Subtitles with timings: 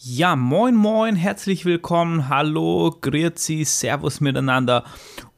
[0.00, 4.84] Ja, moin moin, herzlich willkommen, hallo, grüezi, servus miteinander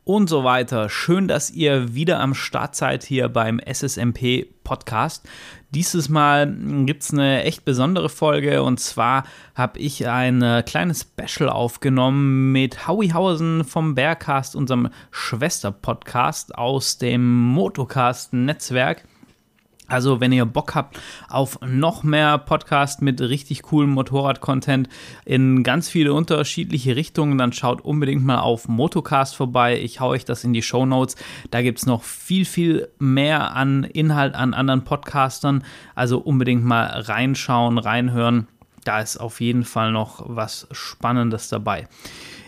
[0.05, 0.91] und so weiter.
[0.91, 5.27] Schön, dass ihr wieder am Start seid hier beim SSMP Podcast.
[5.71, 6.55] Dieses Mal
[6.85, 12.53] gibt es eine echt besondere Folge und zwar habe ich ein äh, kleines Special aufgenommen
[12.53, 19.05] mit Howie Hausen vom Bearcast, unserem Schwester-Podcast aus dem Motocast-Netzwerk.
[19.91, 24.89] Also, wenn ihr Bock habt auf noch mehr Podcast mit richtig coolem Motorrad-Content
[25.25, 29.81] in ganz viele unterschiedliche Richtungen, dann schaut unbedingt mal auf Motocast vorbei.
[29.81, 31.17] Ich hau euch das in die Show Notes.
[31.51, 35.65] Da gibt's noch viel, viel mehr an Inhalt an anderen Podcastern.
[35.97, 38.47] Also unbedingt mal reinschauen, reinhören.
[38.85, 41.89] Da ist auf jeden Fall noch was Spannendes dabei.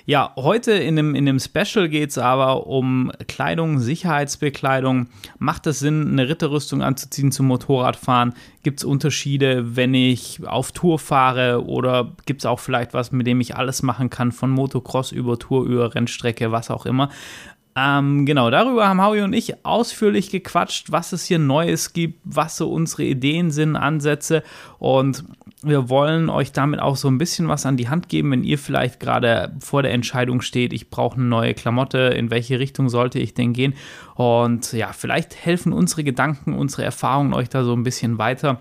[0.05, 5.07] Ja, heute in dem, in dem Special geht es aber um Kleidung, Sicherheitsbekleidung.
[5.39, 8.35] Macht es Sinn, eine Ritterrüstung anzuziehen zum Motorradfahren?
[8.65, 11.65] Gibt es Unterschiede, wenn ich auf Tour fahre?
[11.67, 15.39] Oder gibt es auch vielleicht was, mit dem ich alles machen kann, von Motocross über
[15.39, 17.09] Tour, über Rennstrecke, was auch immer?
[17.75, 22.59] Ähm, genau, darüber haben Howie und ich ausführlich gequatscht, was es hier Neues gibt, was
[22.59, 24.43] so unsere Ideen sind, Ansätze
[24.79, 25.25] und
[25.63, 28.59] wir wollen euch damit auch so ein bisschen was an die Hand geben, wenn ihr
[28.59, 33.21] vielleicht gerade vor der Entscheidung steht, ich brauche eine neue Klamotte, in welche Richtung sollte
[33.21, 33.75] ich denn gehen?
[34.17, 38.61] Und ja, vielleicht helfen unsere Gedanken, unsere Erfahrungen euch da so ein bisschen weiter.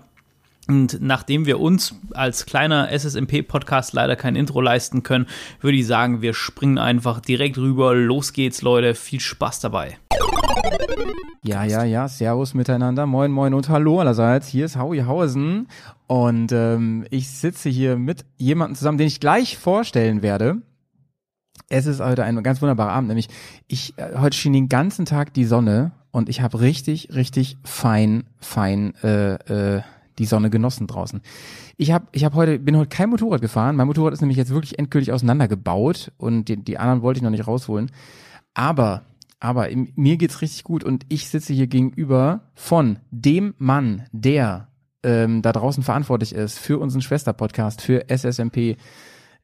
[0.68, 5.26] Und nachdem wir uns als kleiner SSMP-Podcast leider kein Intro leisten können,
[5.60, 7.94] würde ich sagen, wir springen einfach direkt rüber.
[7.94, 8.94] Los geht's, Leute.
[8.94, 9.98] Viel Spaß dabei.
[11.44, 13.06] Ja, ja, ja, Servus miteinander.
[13.06, 14.46] Moin, moin und hallo allerseits.
[14.46, 15.66] Hier ist Howie Hausen
[16.06, 20.62] und ähm, ich sitze hier mit jemandem zusammen, den ich gleich vorstellen werde.
[21.68, 23.28] Es ist heute ein ganz wunderbarer Abend, nämlich
[23.66, 28.22] ich äh, heute schien den ganzen Tag die Sonne und ich habe richtig, richtig fein,
[28.38, 29.34] fein äh,
[29.78, 29.82] äh,
[30.18, 31.20] die Sonne genossen draußen.
[31.76, 33.76] Ich habe ich hab heute bin heute kein Motorrad gefahren.
[33.76, 37.30] Mein Motorrad ist nämlich jetzt wirklich endgültig auseinandergebaut und die, die anderen wollte ich noch
[37.30, 37.90] nicht rausholen.
[38.54, 39.02] Aber
[39.40, 44.68] aber mir geht's richtig gut und ich sitze hier gegenüber von dem Mann, der
[45.02, 48.76] ähm, da draußen verantwortlich ist für unseren Schwester-Podcast, für SSMP.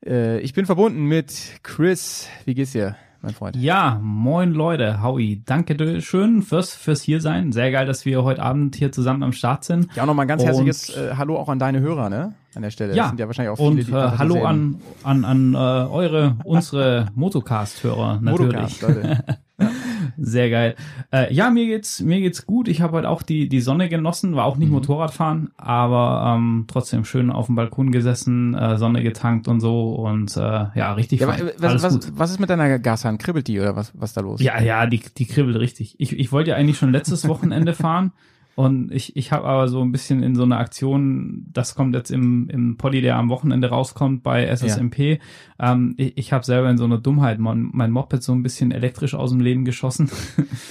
[0.07, 2.29] Äh, ich bin verbunden mit Chris.
[2.45, 2.97] Wie geht's dir?
[3.23, 3.57] Mein Freund.
[3.57, 7.53] Ja, moin Leute, Howie, danke schön fürs, fürs hier sein.
[7.53, 9.89] Sehr geil, dass wir heute Abend hier zusammen am Start sind.
[9.97, 12.35] Ja, nochmal ganz herzliches äh, Hallo auch an deine Hörer, ne?
[12.55, 12.95] An der Stelle.
[12.95, 15.57] Ja, das sind ja wahrscheinlich auch viele, und, die äh, Hallo an, an, an äh,
[15.57, 18.53] eure, unsere Motocast-Hörer natürlich.
[18.53, 19.39] Motocast, Leute.
[20.17, 20.75] Sehr geil.
[21.13, 22.69] Äh, ja, mir geht's, mir geht's gut.
[22.69, 24.75] Ich habe heute auch die, die Sonne genossen, war auch nicht mhm.
[24.75, 30.37] Motorradfahren, aber ähm, trotzdem schön auf dem Balkon gesessen, äh, Sonne getankt und so und
[30.37, 31.21] äh, ja, richtig.
[31.21, 33.19] Ja, was, was, was ist mit deiner Gashahn?
[33.19, 34.41] Kribbelt die oder was, was da los?
[34.41, 35.97] Ja, ja, die, die kribbelt richtig.
[35.99, 38.13] Ich, ich wollte ja eigentlich schon letztes Wochenende fahren.
[38.59, 42.11] Und ich, ich habe aber so ein bisschen in so einer Aktion, das kommt jetzt
[42.11, 45.21] im, im Poddy, der am Wochenende rauskommt bei SSMP.
[45.61, 45.73] Ja.
[45.73, 48.73] Ähm, ich ich habe selber in so einer Dummheit mein, mein Moped so ein bisschen
[48.73, 50.11] elektrisch aus dem Leben geschossen.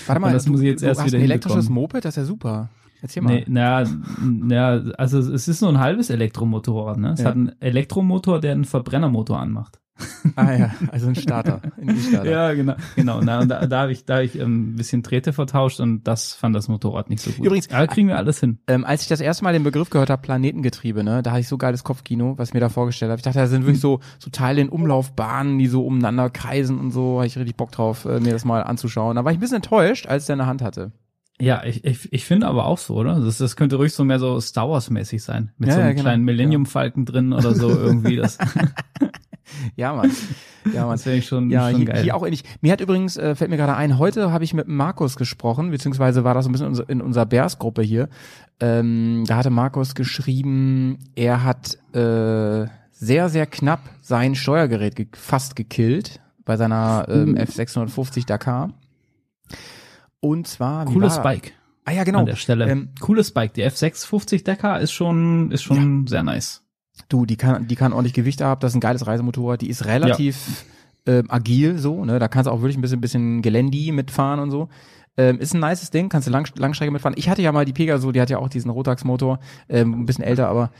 [0.06, 2.24] Warte mal, Und das du, muss ich jetzt erst wieder ein elektrisches Moped, das ist
[2.24, 2.70] ja super.
[3.02, 3.36] Erzähl mal.
[3.36, 3.86] Nee, na,
[4.22, 6.98] na, also es ist nur ein halbes Elektromotorrad.
[6.98, 7.14] Ne?
[7.14, 7.28] Es ja.
[7.28, 9.80] hat einen Elektromotor, der einen Verbrennermotor anmacht.
[10.36, 12.30] Ah ja, also ein Starter, ein E-Starter.
[12.30, 13.22] ja, genau, genau.
[13.22, 16.04] Na, und da, da habe ich, da hab ich ähm, ein bisschen Drähte vertauscht und
[16.04, 17.46] das fand das Motorrad nicht so gut.
[17.46, 18.60] Übrigens, aber kriegen wir alles hin.
[18.68, 21.48] Ähm, als ich das erste Mal den Begriff gehört habe, Planetengetriebe, ne, da hatte ich
[21.48, 23.20] so geiles Kopfkino, was ich mir da vorgestellt habe.
[23.20, 26.92] Ich dachte, da sind wirklich so so Teile in Umlaufbahnen, die so umeinander kreisen und
[26.92, 27.18] so.
[27.18, 29.16] Habe ich richtig Bock drauf, äh, mir das mal anzuschauen.
[29.16, 30.92] Da war ich ein bisschen enttäuscht, als der in der Hand hatte.
[31.40, 33.20] Ja, ich, ich, ich finde aber auch so, oder?
[33.20, 35.52] Das, das könnte ruhig so mehr so Star Wars mäßig sein.
[35.58, 36.04] Mit ja, so einem ja, genau.
[36.04, 38.16] kleinen Millennium Falken drin oder so irgendwie.
[38.16, 38.40] Das
[39.76, 40.12] ja, Mann.
[40.74, 40.96] Ja, Mann.
[40.96, 42.04] Das wäre schon, ja, schon hier, geil.
[42.04, 42.44] Hier auch ähnlich.
[42.62, 46.24] Mir hat übrigens, äh, fällt mir gerade ein, heute habe ich mit Markus gesprochen, beziehungsweise
[46.24, 48.10] war das so ein bisschen in, unser, in unserer Bears-Gruppe hier.
[48.60, 55.56] Ähm, da hatte Markus geschrieben, er hat äh, sehr, sehr knapp sein Steuergerät ge fast
[55.56, 57.42] gekillt bei seiner ähm, uh.
[57.42, 58.74] F650 Dakar.
[60.20, 61.54] Und zwar cooles Bike.
[61.86, 62.20] Ah ja, genau.
[62.20, 62.68] An der Stelle.
[62.68, 63.54] Ähm, cooles Bike.
[63.54, 66.10] Die F650 Dakar ist schon ist schon ja.
[66.10, 66.67] sehr nice.
[67.10, 69.86] Du, die kann, die kann ordentlich Gewicht haben, das ist ein geiles Reisemotorrad, die ist
[69.86, 70.66] relativ
[71.08, 71.20] ja.
[71.20, 72.20] ähm, agil so, ne?
[72.20, 74.70] Da kannst du auch wirklich ein bisschen, bisschen Gelendi mitfahren und so.
[75.18, 77.16] Ähm, ist ein nices Ding, kannst du Lang Langstrecke mitfahren.
[77.18, 80.24] Ich hatte ja mal die Pegaso, die hat ja auch diesen Rotax-Motor, ähm, ein bisschen
[80.24, 80.72] älter, aber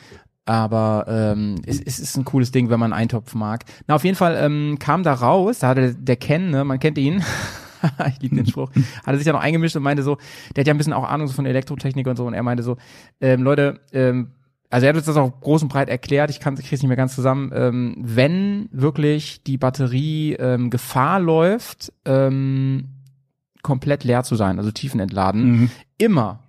[0.46, 3.66] aber ähm, es, es ist ein cooles Ding, wenn man einen Eintopf mag.
[3.86, 6.98] Na, auf jeden Fall ähm, kam da raus, da hatte der Ken, ne, man kennt
[6.98, 7.22] ihn,
[8.08, 8.72] ich liebe den Spruch,
[9.06, 10.18] hat er sich ja noch eingemischt und meinte so,
[10.56, 12.64] der hat ja ein bisschen auch Ahnung so von Elektrotechnik und so und er meinte
[12.64, 12.78] so,
[13.20, 14.32] ähm, Leute, ähm,
[14.70, 16.98] also er hat uns das auch groß und breit erklärt, ich kann es nicht mehr
[16.98, 22.90] ganz zusammen, ähm, wenn wirklich die Batterie ähm, Gefahr läuft, ähm,
[23.62, 25.72] komplett leer zu sein, also tiefenentladen, mhm.
[25.98, 26.48] immer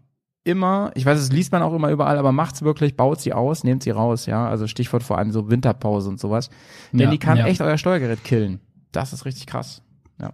[0.49, 3.65] immer, ich weiß, es liest man auch immer überall, aber macht's wirklich, baut sie aus,
[3.65, 4.49] nehmt sie raus, ja.
[4.49, 6.49] Also Stichwort vor allem so Winterpause und sowas.
[6.91, 7.47] Denn Ja, die kann ja.
[7.47, 8.61] echt euer Steuergerät killen.
[8.91, 9.82] Das ist richtig krass.
[10.21, 10.32] Ja.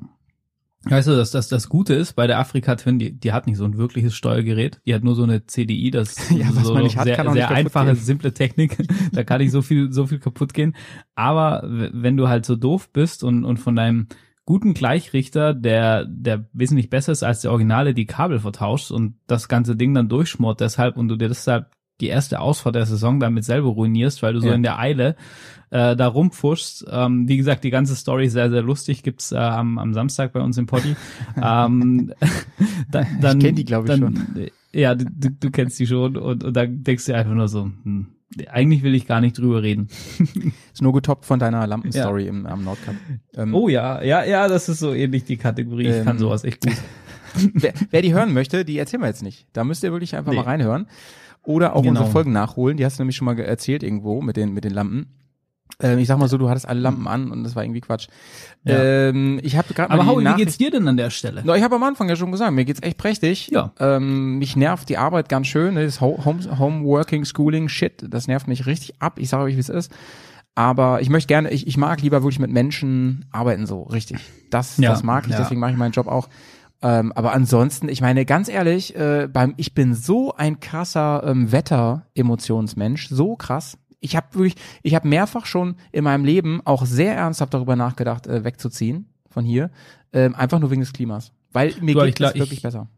[0.87, 3.57] Weißt du, dass das, das Gute ist bei der Afrika Twin, die, die hat nicht
[3.57, 7.05] so ein wirkliches Steuergerät, die hat nur so eine CDI, das ist Ja, so hat,
[7.05, 7.97] sehr, sehr einfache, gehen.
[7.97, 8.77] simple Technik.
[9.13, 10.77] da kann nicht so viel, so viel kaputt gehen.
[11.15, 14.09] Aber wenn du halt so doof bist und, und von deinem
[14.45, 19.49] guten Gleichrichter, der, der wesentlich besser ist als der Originale, die Kabel vertauscht und das
[19.49, 23.45] ganze Ding dann durchschmort deshalb und du dir deshalb die erste Ausfahrt der Saison damit
[23.45, 24.55] selber ruinierst, weil du so Ja.
[24.55, 25.17] in der Eile
[25.71, 26.87] äh, da rumpfuschst.
[26.91, 30.41] Ähm, wie gesagt, die ganze Story sehr, sehr lustig, gibt's äh, am, am Samstag bei
[30.41, 30.97] uns im Poddy.
[31.37, 32.13] ähm,
[32.91, 34.37] da, dann, kenn die, glaub ich, dann, schon.
[34.43, 37.71] äh, Ja, du, du, kennst die schon und, und dann denkst du einfach nur so,
[37.85, 38.09] hm,
[38.51, 39.89] eigentlich will ich gar nicht drüber reden.
[40.73, 42.97] Ist nur getoppt von deiner Lampenstory im, am Nordkap.
[43.37, 45.87] Ähm, Oh ja, ja, ja, das ist so ähnlich die Kategorie.
[45.87, 46.75] Ich kann Ähm, sowas echt gut.
[47.55, 49.47] wer, wer die hören möchte, die erzählen wir jetzt nicht.
[49.53, 50.39] Da müsst ihr wirklich einfach Nee.
[50.39, 50.87] mal reinhören.
[51.45, 51.91] Oder auch Genau.
[52.01, 52.77] unsere Folgen nachholen.
[52.77, 55.07] Die hast du nämlich schon mal erzählt irgendwo mit den, mit den Lampen.
[55.81, 58.07] Ähm, ich sag mal so, du hattest alle Lampen an und das war irgendwie Quatsch.
[58.65, 58.77] Ja.
[59.09, 61.43] Ähm, ich habe gerade Aber Howie, wie geht's dir denn an der Stelle?
[61.45, 63.49] Na, ich habe am Anfang ja schon gesagt, mir geht's echt prächtig.
[63.51, 63.73] Ja.
[63.81, 65.75] Ähm, mich nervt die Arbeit ganz schön.
[65.75, 69.19] Das Ho- Home, Homeworking, Schooling, Shit, das nervt mich richtig ab.
[69.19, 69.91] Ich sage euch, wie es ist.
[70.55, 74.19] Aber ich möchte gerne, ich, ich mag lieber wirklich mit Menschen arbeiten so, richtig.
[74.51, 75.39] Das, Ja, das mag ich, ja.
[75.39, 76.29] deswegen mache ich meinen Job auch.
[76.83, 81.51] Ähm, aber ansonsten, ich meine, ganz ehrlich, äh, beim, ich bin so ein krasser ähm,
[81.51, 83.79] Wetter-Emotionsmensch, so krass.
[84.01, 88.27] Ich habe wirklich, ich habe mehrfach schon in meinem Leben auch sehr ernsthaft darüber nachgedacht,
[88.27, 89.71] äh, wegzuziehen von hier,
[90.13, 91.33] ähm, einfach nur wegen des Klimas.
[91.53, 92.89] Weil mir Du, geht es wirklich ich- besser.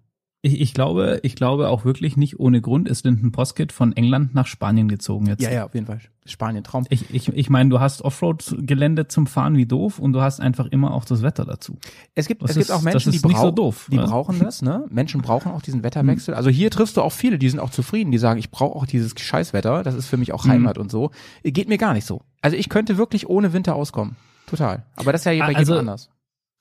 [0.47, 4.35] Ich, ich glaube, ich glaube auch wirklich nicht ohne Grund ist Linden Poskett von England
[4.35, 5.43] nach Spanien gezogen jetzt.
[5.43, 5.99] Ja, ja, auf jeden Fall.
[6.25, 6.87] Spanien, Traum.
[6.89, 10.67] Ich, ich, ich meine, du hast Offroad-Gelände zum Fahren wie doof und du hast einfach
[10.67, 11.79] immer auch das Wetter dazu.
[12.15, 14.05] Es gibt, Das es gibt ist- auch Menschen, die, nicht so doof, die ne?
[14.05, 14.85] brauchen das, ne?
[14.89, 16.35] Menschen brauchen auch diesen Wetterwechsel.
[16.35, 18.87] Also hier triffst du auch viele, die sind auch zufrieden, die sagen, ich brauche auch
[18.87, 20.51] dieses Scheißwetter, das ist für mich auch Mhm.
[20.51, 21.11] Heimat und so.
[21.43, 22.23] Geht mir gar nicht so.
[22.43, 24.17] Also ich könnte wirklich ohne Winter auskommen.
[24.47, 24.85] Total.
[24.97, 26.09] Aber das ist ja bei Also, jedem anders.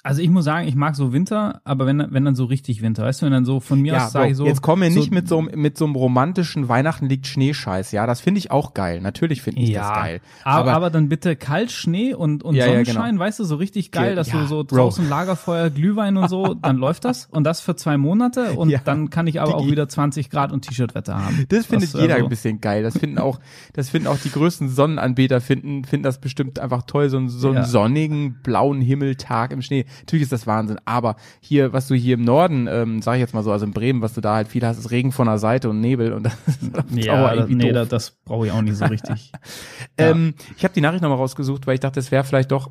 [0.07, 3.04] Also ich muss sagen, ich mag so Winter, aber wenn, wenn dann so richtig Winter,
[3.06, 4.46] weißt du, wenn dann so von mir Ja, aus sage Bro, ich so.
[4.46, 7.92] jetzt kommen wir so, nicht mit so, einem- mit so einem romantischen Weihnachten liegt Schneescheiß.
[7.92, 9.02] Ja, das finde ich auch geil.
[9.02, 10.22] Natürlich finde ich ja, das geil.
[10.44, 13.24] Aber, aber dann bitte kalt Schnee und, und Ja, ja, Sonnenschein, genau.
[13.25, 14.75] weißt du, so richtig geil, dass Ja, du so Bro.
[14.78, 18.81] draußen Lagerfeuer, Glühwein und so, dann läuft das und das für zwei Monate und Ja,
[18.86, 21.46] dann kann ich aber auch wieder 20 Grad und T-Shirt-Wetter haben.
[21.50, 22.84] Das findet Was, jeder also- ein bisschen geil.
[22.84, 23.40] Das finden auch,
[23.74, 27.48] das finden auch die größten Sonnenanbeter finden, finden das bestimmt einfach toll, so, einen- so
[27.48, 27.63] einen Ja.
[27.63, 29.86] sonnigen, blauen Himmeltag im Schnee.
[30.01, 30.80] Natürlich ist das Wahnsinn.
[30.86, 33.71] Aber hier, was du hier im Norden, ähm, sag ich jetzt mal so, also in
[33.74, 36.24] Bremen, was du da halt viel hast, ist Regen von der Seite und Nebel und
[36.25, 37.74] das ist auf Ja, irgendwie nee, doof.
[37.74, 39.31] das, das brauche ich auch nicht so richtig.
[40.00, 40.09] ja.
[40.09, 42.69] Ähm, ich habe die Nachricht nochmal rausgesucht, weil ich dachte, es wäre vielleicht doch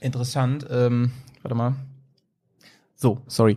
[0.00, 0.66] interessant.
[0.70, 1.12] Ähm,
[1.42, 1.74] warte mal.
[2.94, 3.56] So, sorry.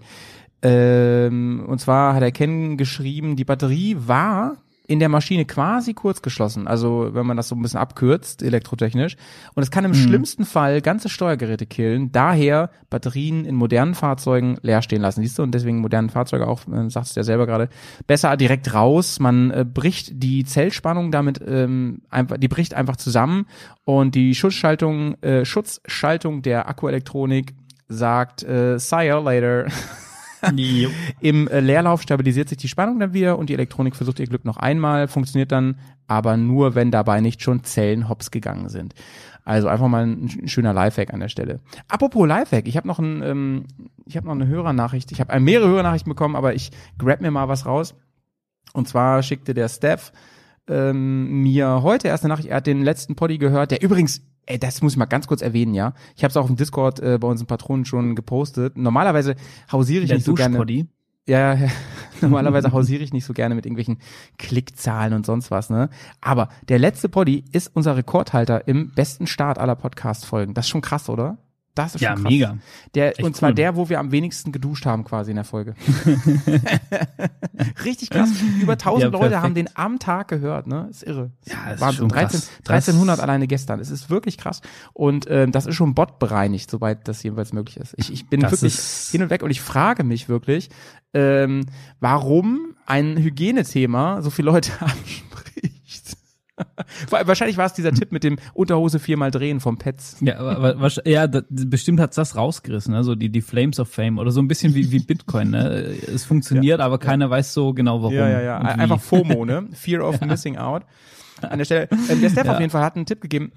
[0.62, 4.58] Ähm, und zwar hat er Ken geschrieben, die Batterie war
[4.88, 6.68] in der Maschine quasi kurz geschlossen.
[6.68, 9.18] Also wenn man das so ein bisschen abkürzt, elektrotechnisch.
[9.56, 12.12] Und es kann im schlimmsten Fall ganze Steuergeräte killen.
[12.12, 15.22] Daher Batterien in modernen Fahrzeugen leer stehen lassen.
[15.22, 15.44] Siehst du?
[15.44, 17.70] Und deswegen modernen Fahrzeuge auch, äh, sagst du ja selber gerade,
[18.08, 19.20] besser direkt raus.
[19.20, 23.48] Man äh, bricht die Zellspannung damit ähm, einfach, die bricht einfach zusammen
[23.86, 27.54] und die Schutzschaltung, äh, Schutzschaltung der Akkuelektronik
[27.88, 29.66] sagt, äh, see you later.
[31.20, 34.46] Im äh, Leerlauf stabilisiert sich die Spannung dann wieder und die Elektronik versucht ihr Glück
[34.46, 38.94] noch einmal, funktioniert dann aber nur, wenn dabei nicht schon Zellen hops gegangen sind.
[39.44, 41.60] Also einfach mal ein, sch- schöner Lifehack an der Stelle.
[41.88, 43.66] Apropos Lifehack, ich habe noch ein, ähm,
[44.06, 45.12] ich habe noch eine Hörernachricht.
[45.12, 47.96] Ich habe mehrere Hörernachrichten bekommen, aber ich grab mir mal was raus.
[48.74, 50.12] Und zwar schickte der Steph
[50.68, 54.60] ähm, mir heute erst eine Nachricht, er hat den letzten Poddy gehört, der übrigens, ey,
[54.60, 55.94] das muss ich mal ganz kurz erwähnen, ja.
[56.16, 58.78] Ich habe es auch auf dem Discord äh, bei unseren Patronen schon gepostet.
[58.78, 59.36] Normalerweise
[59.72, 60.88] hausiere ich Der nicht so gerne.
[61.28, 61.70] Ja, ja,
[62.22, 63.98] normalerweise hausiere ich nicht so gerne mit irgendwelchen
[64.38, 65.90] Klickzahlen und sonst was, ne?
[66.22, 70.54] Aber der letzte Poddy ist unser Rekordhalter im besten Start aller Podcast-Folgen.
[70.54, 71.38] Das ist schon krass, oder?
[71.76, 72.32] Das ist Ja, schon krass.
[72.32, 72.58] mega.
[72.96, 73.56] Der, Echt und zwar cool.
[73.56, 75.76] der, wo wir am wenigsten geduscht haben quasi in der Folge.
[77.84, 78.30] Richtig krass.
[78.62, 80.88] Über 1000 Ja, Leute haben den am Tag gehört, ne?
[80.90, 81.32] Ist irre.
[81.46, 81.98] Ja, ist Wahnsinn.
[82.00, 82.50] schon 13, krass.
[82.68, 83.80] 1300 Das- alleine gestern.
[83.80, 84.62] Es ist wirklich krass.
[84.94, 87.94] Und ähm, das ist schon botbereinigt, soweit das jedenfalls möglich ist.
[87.98, 90.70] Ich, ich bin Das wirklich ist- hin und weg und ich frage mich wirklich,
[91.14, 91.66] ähm,
[92.00, 95.24] warum ein Hygienethema so viele Leute anspricht.
[97.10, 100.18] Wahrscheinlich war es dieser Tipp mit dem Unterhose viermal drehen vom Pets.
[100.22, 103.04] Ja, aber, aber ja, da, bestimmt hat's das rausgerissen, ne?
[103.04, 105.52] so die, die Flames of Fame oder so ein bisschen wie, wie Bitcoin.
[105.52, 105.68] Ne?
[106.08, 108.14] Es funktioniert, aber keiner weiß so genau warum.
[108.16, 108.58] Ja, ja, ja.
[108.60, 109.68] Einfach FOMO, ne?
[109.74, 110.84] Fear of Missing Out.
[111.42, 111.90] An der Stelle.
[112.10, 112.54] Ähm, der Steph Ja.
[112.54, 113.52] auf jeden Fall hat einen Tipp gegeben.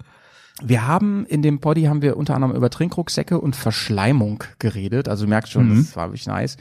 [0.61, 5.07] Wir haben in dem Poddy haben wir unter anderem über Trinkrucksäcke und Verschleimung geredet.
[5.07, 5.77] Also du merkst schon, Mhm.
[5.85, 6.57] das war wirklich nice.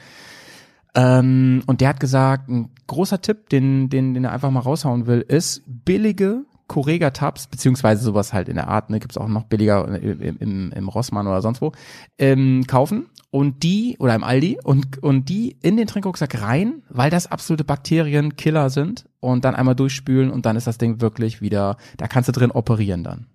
[0.98, 5.06] Ähm, und der hat gesagt, ein großer Tipp, den, den, den er einfach mal raushauen
[5.06, 9.86] will, ist billige Correga-Tabs, beziehungsweise sowas halt in der Art, ne, gibt's auch noch billiger
[10.02, 11.70] im, im, im Rossmann oder sonst wo,
[12.18, 17.10] ähm, kaufen und die, oder im Aldi, und, und die in den Trinkrucksack rein, weil
[17.10, 21.76] das absolute Bakterienkiller sind und dann einmal durchspülen und dann ist das Ding wirklich wieder,
[21.96, 23.26] da kannst du drin operieren dann.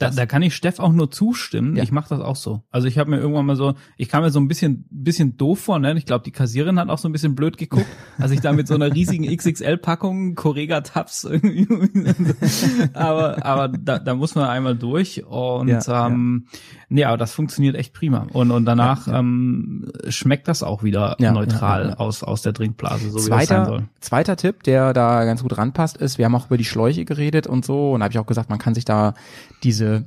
[0.00, 1.76] Da, da kann ich Steff auch nur zustimmen.
[1.76, 1.82] Ja.
[1.82, 2.62] Ich mache das auch so.
[2.70, 5.60] Also ich habe mir irgendwann mal so, ich kam mir so ein bisschen bisschen doof
[5.60, 5.92] vor, ne?
[5.98, 7.84] Ich glaube, die Kassiererin hat auch so ein bisschen blöd geguckt,
[8.18, 11.68] als ich da mit so einer riesigen XXL-Packung Correga Tabs irgendwie.
[12.94, 16.46] aber aber da, da muss man einmal durch und Ja, ähm,
[16.90, 18.26] nee, aber das funktioniert echt prima.
[18.32, 19.18] Und und danach Ja, ja.
[19.20, 23.64] Ähm, schmeckt das auch wieder Ja, neutral aus aus der Trinkblase, so wie das sein
[23.64, 23.78] soll.
[23.78, 27.04] Zweiter, zweiter Tipp, der da ganz gut ranpasst, ist, wir haben auch über die Schläuche
[27.06, 29.14] geredet und so, und da habe ich auch gesagt, man kann sich da
[29.62, 30.04] diese,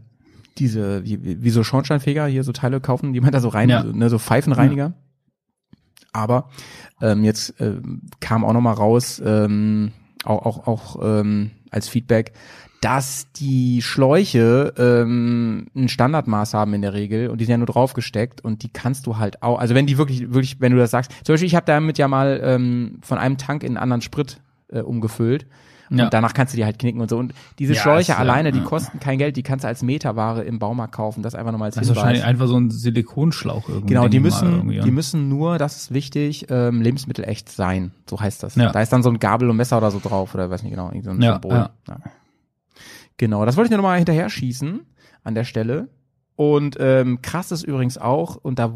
[0.59, 3.83] diese, wie, wie so Schornsteinfeger hier so Teile kaufen, die man da so rein, Ja.
[3.83, 4.93] ne, so Pfeifenreiniger.
[6.11, 6.49] Aber
[7.01, 9.91] ähm, jetzt ähm, kam auch noch mal raus, ähm,
[10.25, 12.33] auch, auch, auch ähm, als Feedback,
[12.83, 17.67] dass die Schläuche ähm, ein Standardmaß haben in der Regel und die sind ja nur
[17.67, 20.91] draufgesteckt und die kannst du halt auch, also wenn die wirklich, wirklich, wenn du das
[20.91, 24.01] sagst, zum Beispiel ich habe damit ja mal ähm, von einem Tank in einen anderen
[24.01, 25.45] Sprit äh, umgefüllt
[25.89, 26.05] Ja.
[26.05, 28.17] und danach kannst du die halt knicken und so und diese Ja, Schläuche ist, ja,
[28.17, 31.51] alleine, die kosten kein Geld, die kannst du als Meterware im Baumarkt kaufen, das einfach
[31.53, 32.03] nochmal als Das ist Hinweis.
[32.03, 33.93] wahrscheinlich einfach so ein Silikonschlauch irgendwie.
[33.93, 37.91] Genau, die müssen, irgendwie, die müssen nur, das ist wichtig, ähm, Lebensmittel echt sein.
[38.09, 38.55] So heißt das.
[38.55, 38.71] Ja.
[38.71, 40.87] Da ist dann so ein Gabel und Messer oder so drauf oder weiß nicht genau,
[40.89, 41.51] irgend so ein Symbol.
[41.53, 41.69] ja.
[43.17, 44.81] Genau, das wollte ich nur noch mal hinterher schießen
[45.23, 45.89] an der Stelle.
[46.35, 48.73] Und ähm, krass ist übrigens auch, und da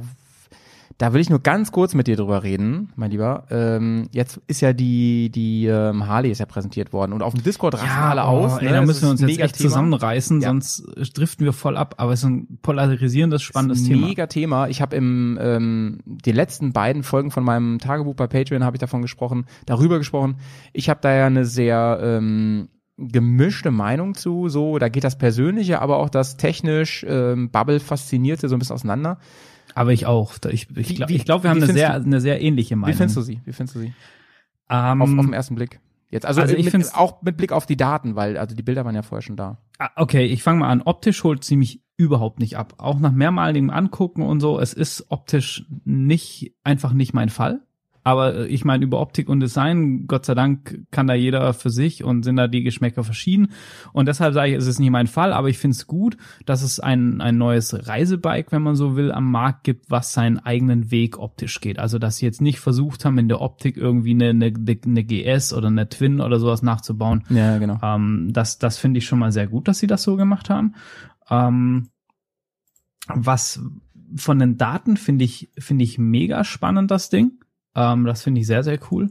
[0.97, 3.45] da will ich nur ganz kurz mit dir drüber reden, mein Lieber.
[3.51, 7.43] Ähm, jetzt ist ja die die ähm, Harley ist ja präsentiert worden und auf dem
[7.43, 8.57] Discord rasten alle oh, aus.
[8.57, 8.71] Ey, ne?
[8.73, 10.49] da müssen wir uns jetzt echt zusammenreißen, Ja.
[10.49, 11.95] sonst driften wir voll ab.
[11.97, 14.07] Aber es ist ein polarisierendes, spannendes ist ein Thema.
[14.07, 14.67] Mega Thema.
[14.69, 18.81] Ich habe im ähm, die letzten beiden Folgen von meinem Tagebuch bei Patreon habe ich
[18.81, 20.37] davon gesprochen, darüber gesprochen.
[20.73, 24.49] Ich habe da ja eine sehr ähm, gemischte Meinung zu.
[24.49, 28.73] So, da geht das Persönliche, aber auch das technisch ähm, Bubble faszinierte so ein bisschen
[28.75, 29.19] auseinander.
[29.75, 30.37] Aber ich auch.
[30.39, 32.93] Da- Ich, ich glaube, glaub, wir haben eine sehr, eine sehr ähnliche Meinung.
[32.93, 33.41] Wie findest du sie?
[33.45, 33.93] Wie findest du sie?
[34.69, 35.79] Ähm, Auf, auf den ersten Blick.
[36.09, 38.63] Jetzt also, Also ich mit, find's- auch mit Blick auf die Daten, weil also die
[38.63, 39.57] Bilder waren ja vorher schon da.
[39.77, 40.81] Ah, Okay, ich fange mal an.
[40.81, 42.75] Optisch holt sie mich überhaupt nicht ab.
[42.77, 47.61] Auch nach mehrmaligem Angucken und so, es ist optisch nicht, einfach nicht mein Fall.
[48.07, 51.69] Aber äh, ich meine, über Optik und Design, Gott sei Dank, kann da jeder für
[51.69, 53.49] sich und sind da die Geschmäcker verschieden.
[53.91, 56.61] Und deshalb sage ich, es ist nicht mein Fall, aber ich finde es gut, dass
[56.61, 60.89] es ein, ein neues Reisebike, wenn man so will, am Markt gibt, was seinen eigenen
[60.89, 61.79] Weg optisch geht.
[61.79, 64.53] Also, dass sie jetzt nicht versucht haben, in der Optik irgendwie eine, eine,
[64.85, 67.77] eine GS oder eine Twin oder sowas nachzubauen, Ja, genau.
[67.83, 70.75] ähm, das das finde ich schon mal sehr gut, dass sie das so gemacht haben.
[71.29, 71.89] Ähm,
[73.13, 73.61] was
[74.15, 77.36] von den Daten finde ich, finde ich mega spannend, das Ding.
[77.77, 79.09] Ähm, das finde ich sehr, sehr cool.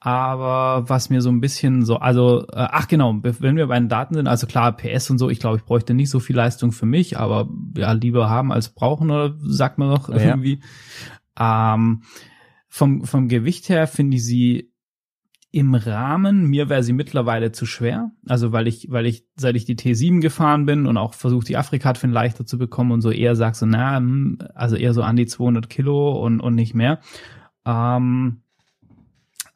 [0.00, 3.88] Aber was mir so ein bisschen so, also, äh, ach genau, wenn wir bei den
[3.88, 6.70] Daten sind, also klar, PS und so, ich glaube, ich bräuchte nicht so viel Leistung
[6.70, 10.16] für mich, aber ja, lieber haben als brauchen, oder sagt man doch Ja.
[10.16, 10.60] irgendwie.
[11.38, 12.02] Ähm,
[12.68, 14.70] vom, vom Gewicht her finde ich sie
[15.50, 16.46] im Rahmen.
[16.46, 18.10] Mir wäre sie mittlerweile zu schwer.
[18.28, 21.56] Also weil ich, weil ich, seit ich die T7 gefahren bin und auch versucht, die
[21.56, 25.16] Afrika-Twin leichter zu bekommen und so eher sag so, na, hm, also eher so an
[25.16, 27.00] die 200 Kilo und, und nicht mehr.
[27.66, 28.42] Ähm,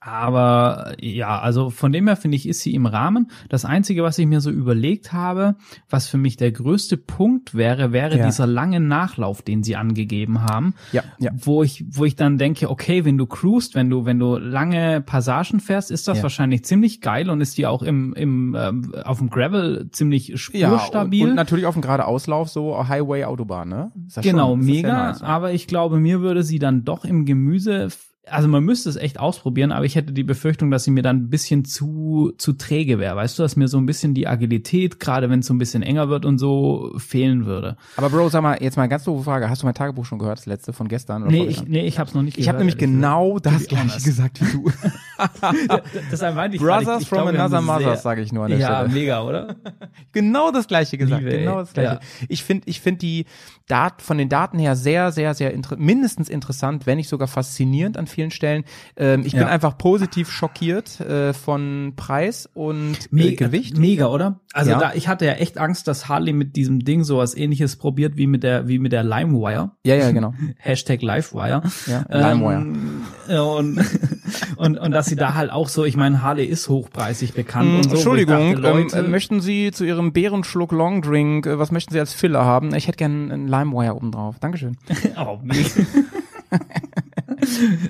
[0.00, 3.30] aber ja, also von dem her finde ich, ist sie im Rahmen.
[3.48, 5.56] Das Einzige, was ich mir so überlegt habe,
[5.90, 8.26] was für mich der größte Punkt wäre, wäre Ja.
[8.26, 11.30] dieser lange Nachlauf, den sie angegeben haben Ja, ja.
[11.34, 15.02] wo ich, wo ich dann denke, okay, wenn du cruist, wenn du, wenn du lange
[15.02, 16.22] Passagen fährst, ist das Ja.
[16.22, 20.72] wahrscheinlich ziemlich geil und ist die auch im, im, ähm, auf dem Gravel ziemlich Ja,
[20.72, 21.28] und, spurstabil.
[21.28, 23.92] und natürlich auf dem gerade Auslauf so Highway Autobahn, ne?
[24.22, 25.08] Genau, schon- mega.
[25.08, 25.22] nice.
[25.22, 27.88] Aber ich glaube, mir würde sie dann doch im Gemüse,
[28.26, 31.16] also man müsste es echt ausprobieren, aber ich hätte die Befürchtung, dass sie mir dann
[31.16, 33.16] ein bisschen zu, zu träge wäre.
[33.16, 35.82] Weißt du, dass mir so ein bisschen die Agilität, gerade wenn es so ein bisschen
[35.82, 37.76] enger wird und so, fehlen würde.
[37.96, 39.48] Aber Bro, sag mal, jetzt mal eine ganz doofe Frage.
[39.48, 41.22] Hast du mein Tagebuch schon gehört, das letzte von gestern?
[41.22, 44.00] Oder Nee, ich, nee, ich hab's noch nicht ich habe gehört, nämlich genau das gleiche
[44.02, 44.70] gesagt wie du.
[46.12, 48.78] Deshalb meinte ich Brothers ich from glaube, another mothers, sage ich nur an der Ja,
[48.80, 48.88] Stelle.
[48.94, 49.56] mega, oder?
[50.12, 51.94] Genau das gleiche gesagt, Liebe, genau das gleiche.
[51.94, 52.00] Ja.
[52.28, 53.26] Ich finde ich finde die
[53.68, 57.96] Dat von den Daten her sehr sehr sehr inter mindestens interessant, wenn nicht sogar faszinierend
[57.96, 58.64] an vielen Stellen.
[58.98, 59.46] Ähm, ich bin Ja.
[59.46, 63.78] einfach positiv schockiert äh, von Preis und äh, Mega, Gewicht.
[63.78, 64.40] Mega, oder?
[64.52, 64.78] Also Ja.
[64.78, 68.26] da, ich hatte ja echt Angst, dass Harley mit diesem Ding sowas ähnliches probiert wie
[68.26, 69.70] mit der, wie mit der LimeWire.
[69.86, 70.34] Ja, ja, genau.
[70.58, 71.62] Hashtag LiveWire.
[71.86, 72.60] Ja, LimeWire.
[72.60, 73.80] Ähm, und,
[74.56, 77.84] und, und dass sie da halt auch so, ich meine, Harley ist hochpreisig bekannt und
[77.84, 77.90] so.
[77.92, 82.00] Entschuldigung, dachte, Leute, ähm, äh, möchten Sie zu Ihrem Bärenschluck Longdrink, äh, was möchten Sie
[82.00, 82.74] als Filler haben?
[82.74, 84.36] Ich hätte gern einen LimeWire oben drauf.
[84.40, 84.76] Dankeschön.
[85.16, 85.68] oh, mega.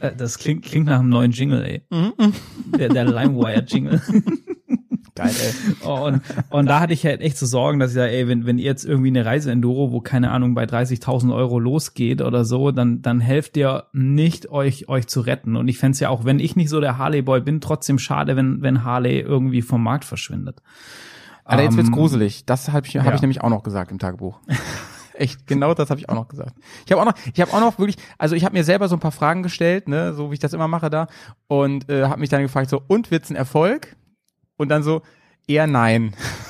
[0.01, 1.83] Äh, das klingt, klingt nach einem neuen Jingle, ey.
[2.79, 4.01] der, der LimeWire-Jingle.
[5.15, 5.89] Geil, ey.
[5.89, 8.59] Und, und da hatte ich halt echt zu sorgen, dass ich sage, ey, wenn, wenn
[8.59, 13.03] ihr jetzt irgendwie eine Reise-Enduro, wo keine Ahnung, bei 30.000 Euro losgeht oder so, dann,
[13.03, 15.57] dann helft ihr nicht, euch, euch zu retten.
[15.57, 18.63] Und ich fände ja auch, wenn ich nicht so der Harley-Boy bin, trotzdem schade, wenn,
[18.63, 20.63] wenn Harley irgendwie vom Markt verschwindet.
[21.45, 22.45] Alter, jetzt wird's Ähm, gruselig.
[22.47, 23.15] Das habe ich, hab ja.
[23.15, 24.41] ich nämlich auch noch gesagt im Tagebuch.
[25.21, 26.55] Echt, genau das habe ich auch noch gesagt.
[26.87, 28.97] Ich habe auch noch, ich habe auch noch wirklich, also ich habe mir selber so
[28.97, 31.09] ein paar Fragen gestellt, ne, so wie ich das immer mache da,
[31.47, 33.97] und äh, habe mich dann gefragt so, und wird's ein Erfolg?
[34.57, 35.03] Und dann so,
[35.47, 36.15] eher nein.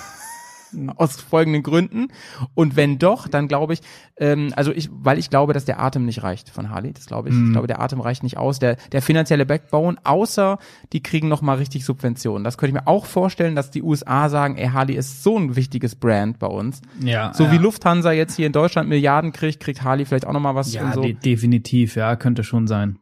[0.96, 2.08] Aus folgenden Gründen.
[2.54, 3.80] Und wenn doch, dann glaube ich,
[4.16, 6.92] ähm, also ich, weil ich glaube, dass der Atem nicht reicht von Harley.
[6.92, 7.34] Das glaube ich.
[7.34, 8.58] Ich glaube, der Atem reicht nicht aus.
[8.58, 10.58] Der, der finanzielle Backbone, außer
[10.92, 12.44] die kriegen noch mal richtig Subventionen.
[12.44, 15.56] Das könnte ich mir auch vorstellen, dass die USA sagen, ey, Harley ist so ein
[15.56, 16.80] wichtiges Brand bei uns.
[17.00, 17.52] Ja, So ja.
[17.52, 20.72] wie Lufthansa jetzt hier in Deutschland Milliarden kriegt, kriegt Harley vielleicht auch noch mal was
[20.72, 21.02] Ja, so.
[21.02, 22.99] de definitiv, ja, könnte schon sein.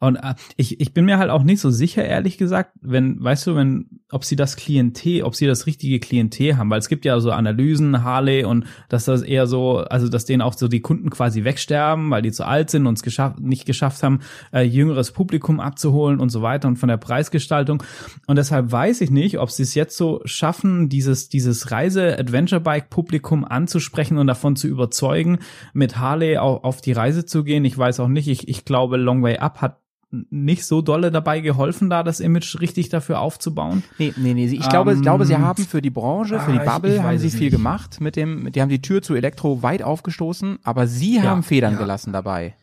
[0.00, 3.46] Und äh, ich, ich bin mir halt auch nicht so sicher, ehrlich gesagt, wenn, weißt
[3.46, 7.04] du, wenn, ob sie das Klientel, ob sie das richtige Klientel haben, weil es gibt
[7.04, 10.80] ja so Analysen, Harley und dass das eher so, also dass denen auch so die
[10.80, 14.20] Kunden quasi wegsterben, weil die zu alt sind und es geschafft, nicht geschafft haben,
[14.52, 17.82] äh, jüngeres Publikum abzuholen und so weiter und von der Preisgestaltung.
[18.26, 24.18] Und deshalb weiß ich nicht, ob sie es jetzt so schaffen, dieses, dieses Reise-Adventure-Bike-Publikum anzusprechen
[24.18, 25.38] und davon zu überzeugen,
[25.72, 27.64] mit Harley au- auf die Reise zu gehen.
[27.64, 29.77] Ich weiß auch nicht, ich, ich glaube, Long Way Up hat
[30.10, 33.82] nicht so dolle dabei geholfen, da das Image richtig dafür aufzubauen.
[33.98, 34.46] Nee, nee, nee.
[34.46, 36.94] Ich glaube, ich Ähm, glaube, sie haben für die Branche, für die ah, ich- Bubble
[36.94, 37.52] ich haben weiß sie viel nicht.
[37.56, 41.74] gemacht mit dem, die haben die Tür zu Elektro weit aufgestoßen, aber sie haben Federn
[41.74, 41.78] ja.
[41.78, 42.54] gelassen dabei.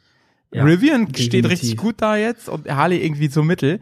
[0.53, 1.51] Ja, Rivian steht definitiv.
[1.51, 3.79] richtig gut da jetzt und Harley irgendwie zum Mittel.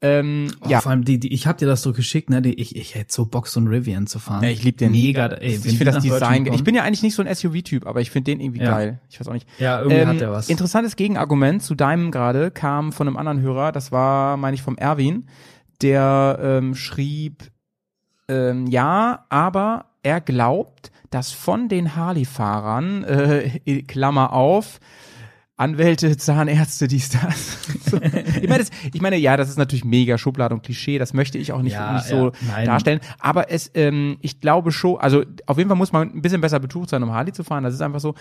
[0.00, 2.40] Ähm, Oh, ja, Vor allem die, die, ich hab dir das so geschickt, ne?
[2.40, 4.44] Die, ich, ich hätte so Bock, so ein Rivian zu fahren.
[4.44, 4.92] Ja, ich liebe den.
[4.92, 6.46] Mega, ey, ich finde das Design.
[6.52, 8.70] Ich bin ja eigentlich nicht so ein SUV-Typ, aber ich finde den irgendwie Ja.
[8.70, 9.00] geil.
[9.10, 9.48] Ich weiß auch nicht.
[9.58, 10.48] Ja, irgendwie Ähm, hat der was.
[10.48, 13.72] Interessantes Gegenargument zu deinem gerade kam von einem anderen Hörer.
[13.72, 15.26] Das war, meine ich, vom Erwin.
[15.82, 17.50] Der ähm, schrieb,
[18.28, 24.78] ähm, ja, aber er glaubt, dass von den Harley-Fahrern, äh, Klammer auf,
[25.58, 27.58] Anwälte, Zahnärzte, dies, das.
[27.90, 27.96] So.
[28.40, 31.36] ich, meine, das, ich meine, ja, das ist natürlich mega Schublade und Klischee, das möchte
[31.36, 33.00] ich auch nicht, Ja, nicht so ja, darstellen.
[33.18, 36.60] Aber es, ähm, ich glaube schon, also auf jeden Fall muss man ein bisschen besser
[36.60, 37.64] betucht sein, um Harley zu fahren.
[37.64, 38.14] Das ist einfach so.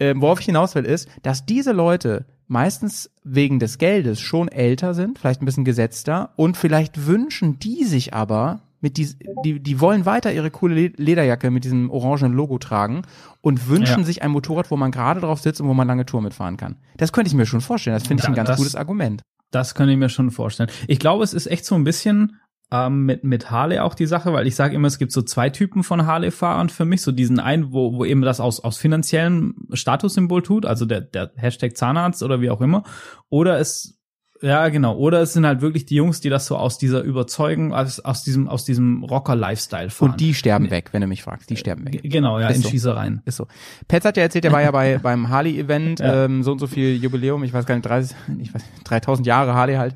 [0.00, 4.92] Ähm, worauf ich hinaus will, ist, dass diese Leute meistens wegen des Geldes schon älter
[4.92, 9.80] sind, vielleicht ein bisschen gesetzter und vielleicht wünschen die sich aber mit dies, die, die
[9.80, 13.02] wollen weiter ihre coole Le- Lederjacke mit diesem orangenen Logo tragen
[13.40, 14.04] und wünschen Ja.
[14.04, 16.76] sich ein Motorrad, wo man gerade drauf sitzt und wo man lange Tour mitfahren kann.
[16.96, 17.94] Das könnte ich mir schon vorstellen.
[17.96, 19.22] Das finde ich ein ganz das- gutes Argument.
[19.50, 20.70] Das kann ich mir schon vorstellen.
[20.86, 22.36] Ich glaube, es ist echt so ein bisschen
[22.72, 25.50] ähm, mit, mit Harley auch die Sache, weil ich sage immer, es gibt so zwei
[25.50, 27.02] Typen von Harley-Fahrern für mich.
[27.02, 31.32] So diesen einen, wo, wo eben das aus, aus finanziellem Statussymbol tut, also der, der
[31.34, 32.84] Hashtag Zahnarzt oder wie auch immer.
[33.28, 33.99] Oder es,
[34.42, 37.74] ja genau, oder es sind halt wirklich die Jungs, die das so aus dieser Überzeugung,
[37.74, 40.12] aus, aus diesem, aus diesem Rocker-Lifestyle fahren.
[40.12, 41.50] Und die sterben weg, wenn du mich fragst.
[41.50, 42.02] Die sterben weg.
[42.02, 42.68] G- Genau, ja, Ist in so.
[42.70, 43.22] Schießereien.
[43.26, 43.46] Ist so.
[43.88, 46.24] Petz hat ja erzählt, er war ja bei, beim Harley-Event, Ja.
[46.24, 49.54] ähm, so und so viel Jubiläum, ich weiß gar nicht, 30, ich weiß, 3000 Jahre
[49.54, 49.94] Harley halt.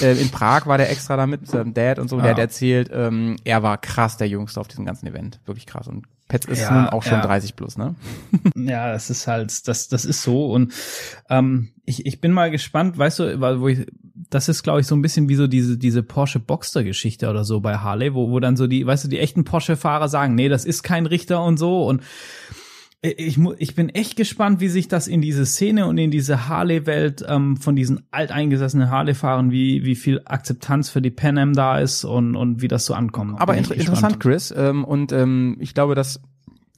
[0.00, 2.30] Äh, in Prag war der extra da mit, seinem Dad und so, der Ja.
[2.32, 5.40] hat erzählt, ähm, er war krass der Jüngste auf diesem ganzen Event.
[5.46, 5.88] Wirklich krass.
[5.88, 7.26] Und Petz ist Ja, nun auch schon ja.
[7.26, 7.96] 30 plus, ne?
[8.54, 10.46] Ja, das ist halt, das, das ist so.
[10.52, 10.72] Und
[11.28, 13.84] ähm, ich, ich bin mal gespannt, weißt du, weil wo ich,
[14.30, 17.58] das ist, glaube ich, so ein bisschen wie so diese, diese Porsche Boxster-Geschichte oder so
[17.58, 20.64] bei Harley, wo, wo dann so die, weißt du, die echten Porsche-Fahrer sagen, nee, das
[20.64, 21.84] ist kein Richter und so.
[21.84, 22.00] Und
[23.02, 26.48] ich, mu- ich bin echt gespannt, wie sich das in diese Szene und in diese
[26.48, 31.78] Harley-Welt ähm, von diesen alteingesessenen Harley-Fahrern, wie, wie viel Akzeptanz für die Pan Am da
[31.78, 33.40] ist und, und wie das so ankommt.
[33.40, 34.52] Aber ich inter interessant, Chris.
[34.56, 36.20] Ähm, und ähm, ich glaube, das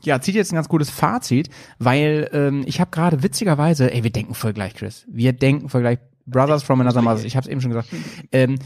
[0.04, 4.10] ja, zieht jetzt ein ganz gutes Fazit, weil ähm, ich habe gerade witzigerweise, ey, wir
[4.10, 5.06] denken voll gleich, Chris.
[5.08, 5.98] Wir denken voll gleich.
[6.26, 7.24] Brothers from another mother.
[7.24, 7.88] Ich habe es eben schon gesagt.
[8.30, 8.58] Ähm,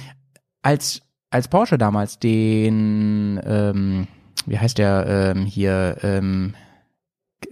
[0.61, 4.07] als als Porsche damals den, ähm,
[4.47, 6.66] wie heißt der ähm, hier, ähm, äh,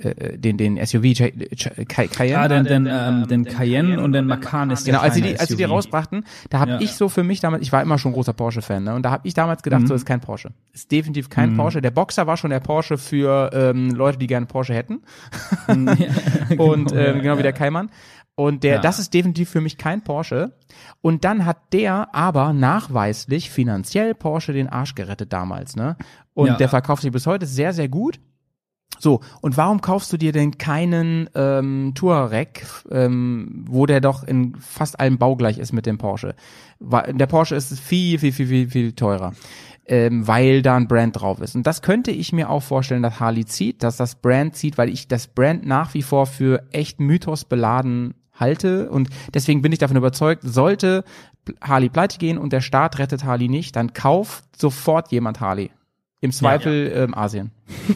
[0.02, 2.32] den den SUV Ch- Ch- Cay- Cayenne.
[2.32, 5.48] Ja, den, den, ähm, den Cayenne und den Macan ist Genau, als sie die, als
[5.48, 6.80] sie die rausbrachten, da habe Ja.
[6.80, 8.94] ich so für mich damals, ich war immer schon großer Porsche-Fan, ne?
[8.94, 9.86] Und da habe ich damals gedacht, Mhm.
[9.86, 10.50] so ist kein Porsche.
[10.72, 11.56] Ist definitiv kein Mhm.
[11.58, 11.82] Porsche.
[11.82, 15.02] Der Boxer war schon der Porsche für ähm, Leute, die gerne Porsche hätten.
[15.68, 15.74] Ja,
[16.58, 17.90] Und genau, ähm, genau wie der Keimann.
[18.36, 18.80] Und der, Ja.
[18.80, 20.56] das ist definitiv für mich kein Porsche.
[21.02, 25.96] Und dann hat der aber nachweislich finanziell Porsche den Arsch gerettet damals, ne?
[26.32, 26.56] Und Ja.
[26.56, 28.18] der verkauft sich bis heute sehr, sehr gut.
[28.98, 34.54] So, und warum kaufst du dir denn keinen ähm, Touareg, ähm, wo der doch in
[34.60, 36.34] fast allem baugleich ist mit dem Porsche?
[36.78, 39.34] Wa- Der Porsche ist viel, viel, viel, viel, viel teurer,
[39.84, 41.54] ähm, weil da ein Brand drauf ist.
[41.54, 44.88] Und das könnte ich mir auch vorstellen, dass Harley zieht, dass das Brand zieht, weil
[44.88, 49.78] ich das Brand nach wie vor für echt Mythos beladen halte und deswegen bin ich
[49.80, 51.04] davon überzeugt, sollte
[51.60, 55.70] Harley pleite gehen und der Staat rettet Harley nicht, dann kauft sofort jemand Harley.
[56.24, 57.04] Im Zweifel ja, ja.
[57.04, 57.50] Ähm, Asien.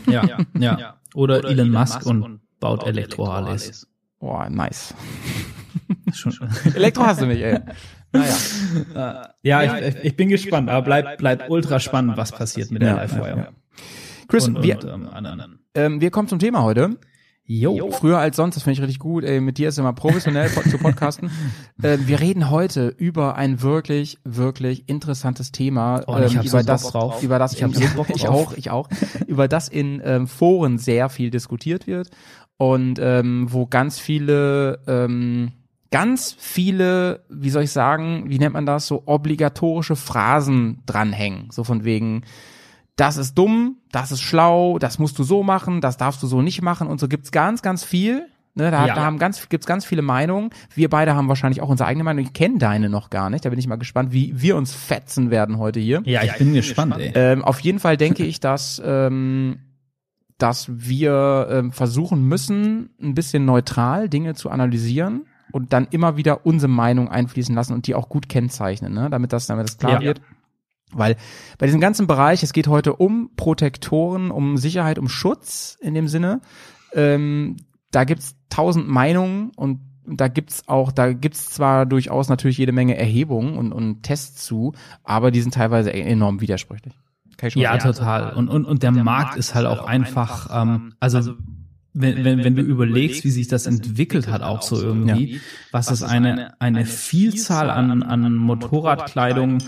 [0.07, 0.95] Ja, ja, ja.
[1.15, 3.89] Oder, Oder Elon, Elon Musk, Musk und baut Elektro-Harleys.
[4.19, 4.95] Boah, nice.
[6.75, 7.59] Elektro hast du nicht, ey.
[8.13, 9.35] Naja.
[9.43, 13.53] Ja, ich, ich bin gespannt, aber bleibt bleib ultra spannend, was passiert mit der Live-Feuer.
[14.29, 16.99] Chris, und, wir, und, ähm, ähm, wir kommen zum Thema heute.
[17.51, 17.91] Jo.
[17.93, 19.25] Früher als sonst, das finde ich richtig gut.
[19.25, 21.31] Ey, mit dir ist immer professionell zu podcasten.
[21.83, 26.03] äh, wir reden heute über ein wirklich, wirklich interessantes Thema.
[26.07, 27.23] Oh, ähm, über, so das, drauf.
[27.23, 28.91] über das, ich, in, so ich auch, ich auch,
[29.27, 32.11] über das in ähm, Foren sehr viel diskutiert wird
[32.59, 35.53] und ähm, wo ganz viele, ähm,
[35.91, 41.65] ganz viele, wie soll ich sagen, wie nennt man das, so obligatorische Phrasen dranhängen, so
[41.65, 42.25] von wegen
[42.99, 46.43] das ist dumm, das ist schlau, das musst du so machen, das darfst du so
[46.43, 48.27] nicht machen und so gibt's ganz, ganz viel.
[48.55, 48.95] Ne, da, ja.
[48.97, 50.51] da haben ganz, gibt's ganz viele Meinungen.
[50.75, 52.25] Wir beide haben wahrscheinlich auch unsere eigene Meinung.
[52.25, 53.45] Ich kenne deine noch gar nicht.
[53.45, 56.03] Da bin ich mal gespannt, wie wir uns fetzen werden heute hier.
[56.07, 56.97] Ja, ich bin gespannt.
[56.99, 57.13] Ey.
[57.15, 59.61] Ähm, auf jeden Fall denke ich, dass ähm,
[60.39, 66.45] dass wir ähm, versuchen müssen, ein bisschen neutral Dinge zu analysieren und dann immer wieder
[66.45, 69.09] unsere Meinung einfließen lassen und die auch gut kennzeichnen, ne?
[69.09, 70.01] damit das damit das klar ja.
[70.01, 70.21] wird.
[70.93, 71.17] Weil
[71.59, 76.09] bei diesem ganzen Bereich, es geht heute um Protektoren, um Sicherheit, um Schutz in dem
[76.09, 76.41] Sinne.
[76.95, 77.57] Ähm,
[77.91, 82.97] da gibt's tausend Meinungen und da gibt's auch, da gibt's zwar durchaus natürlich jede Menge
[82.97, 84.73] Erhebungen und, und Tests zu,
[85.05, 86.95] aber die sind teilweise enorm widersprüchlich.
[87.55, 88.35] Ja, total.
[88.35, 91.35] Und, und, und der, der Markt, Markt ist halt auch einfach, ähm, ähm also, also
[91.95, 95.41] wenn, wenn, wenn du überlegst, wie sich das entwickelt hat, auch so irgendwie, ja.
[95.73, 99.59] was es eine, eine Vielzahl an, an Motorradkleidung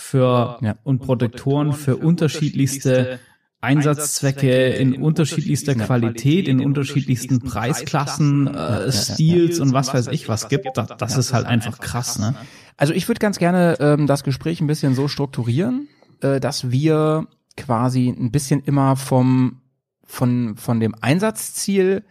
[0.00, 0.76] für ja.
[0.82, 3.20] und Protektoren für unterschiedlichste
[3.60, 10.66] Einsatzzwecke in unterschiedlichster Qualität, in unterschiedlichsten Preisklassen, äh, Stils und was weiß ich was gibt,
[10.74, 12.34] das, das ist halt einfach krass, ne?
[12.78, 15.88] Also ich würde ganz gerne ähm, das Gespräch ein bisschen so strukturieren,
[16.22, 17.26] äh, dass wir
[17.58, 19.60] quasi ein bisschen immer vom
[20.06, 22.02] von von dem Einsatzziel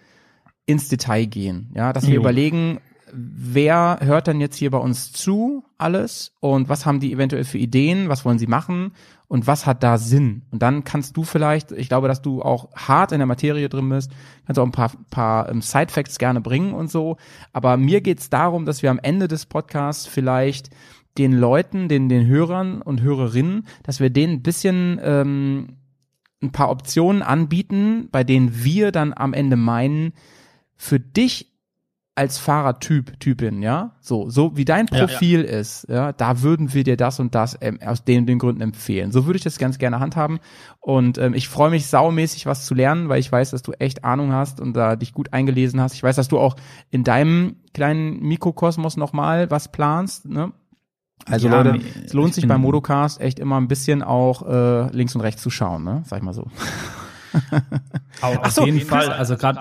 [0.68, 2.22] ins Detail gehen, ja, dass wir jo.
[2.22, 2.80] überlegen,
[3.14, 7.58] wer hört denn jetzt hier bei uns zu alles und was haben die eventuell für
[7.58, 8.94] Ideen, was wollen sie machen
[9.28, 10.44] und was hat da Sinn?
[10.52, 13.90] Und dann kannst du vielleicht, ich glaube, dass du auch hart in der Materie drin
[13.90, 14.12] bist,
[14.46, 17.18] kannst auch ein paar, paar ähm, Side-Facts gerne bringen und so.
[17.54, 20.70] Aber mir geht's darum, dass wir am Ende des Podcasts vielleicht
[21.18, 25.78] den Leuten, den, den Hörern und Hörerinnen, dass wir denen ein bisschen ähm,
[26.42, 30.14] ein paar Optionen anbieten, bei denen wir dann am Ende meinen,
[30.76, 31.52] für dich
[32.20, 35.58] als Fahrertyp, Typin, ja, so, so wie dein Profil ja, ja.
[35.60, 39.14] ist, ja, da würden wir dir das und das ähm, aus den, den Gründen empfehlen.
[39.14, 40.40] So würde ich das ganz gerne handhaben.
[40.82, 44.04] Und ähm, ich freue mich saumäßig, was zu lernen, weil ich weiß, dass du echt
[44.04, 45.94] Ahnung hast und da dich gut eingelesen hast.
[45.94, 46.58] Ich weiß, dass du auch
[46.90, 50.52] in deinem kleinen Mikrokosmos nochmal was planst, ne?
[51.26, 55.16] Also ja, Leute, es lohnt sich beim Modocast echt immer ein bisschen auch äh, links
[55.16, 56.04] und rechts zu schauen, ne?
[56.06, 56.48] Sag ich mal so.
[58.22, 59.60] Auf so, jeden Fall, also gerade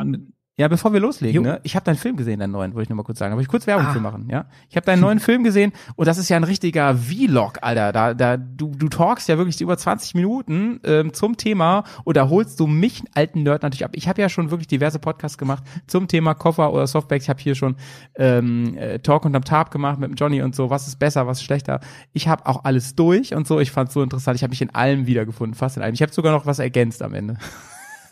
[0.58, 1.60] ja, bevor wir loslegen, ne?
[1.62, 3.32] Ich habe deinen Film gesehen, deinen neuen, wollte ich nur mal kurz sagen.
[3.32, 3.92] Aber ich kurz Werbung ah.
[3.92, 4.46] für machen, ja?
[4.68, 7.92] Ich habe deinen neuen Film gesehen und das ist ja ein richtiger Vlog, Alter.
[7.92, 12.28] Da, da, du, du talkst ja wirklich über 20 Minuten ähm, zum Thema und da
[12.28, 13.92] holst du mich, alten Nerd, natürlich ab.
[13.94, 17.26] Ich habe ja schon wirklich diverse Podcasts gemacht zum Thema Koffer oder Softbacks.
[17.26, 17.76] Ich habe hier schon
[18.16, 20.70] ähm, äh, Talk unterm Tab gemacht mit dem Johnny und so.
[20.70, 21.78] Was ist besser, was ist schlechter?
[22.12, 23.60] Ich habe auch alles durch und so.
[23.60, 24.34] Ich fand's so interessant.
[24.34, 25.94] Ich habe mich in allem wiedergefunden, fast in allem.
[25.94, 27.36] Ich habe sogar noch was ergänzt am Ende.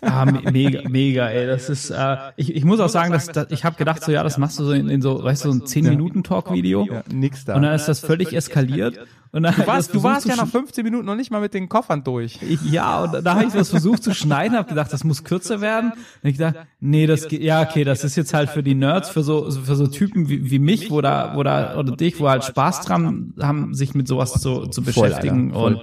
[0.02, 1.46] Ah, mega, mega, ey.
[1.46, 4.22] Das ist, äh, ich, ich muss auch sagen, dass, dass ich habe gedacht, so ja,
[4.22, 6.86] das machst du so in, in so, weißt du, so ein 10 Minuten Talk-Video.
[6.90, 7.56] Ja, nix da.
[7.56, 8.98] Und dann ist das völlig eskaliert.
[9.32, 11.68] Und dann du warst, du warst ja nach 15 Minuten noch nicht mal mit den
[11.68, 12.38] Koffern durch.
[12.70, 15.92] Ja, und da habe ich das versucht zu schneiden, habe gedacht, das muss kürzer werden.
[16.22, 19.10] Und ich dachte, nee, das geht, ja, okay, das ist jetzt halt für die Nerds,
[19.10, 22.28] für so, für so Typen wie, wie mich, wo da, wo da, oder dich, wo
[22.28, 25.52] halt Spaß dran haben, sich mit sowas zu, zu beschäftigen.
[25.52, 25.82] Voll, und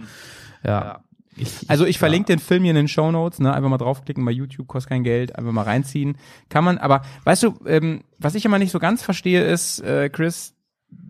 [0.66, 1.02] ja,
[1.36, 3.54] ich, also ich verlinke den Film hier in den Show Notes, ne?
[3.54, 6.18] Einfach mal draufklicken bei YouTube, kostet kein Geld, einfach mal reinziehen.
[6.50, 10.10] Kann man, aber weißt du, ähm, was ich immer nicht so ganz verstehe, ist, äh,
[10.10, 10.56] Chris,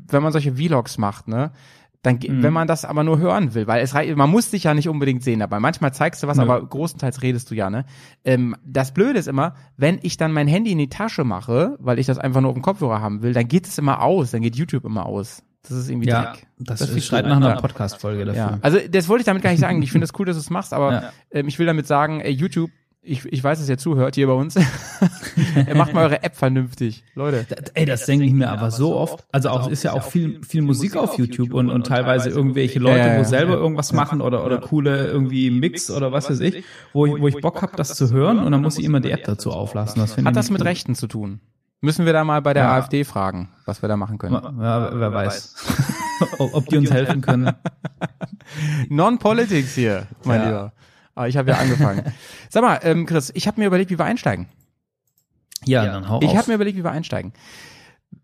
[0.08, 1.52] wenn man solche Vlogs macht, ne?
[2.02, 2.44] Dann, mhm.
[2.44, 5.24] wenn man das aber nur hören will, weil es man muss dich ja nicht unbedingt
[5.24, 5.62] sehen dabei.
[5.62, 6.44] Manchmal zeigst du was, ja.
[6.44, 7.86] aber großenteils redest du ja, ne?
[8.26, 12.00] Ähm, das Blöde ist immer, wenn ich dann mein Handy in die Tasche mache, weil
[12.00, 14.42] ich das einfach nur auf dem Kopfhörer haben will, dann geht es immer aus, dann
[14.42, 15.44] geht YouTube immer aus.
[15.63, 16.47] Das ist irgendwie ja, Dreck.
[16.60, 18.41] Das, das ist schreit nach einer Podcast-Folge dafür.
[18.41, 18.60] Ja.
[18.62, 19.82] Also das wollte ich damit gar nicht sagen.
[19.82, 21.13] Ich finde es cool, dass du es machst, aber ja.
[21.32, 22.69] ähm, ich will damit sagen, ey, YouTube,
[23.06, 24.56] ich, ich weiß, dass ihr zuhört hier bei uns.
[25.76, 27.45] Macht mal eure App vernünftig, Leute.
[27.73, 29.26] Ey, das denke ich mir aber so oft.
[29.32, 33.17] Also auch ist ja auch viel viel Musik auf YouTube und, und teilweise irgendwelche Leute,
[33.19, 37.21] wo selber irgendwas machen oder oder coole irgendwie Mix oder was weiß ich, wo ich,
[37.21, 39.52] wo ich Bock habe, das zu hören und dann muss ich immer die App dazu
[39.52, 39.99] auflassen.
[39.99, 41.41] Das Hat das mit Rechten zu tun?
[41.84, 42.76] Müssen wir da mal bei der ja.
[42.76, 44.36] AfD fragen, was wir da machen können.
[44.36, 45.54] Ja, wer weiß.
[46.38, 47.52] ob die uns helfen können.
[48.89, 50.46] Non-Politics hier, mein ja.
[50.46, 50.74] Lieber.
[51.13, 52.04] Aber ich habe ja angefangen.
[52.50, 54.48] Sag mal, ähm, Chris, ich habe mir überlegt, wie wir einsteigen.
[55.65, 57.34] Ja, dann hau Ich habe mir überlegt, wie wir einsteigen.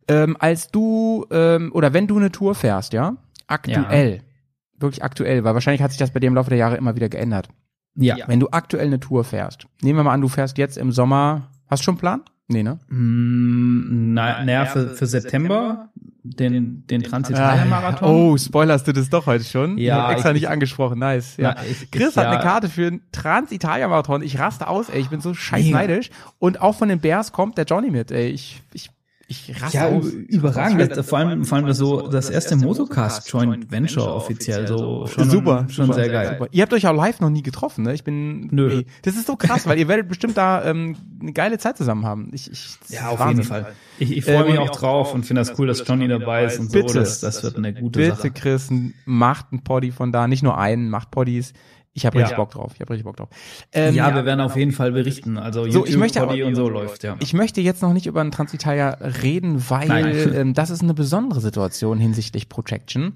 [0.08, 3.18] Ähm, als du ähm, oder wenn du eine Tour fährst, ja,
[3.48, 4.82] aktuell, ja.
[4.82, 7.10] wirklich aktuell, weil wahrscheinlich hat sich das bei dir im Laufe der Jahre immer wieder
[7.10, 7.50] geändert.
[7.96, 8.16] Ja.
[8.28, 11.50] Wenn du aktuell eine Tour fährst, nehmen wir mal an, du fährst jetzt im Sommer,
[11.68, 12.22] hast du schon einen Plan?
[12.52, 12.80] Nee, ne?
[12.90, 15.90] Mm, na, naja, für, für September
[16.24, 18.10] den, den Transitalia-Marathon.
[18.10, 19.78] Oh, spoilerst du das doch heute schon?
[19.78, 20.12] Ja.
[20.12, 21.38] extra ich, nicht angesprochen, nice.
[21.38, 21.56] Ja.
[21.56, 22.32] Na, ich, Chris ich, hat ja.
[22.32, 24.24] eine Karte für einen Transitalia-Marathon.
[24.24, 25.00] Ich raste aus, ey.
[25.00, 26.10] Ich bin so scheiß neidisch.
[26.40, 28.30] Und auch von den Bears kommt der Johnny mit, ey.
[28.30, 28.90] Ich, ich
[29.32, 30.08] ich raste ja, aus.
[30.12, 30.98] überragend.
[30.98, 35.30] Das, vor allem, vor allem das so das erste Motocast Joint Venture offiziell so schon
[35.30, 36.30] super, schon super, sehr geil.
[36.40, 36.50] Super.
[36.52, 37.94] Ihr habt euch auch live noch nie getroffen, ne?
[37.94, 38.72] Ich bin Nö.
[38.72, 42.08] Ey, das ist so krass, weil ihr werdet bestimmt da ähm, eine geile Zeit zusammen
[42.08, 42.32] haben.
[42.34, 43.38] Ich, ich ja, auf Wahnsinn.
[43.38, 43.68] jeden Fall.
[44.00, 46.60] Ich, ich freue mich ähm, auch drauf und finde das cool, dass Johnny dabei ist
[46.60, 47.00] und bitte, so.
[47.00, 48.30] Das, das wird eine gute bitte, Sache.
[48.30, 48.70] Bitte, Chris,
[49.06, 51.54] macht ein Poddy von da, nicht nur einen, macht Poddies.
[52.00, 52.38] Ich habe richtig ja.
[52.38, 52.72] Bock drauf.
[52.76, 53.28] Ich habe richtig Bock drauf.
[53.74, 55.38] Ähm, ja, wir werden auf jeden Fall berichten.
[55.38, 57.18] Also YouTube, so, ich möchte aber, und so läuft ja.
[57.20, 58.90] Ich möchte jetzt noch nicht über einen Transitalia
[59.22, 63.16] reden, weil ähm, das ist eine besondere Situation hinsichtlich Projection.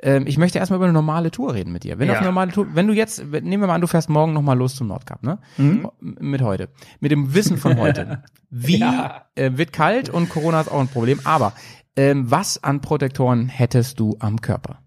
[0.00, 1.98] Ähm, ich möchte erstmal über eine normale Tour reden mit dir.
[1.98, 2.14] Wenn, ja.
[2.14, 4.76] eine normale Tour, wenn du jetzt, nehmen wir mal an, du fährst morgen nochmal los
[4.76, 5.38] zum Nordcup, ne?
[5.58, 5.90] Mhm.
[6.00, 6.70] Mit heute.
[7.00, 8.22] Mit dem Wissen von heute.
[8.50, 9.26] Wie ja.
[9.34, 11.20] äh, wird kalt und Corona ist auch ein Problem.
[11.24, 11.52] Aber
[11.96, 14.78] ähm, was an Protektoren hättest du am Körper?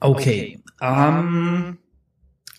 [0.00, 0.61] Okay.
[0.82, 1.78] Um, ähm,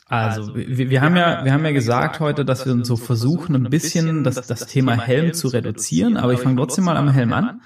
[0.08, 2.96] also, also wir, wir haben ja, wir haben ja gesagt heute, dass wir uns so
[2.96, 7.10] versuchen, ein bisschen das, das Thema Helm zu reduzieren, aber ich fange trotzdem mal am
[7.10, 7.62] Helm an.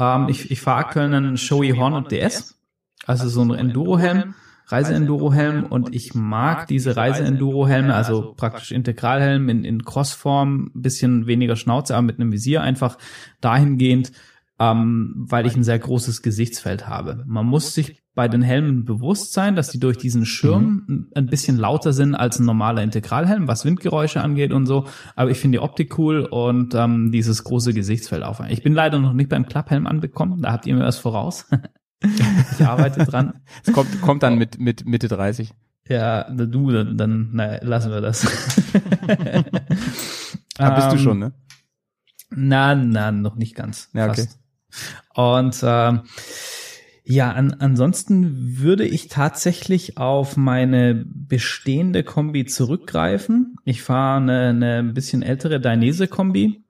[0.00, 2.58] Ähm, ich ich fahre aktuell einen Shoei Hornet DS,
[3.06, 4.34] also so ein Enduro-Helm.
[4.66, 11.96] Reise-Enduro-Helm und ich mag diese Reise-Enduro-Helme, also praktisch Integralhelm in, in Crossform, bisschen weniger Schnauze,
[11.96, 12.96] aber mit einem Visier einfach
[13.40, 14.12] dahingehend,
[14.60, 17.24] ähm, weil ich ein sehr großes Gesichtsfeld habe.
[17.26, 21.06] Man muss sich bei den Helmen bewusst sein, dass die durch diesen Schirm mhm.
[21.14, 24.86] ein bisschen lauter sind als ein normaler Integralhelm, was Windgeräusche angeht und so.
[25.16, 28.42] Aber ich finde die Optik cool und ähm, dieses große Gesichtsfeld auf.
[28.50, 31.46] Ich bin leider noch nicht beim Klapphelm anbekommen, da habt ihr mir was voraus.
[32.58, 33.40] ich arbeite dran.
[33.64, 35.54] Es kommt, kommt dann mit, mit Mitte 30.
[35.88, 38.26] Ja, du, dann, dann na, lassen wir das.
[40.58, 41.32] ah, bist du schon, ne?
[42.30, 43.88] Na, na, noch nicht ganz.
[43.92, 44.26] Ja, okay.
[45.14, 45.98] Und äh,
[47.04, 53.56] ja, an, ansonsten würde ich tatsächlich auf meine bestehende Kombi zurückgreifen.
[53.64, 56.62] Ich fahre eine, eine bisschen ältere Dainese-Kombi.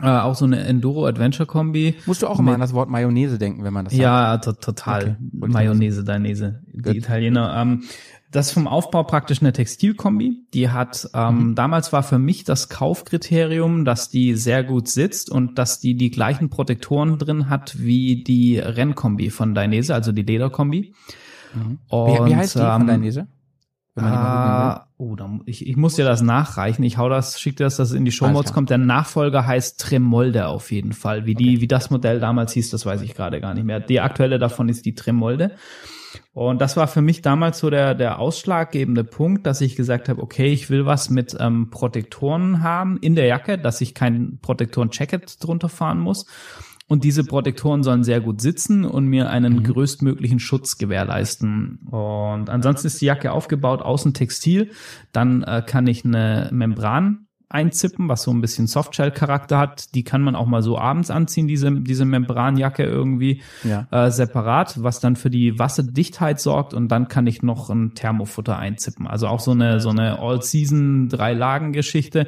[0.00, 1.96] Äh, auch so eine Enduro-Adventure-Kombi.
[2.04, 4.02] Musst du auch immer an das Wort Mayonnaise denken, wenn man das sagt?
[4.02, 5.02] Ja, total.
[5.02, 5.48] Okay.
[5.48, 6.62] Mayonnaise, Dainese.
[6.72, 7.54] Die Italiener.
[7.56, 7.84] Ähm,
[8.30, 10.46] das ist vom Aufbau praktisch eine Textilkombi.
[10.52, 11.54] Die hat, ähm, mhm.
[11.54, 16.10] damals war für mich das Kaufkriterium, dass die sehr gut sitzt und dass die die
[16.10, 20.94] gleichen Protektoren drin hat wie die Rennkombi von Dainese, also die Lederkombi.
[21.54, 21.78] Mhm.
[21.88, 23.28] Und, wie, wie heißt die ähm, von Dainese?
[23.98, 26.82] Äh, oh, da, ich, ich muss dir das nachreichen.
[26.82, 28.68] Ich hau das, schick dir das, dass es in die Show Notes kommt.
[28.68, 31.24] Der Nachfolger heißt Tremolde auf jeden Fall.
[31.24, 33.80] Wie die, wie das Modell damals hieß, das weiß ich gerade gar nicht mehr.
[33.80, 35.52] Die aktuelle davon ist die Tremolde.
[36.36, 40.22] Und das war für mich damals so der, der ausschlaggebende Punkt, dass ich gesagt habe,
[40.22, 45.42] okay, ich will was mit ähm, Protektoren haben in der Jacke, dass ich kein Protektoren-Jacket
[45.42, 46.26] drunter fahren muss.
[46.88, 49.64] Und diese Protektoren sollen sehr gut sitzen und mir einen mhm.
[49.64, 51.78] größtmöglichen Schutz gewährleisten.
[51.90, 54.72] Und ansonsten ist die Jacke aufgebaut, außen Textil.
[55.12, 59.94] Dann äh, kann ich eine Membran einzippen, was so ein bisschen Softshell-Charakter hat.
[59.94, 63.86] Die kann man auch mal so abends anziehen, diese, diese Membranjacke irgendwie ja.
[63.92, 68.58] äh, separat, was dann für die Wasserdichtheit sorgt und dann kann ich noch ein Thermofutter
[68.58, 69.06] einzippen.
[69.06, 72.26] Also auch so eine, so eine All-Season Drei-Lagen-Geschichte.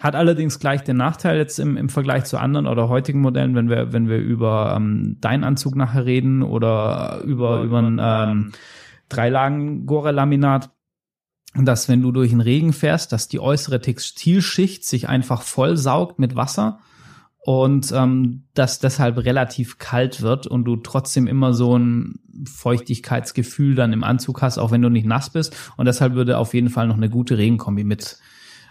[0.00, 3.68] Hat allerdings gleich den Nachteil jetzt im, im Vergleich zu anderen oder heutigen Modellen, wenn
[3.68, 8.52] wir, wenn wir über ähm, deinen Anzug nachher reden oder über, über ein ähm,
[9.08, 10.70] Dreilagen-Gore-Laminat
[11.54, 16.36] dass wenn du durch den Regen fährst, dass die äußere Textilschicht sich einfach vollsaugt mit
[16.36, 16.80] Wasser
[17.38, 23.92] und ähm, dass deshalb relativ kalt wird und du trotzdem immer so ein Feuchtigkeitsgefühl dann
[23.92, 25.56] im Anzug hast, auch wenn du nicht nass bist.
[25.76, 28.18] Und deshalb würde auf jeden Fall noch eine gute Regenkombi mit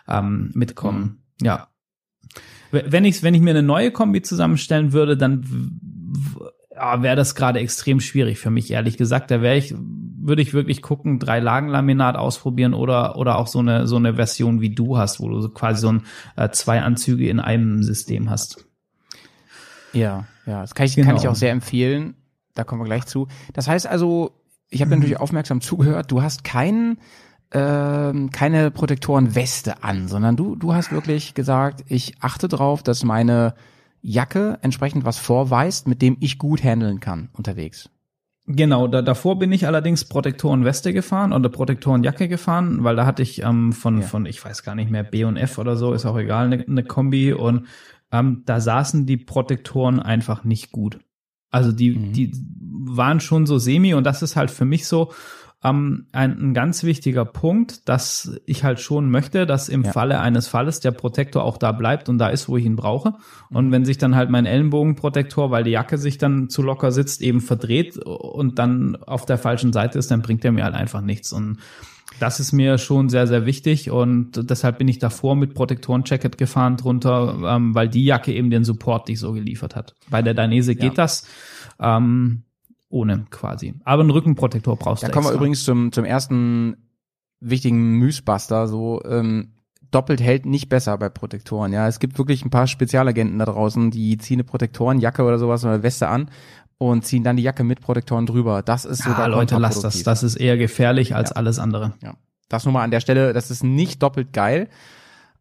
[0.08, 1.24] ähm, mitkommen.
[1.40, 1.46] Mhm.
[1.46, 1.68] Ja.
[2.72, 5.44] Wenn ich wenn ich mir eine neue Kombi zusammenstellen würde, dann
[6.76, 9.32] ja, wäre das gerade extrem schwierig für mich, ehrlich gesagt.
[9.32, 9.74] Da wäre ich
[10.28, 14.16] würde ich wirklich gucken, drei Lagen Laminat ausprobieren oder oder auch so eine so eine
[14.16, 16.04] Version wie du hast, wo du quasi so ein
[16.36, 18.66] äh, zwei Anzüge in einem System hast.
[19.94, 21.08] Ja, ja, das kann ich genau.
[21.08, 22.16] kann ich auch sehr empfehlen.
[22.54, 23.28] Da kommen wir gleich zu.
[23.54, 24.32] Das heißt also,
[24.70, 25.00] ich habe mhm.
[25.00, 26.12] natürlich aufmerksam zugehört.
[26.12, 26.98] Du hast keinen
[27.52, 33.54] ähm, keine Protektorenweste an, sondern du, du hast wirklich gesagt, ich achte drauf, dass meine
[34.02, 37.90] Jacke entsprechend was vorweist, mit dem ich gut handeln kann unterwegs.
[38.50, 43.44] Genau, da, davor bin ich allerdings Protektorenweste gefahren oder Protektorenjacke gefahren, weil da hatte ich
[43.44, 44.08] ähm, von, ja.
[44.08, 46.64] von, ich weiß gar nicht mehr, B und F oder so, ist auch egal, eine
[46.66, 47.68] ne Kombi und
[48.10, 51.00] ähm, da saßen die Protektoren einfach nicht gut.
[51.52, 52.14] Also die, mhm.
[52.14, 52.32] die
[52.62, 55.12] waren schon so semi und das ist halt für mich so,
[55.64, 59.92] ähm, ein, ein ganz wichtiger Punkt, dass ich halt schon möchte, dass im ja.
[59.92, 63.14] Falle eines Falles der Protektor auch da bleibt und da ist, wo ich ihn brauche.
[63.50, 67.22] Und wenn sich dann halt mein Ellenbogenprotektor, weil die Jacke sich dann zu locker sitzt,
[67.22, 71.02] eben verdreht und dann auf der falschen Seite ist, dann bringt er mir halt einfach
[71.02, 71.34] nichts.
[71.34, 71.58] Und
[72.20, 76.78] das ist mir schon sehr, sehr wichtig und deshalb bin ich davor mit Protektoren-Jacket gefahren
[76.78, 79.94] drunter, ähm, weil die Jacke eben den Support nicht so geliefert hat.
[80.10, 81.04] Bei der Dainese geht ja.
[81.04, 81.28] das.
[81.80, 82.44] Ähm,
[82.90, 83.76] ohne quasi.
[83.84, 85.12] Aber einen Rückenprotektor brauchst da du.
[85.12, 86.78] Da kommen wir übrigens zum, zum ersten
[87.40, 89.54] wichtigen Mythbuster, so, ähm,
[89.92, 91.72] doppelt hält nicht besser bei Protektoren.
[91.72, 95.64] Ja, es gibt wirklich ein paar Spezialagenten da draußen, die ziehen eine Protektorenjacke oder sowas
[95.64, 96.30] oder Weste an
[96.78, 98.62] und ziehen dann die Jacke mit Protektoren drüber.
[98.62, 100.04] Das ist sogar ja, Leute, lasst das.
[100.04, 101.36] Das ist eher gefährlich als ja.
[101.38, 101.94] alles andere.
[102.04, 102.16] Ja.
[102.50, 104.70] Das nur mal an der Stelle, das ist nicht doppelt geil.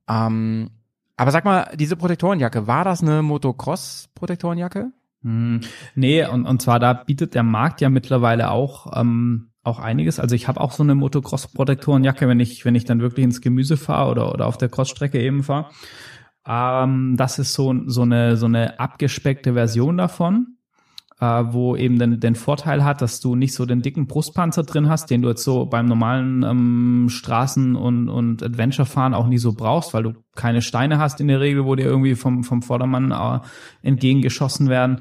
[0.09, 0.71] Ähm,
[1.17, 4.93] aber sag mal, diese Protektorenjacke, war das eine Motocross-Protektorenjacke?
[5.27, 5.61] Hm,
[5.97, 10.21] nee, und, und zwar da bietet der Markt ja mittlerweile auch ähm, auch einiges.
[10.21, 13.77] Also ich habe auch so eine Motocross-Protektorenjacke, wenn ich wenn ich dann wirklich ins Gemüse
[13.77, 15.71] fahre oder oder auf der Crossstrecke eben fahre.
[16.47, 20.56] Ähm, das ist so so eine so eine abgespeckte Version davon
[21.20, 24.88] äh, wo eben den, den Vorteil hat, dass du nicht so den dicken Brustpanzer drin
[24.88, 29.55] hast, den du jetzt so beim normalen ähm, Straßen- und, und Adventure-Fahren auch nie so
[29.55, 33.12] brauchst, weil du keine Steine hast in der Regel, wo dir irgendwie vom, vom Vordermann
[33.12, 33.40] äh,
[33.83, 35.00] entgegengeschossen werden.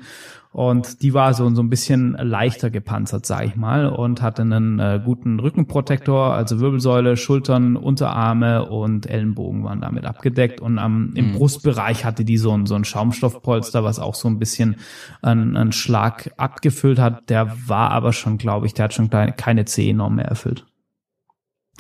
[0.56, 4.80] Und die war so, so ein bisschen leichter gepanzert, sag ich mal, und hatte einen
[4.80, 10.62] äh, guten Rückenprotektor, also Wirbelsäule, Schultern, Unterarme und Ellenbogen waren damit abgedeckt.
[10.62, 11.34] Und am, im mhm.
[11.34, 14.78] Brustbereich hatte die so ein, so ein Schaumstoffpolster, was auch so ein bisschen
[15.22, 17.30] einen, einen Schlag abgefüllt hat.
[17.30, 20.66] Der war aber schon, glaube ich, der hat schon keine, keine C-Norm mehr erfüllt.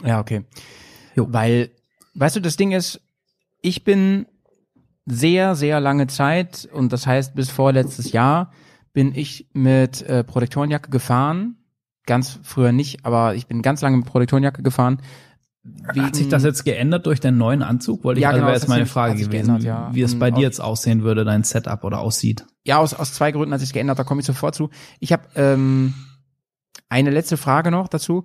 [0.03, 0.43] Ja, okay.
[1.15, 1.27] Jo.
[1.31, 1.71] Weil,
[2.15, 2.99] weißt du, das Ding ist,
[3.61, 4.25] ich bin
[5.05, 8.51] sehr, sehr lange Zeit, und das heißt bis vorletztes Jahr,
[8.95, 11.57] bin ich mit äh, Protektorenjacke gefahren.
[12.07, 15.01] Ganz früher nicht, aber ich bin ganz lange mit Protektorenjacke gefahren.
[15.63, 18.03] Wegen, hat sich das jetzt geändert durch den neuen Anzug?
[18.03, 19.89] Wollte ich, ja, also genau, wäre jetzt meine Frage gewesen, geändert, ja.
[19.93, 22.45] wie es bei dir jetzt aussehen würde, dein Setup oder aussieht.
[22.63, 24.69] Ja, aus, aus zwei Gründen hat sich geändert, da komme ich sofort zu.
[24.99, 25.93] Ich habe ähm,
[26.87, 28.23] eine letzte Frage noch dazu.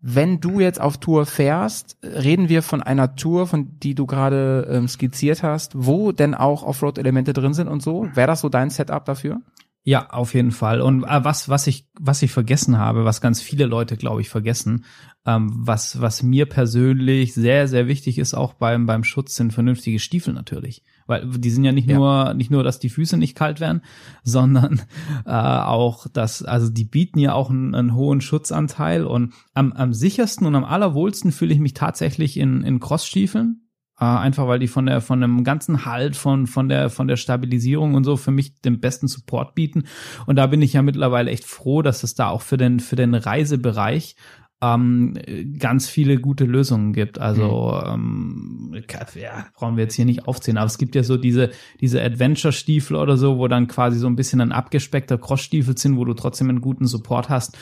[0.00, 4.66] Wenn du jetzt auf Tour fährst, reden wir von einer Tour, von die du gerade
[4.70, 8.08] ähm, skizziert hast, wo denn auch Offroad-Elemente drin sind und so.
[8.14, 9.40] Wäre das so dein Setup dafür?
[9.88, 10.82] Ja, auf jeden Fall.
[10.82, 14.28] Und äh, was, was ich, was ich vergessen habe, was ganz viele Leute, glaube ich,
[14.28, 14.84] vergessen,
[15.24, 19.98] ähm, was, was mir persönlich sehr, sehr wichtig ist, auch beim, beim Schutz, sind vernünftige
[19.98, 20.84] Stiefel natürlich.
[21.06, 21.96] Weil die sind ja nicht ja.
[21.96, 23.80] nur, nicht nur, dass die Füße nicht kalt werden,
[24.24, 24.82] sondern
[25.24, 29.06] äh, auch, dass, also die bieten ja auch einen, einen hohen Schutzanteil.
[29.06, 33.67] Und am, am sichersten und am allerwohlsten fühle ich mich tatsächlich in, in Crossstiefeln
[34.00, 37.16] äh, einfach weil die von der von dem ganzen Halt von von der von der
[37.16, 39.84] Stabilisierung und so für mich den besten Support bieten
[40.26, 42.96] und da bin ich ja mittlerweile echt froh, dass es da auch für den für
[42.96, 44.16] den Reisebereich
[44.60, 45.14] ähm,
[45.58, 47.20] ganz viele gute Lösungen gibt.
[47.20, 48.72] Also mhm.
[48.74, 48.84] ähm,
[49.14, 52.96] ja, brauchen wir jetzt hier nicht aufzählen, aber es gibt ja so diese diese Adventure-Stiefel
[52.96, 56.48] oder so, wo dann quasi so ein bisschen ein abgespeckter Cross-Stiefel sind, wo du trotzdem
[56.48, 57.56] einen guten Support hast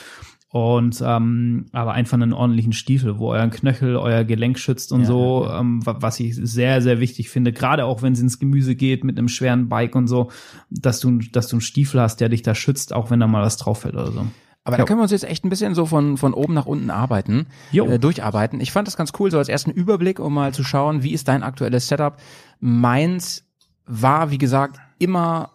[0.57, 5.05] und ähm, aber einfach einen ordentlichen Stiefel, wo euren Knöchel, euer Gelenk schützt und ja,
[5.07, 5.59] so, ja.
[5.59, 9.17] Ähm, was ich sehr, sehr wichtig finde, gerade auch wenn es ins Gemüse geht mit
[9.17, 10.31] einem schweren Bike und so,
[10.69, 13.43] dass du, dass du einen Stiefel hast, der dich da schützt, auch wenn da mal
[13.43, 14.25] was drauf fällt oder so.
[14.63, 16.89] Aber da können wir uns jetzt echt ein bisschen so von, von oben nach unten
[16.89, 18.59] arbeiten, äh, durcharbeiten.
[18.59, 21.29] Ich fand das ganz cool, so als ersten Überblick, um mal zu schauen, wie ist
[21.29, 22.17] dein aktuelles Setup.
[22.59, 23.45] Meins
[23.85, 25.51] war, wie gesagt, immer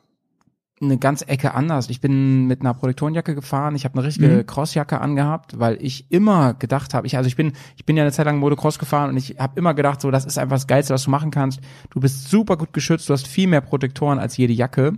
[0.83, 1.89] eine ganz Ecke anders.
[1.89, 4.47] Ich bin mit einer Protektorenjacke gefahren, ich habe eine richtige mhm.
[4.47, 8.13] Crossjacke angehabt, weil ich immer gedacht habe, ich also ich bin ich bin ja eine
[8.13, 10.95] Zeit lang Motocross gefahren und ich habe immer gedacht, so das ist einfach das geilste,
[10.95, 11.61] was du machen kannst.
[11.91, 14.95] Du bist super gut geschützt, du hast viel mehr Protektoren als jede Jacke.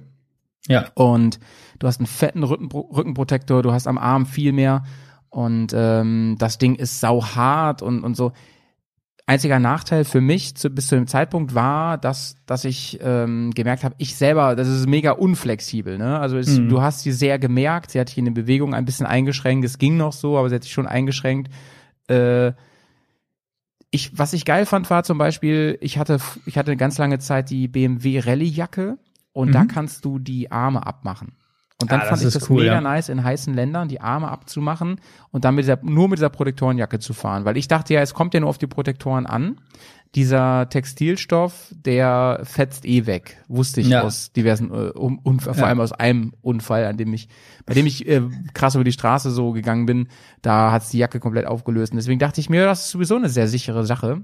[0.67, 0.87] Ja.
[0.95, 1.41] Und
[1.79, 4.85] du hast einen fetten Rücken, Rückenprotektor, du hast am Arm viel mehr
[5.29, 8.33] und ähm, das Ding ist sau hart und und so
[9.27, 13.83] Einziger Nachteil für mich zu, bis zu dem Zeitpunkt war, dass, dass ich ähm, gemerkt
[13.83, 15.97] habe, ich selber, das ist mega unflexibel.
[15.97, 16.19] Ne?
[16.19, 16.69] Also es, mhm.
[16.69, 19.79] du hast sie sehr gemerkt, sie hat sich in der Bewegung ein bisschen eingeschränkt, es
[19.79, 21.51] ging noch so, aber sie hat sich schon eingeschränkt.
[22.09, 22.53] Äh,
[23.91, 27.19] ich, was ich geil fand, war zum Beispiel, ich hatte, ich hatte eine ganz lange
[27.19, 28.99] Zeit die BMW Rallye-Jacke
[29.33, 29.53] und mhm.
[29.53, 31.33] da kannst du die Arme abmachen.
[31.85, 32.81] Und dann Ah, fand ich das cool, mega ja.
[32.81, 36.99] nice, in heißen Ländern die Arme abzumachen und dann mit dieser, nur mit dieser Protektorenjacke
[36.99, 37.45] zu fahren.
[37.45, 39.57] Weil ich dachte ja, es kommt ja nur auf die Protektoren an.
[40.15, 43.43] Dieser Textilstoff, der fetzt eh weg.
[43.49, 44.03] Wusste ich Ja.
[44.03, 45.65] aus diversen äh, um, um, vor Ja.
[45.65, 47.29] allem aus einem Unfall, an dem ich,
[47.67, 48.23] bei dem ich äh,
[48.55, 50.09] krass über die Straße so gegangen bin,
[50.41, 51.93] da hat's die Jacke komplett aufgelöst.
[51.93, 54.23] Und deswegen dachte ich mir, das ist sowieso eine sehr sichere Sache.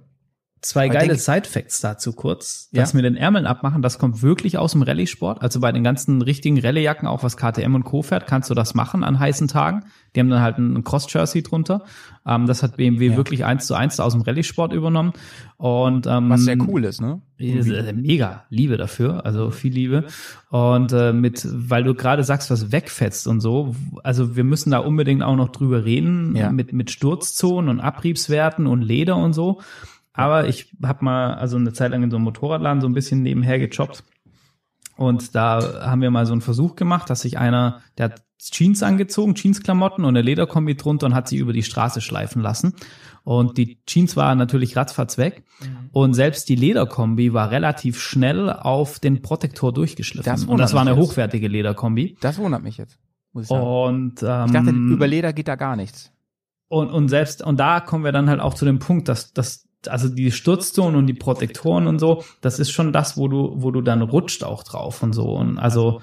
[0.62, 2.68] Zwei Aber geile Side-Facts dazu kurz.
[2.72, 2.82] Ja.
[2.82, 5.40] Das mit den Ärmeln abmachen, das kommt wirklich aus dem Rallye-Sport.
[5.40, 8.02] Also bei den ganzen richtigen Rallye-Jacken, auch was KTM und Co.
[8.02, 9.84] fährt, kannst du das machen an heißen Tagen.
[10.14, 11.84] Die haben dann halt ein Cross-Jersey drunter.
[12.26, 13.16] Ähm, das hat BMW Ja.
[13.16, 15.14] wirklich eins zu eins aus dem Rallye-Sport übernommen.
[15.56, 17.22] Und, ähm, Was sehr cool ist, ne?
[17.38, 20.04] äh, Mega Liebe dafür, also viel Liebe.
[20.50, 24.78] Und äh, mit, weil du gerade sagst, was wegfetzt und so, also wir müssen da
[24.78, 26.50] unbedingt auch noch drüber reden, Ja.
[26.52, 29.60] mit, mit Sturzzonen und Abriebswerten und Leder und so.
[30.12, 33.22] Aber ich habe mal also eine Zeit lang in so einem Motorradladen so ein bisschen
[33.22, 34.04] nebenher gejobbt.
[34.96, 38.82] Und da haben wir mal so einen Versuch gemacht, dass sich einer, der hat Jeans
[38.82, 42.74] angezogen, Jeansklamotten und eine Lederkombi drunter und hat sie über die Straße schleifen lassen.
[43.22, 45.44] Und die Jeans war natürlich ratzfatz weg.
[45.92, 50.30] Und selbst die Lederkombi war relativ schnell auf den Protektor durchgeschliffen.
[50.30, 51.00] Das und das war eine jetzt.
[51.00, 52.16] hochwertige Lederkombi.
[52.20, 52.98] Das wundert mich jetzt,
[53.32, 53.62] muss ich sagen.
[53.62, 56.12] Und ähm, ich dachte, über Leder geht da gar nichts.
[56.68, 59.66] und, und selbst, und da kommen wir dann halt auch zu dem Punkt, dass, dass
[59.88, 63.70] also die Sturzzonen und die Protektoren und so, das ist schon das, wo du, wo
[63.70, 65.32] du dann rutscht auch drauf und so.
[65.34, 66.00] Und also,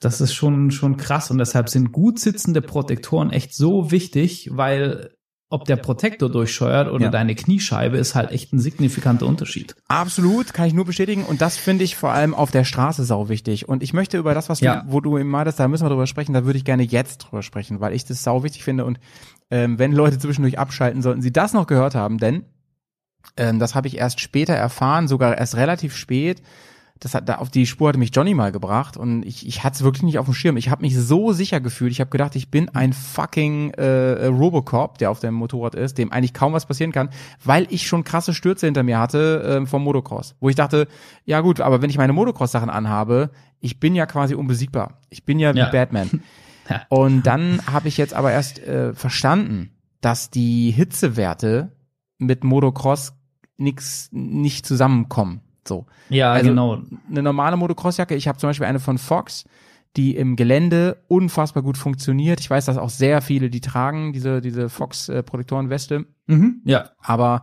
[0.00, 1.30] das ist schon, schon krass.
[1.30, 5.10] Und deshalb sind gut sitzende Protektoren echt so wichtig, weil
[5.48, 7.10] ob der Protektor durchscheuert oder Ja.
[7.10, 9.76] deine Kniescheibe ist halt echt ein signifikanter Unterschied.
[9.86, 11.24] Absolut, kann ich nur bestätigen.
[11.24, 13.68] Und das finde ich vor allem auf der Straße sau wichtig.
[13.68, 14.80] Und ich möchte über das, was Ja.
[14.80, 17.18] du, wo du eben meintest, da müssen wir drüber sprechen, da würde ich gerne jetzt
[17.18, 18.86] drüber sprechen, weil ich das sau wichtig finde.
[18.86, 18.98] Und
[19.50, 22.46] ähm, wenn Leute zwischendurch abschalten, sollten sie das noch gehört haben, denn
[23.36, 26.42] ähm, das habe ich erst später erfahren, sogar erst relativ spät.
[27.00, 29.74] Das hat da auf die Spur hatte mich Johnny mal gebracht und ich, ich hatte
[29.74, 30.56] es wirklich nicht auf dem Schirm.
[30.56, 31.90] Ich habe mich so sicher gefühlt.
[31.90, 36.12] Ich habe gedacht, ich bin ein fucking äh, Robocop, der auf dem Motorrad ist, dem
[36.12, 37.10] eigentlich kaum was passieren kann,
[37.42, 40.86] weil ich schon krasse Stürze hinter mir hatte ähm, vom Motocross, wo ich dachte,
[41.24, 45.00] ja gut, aber wenn ich meine Motocross-Sachen anhabe, ich bin ja quasi unbesiegbar.
[45.10, 45.70] Ich bin ja wie Ja.
[45.70, 46.22] Batman.
[46.70, 46.82] Ja.
[46.90, 51.72] Und dann habe ich jetzt aber erst äh, verstanden, dass die Hitzewerte
[52.26, 53.14] mit Motocross
[53.56, 55.40] nix nicht zusammenkommen.
[55.66, 55.86] So.
[56.08, 56.82] Ja, Also- genau.
[57.10, 59.44] Eine normale Motocrossjacke, ich habe zum Beispiel eine von Fox,
[59.96, 62.40] die im Gelände unfassbar gut funktioniert.
[62.40, 66.06] Ich weiß, dass auch sehr viele die tragen, diese, diese Fox-Protektorenweste.
[66.26, 66.62] Mhm.
[66.64, 66.90] Ja.
[67.02, 67.42] Aber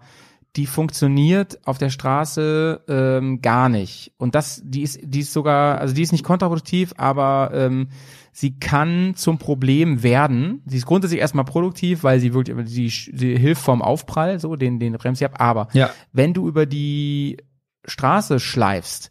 [0.56, 4.14] die funktioniert auf der Straße ähm, gar nicht.
[4.18, 7.90] Und das, die ist, die ist sogar, also die ist nicht kontraproduktiv, aber ähm,
[8.40, 10.64] sie kann zum Problem werden.
[10.66, 14.80] Sie ist grundsätzlich erstmal produktiv, weil sie wirklich, sie, sie hilft vom Aufprall, so, den,
[14.80, 15.36] den bremst sie ab.
[15.40, 15.90] Aber Ja.
[16.14, 17.36] wenn du über die
[17.86, 19.10] Straße schleifst,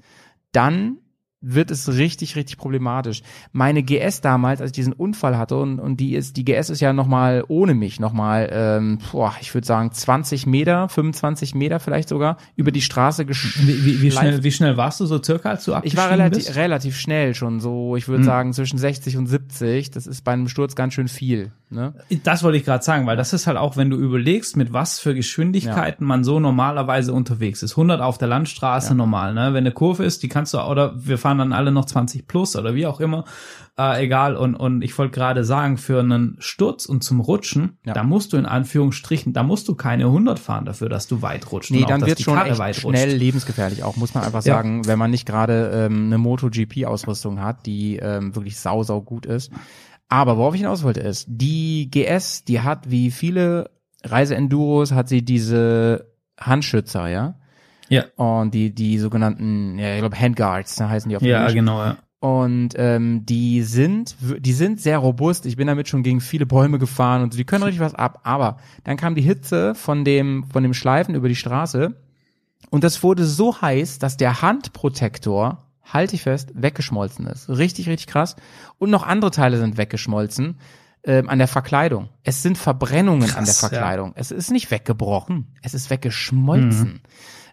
[0.52, 0.96] dann
[1.40, 3.22] wird es richtig, richtig problematisch.
[3.52, 6.80] Meine GS damals, als ich diesen Unfall hatte, und, und die ist, die GS ist
[6.80, 12.08] ja nochmal ohne mich, nochmal, ähm, boah, ich würde sagen 20 Meter, 25 Meter vielleicht
[12.08, 15.50] sogar, über die Straße gesch Wie, wie, wie, schnell, wie schnell warst du so circa,
[15.50, 16.56] als du Ich war relativ, bist?
[16.56, 18.24] relativ schnell schon, so, ich würde Hm.
[18.26, 19.90] sagen zwischen 60 und 70.
[19.92, 21.52] Das ist bei einem Sturz ganz schön viel.
[21.70, 21.92] Ne?
[22.24, 24.98] Das wollte ich gerade sagen, weil das ist halt auch, wenn du überlegst, mit was
[25.00, 27.72] für Geschwindigkeiten man so normalerweise unterwegs ist.
[27.72, 29.52] 100 auf der Landstraße normal, ne?
[29.52, 32.56] Wenn eine Kurve ist, die kannst du, oder wir fahren dann alle noch 20 plus
[32.56, 33.24] oder wie auch immer,
[33.78, 34.36] äh, egal.
[34.36, 37.92] Und, und ich wollte gerade sagen, für einen Sturz und zum Rutschen, Ja.
[37.92, 41.52] da musst du in Anführungsstrichen, da musst du keine 100 fahren dafür, dass du weit
[41.52, 41.70] rutscht.
[41.72, 44.54] Nee, dann wird schon echt schnell lebensgefährlich auch, muss man einfach Ja.
[44.54, 49.26] sagen, wenn man nicht gerade ähm, eine MotoGP-Ausrüstung hat, die ähm, wirklich sau, sau gut
[49.26, 49.50] ist.
[50.08, 53.70] Aber worauf ich hinaus wollte ist, die GS, die hat wie viele
[54.04, 56.06] Reiseenduros, hat sie diese
[56.40, 57.34] Handschützer, ja?
[57.88, 61.54] Ja, Und die, die sogenannten, ja, ich glaube Handguards, da heißen die auf ja, Englisch.
[61.54, 61.96] genau, ja.
[62.20, 65.46] Und ähm, die sind, die sind sehr robust.
[65.46, 67.36] Ich bin damit schon gegen viele Bäume gefahren und so.
[67.36, 68.20] die können richtig was ab.
[68.24, 71.94] Aber dann kam die Hitze von dem, von dem Schleifen über die Straße
[72.70, 77.48] und das wurde so heiß, dass der Handprotektor, halte ich fest, weggeschmolzen ist.
[77.48, 78.36] Richtig, richtig krass.
[78.78, 80.58] Und noch andere Teile sind weggeschmolzen
[81.04, 82.08] ähm, an der Verkleidung.
[82.24, 83.68] Es sind Verbrennungen an der Krass, ja.
[83.68, 84.12] Verkleidung.
[84.16, 87.00] Es ist nicht weggebrochen, es ist weggeschmolzen.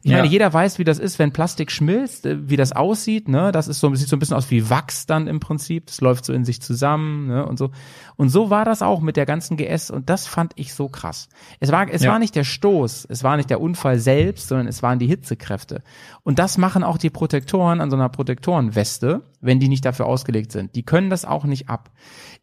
[0.06, 0.18] Ich Ja.
[0.18, 3.52] meine, jeder weiß, wie das ist, wenn Plastik schmilzt, äh, wie das aussieht, ne?
[3.52, 5.88] Das ist so, sieht so ein bisschen aus wie Wachs dann im Prinzip.
[5.88, 7.44] Das läuft so in sich zusammen, ne?
[7.44, 7.72] Und so.
[8.16, 11.28] Und so war das auch mit der ganzen GS und das fand ich so krass.
[11.60, 12.12] Es war, es Ja.
[12.12, 15.82] war nicht der Stoß, es war nicht der Unfall selbst, sondern es waren die Hitzekräfte.
[16.22, 20.52] Und das machen auch die Protektoren an so einer Protektorenweste, wenn die nicht dafür ausgelegt
[20.52, 20.76] sind.
[20.76, 21.90] Die können das auch nicht ab.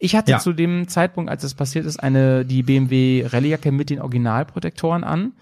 [0.01, 0.39] Ich hatte Ja.
[0.41, 5.33] zu dem Zeitpunkt, als es passiert ist, eine, die BMW Rallyejacke mit den Originalprotektoren an.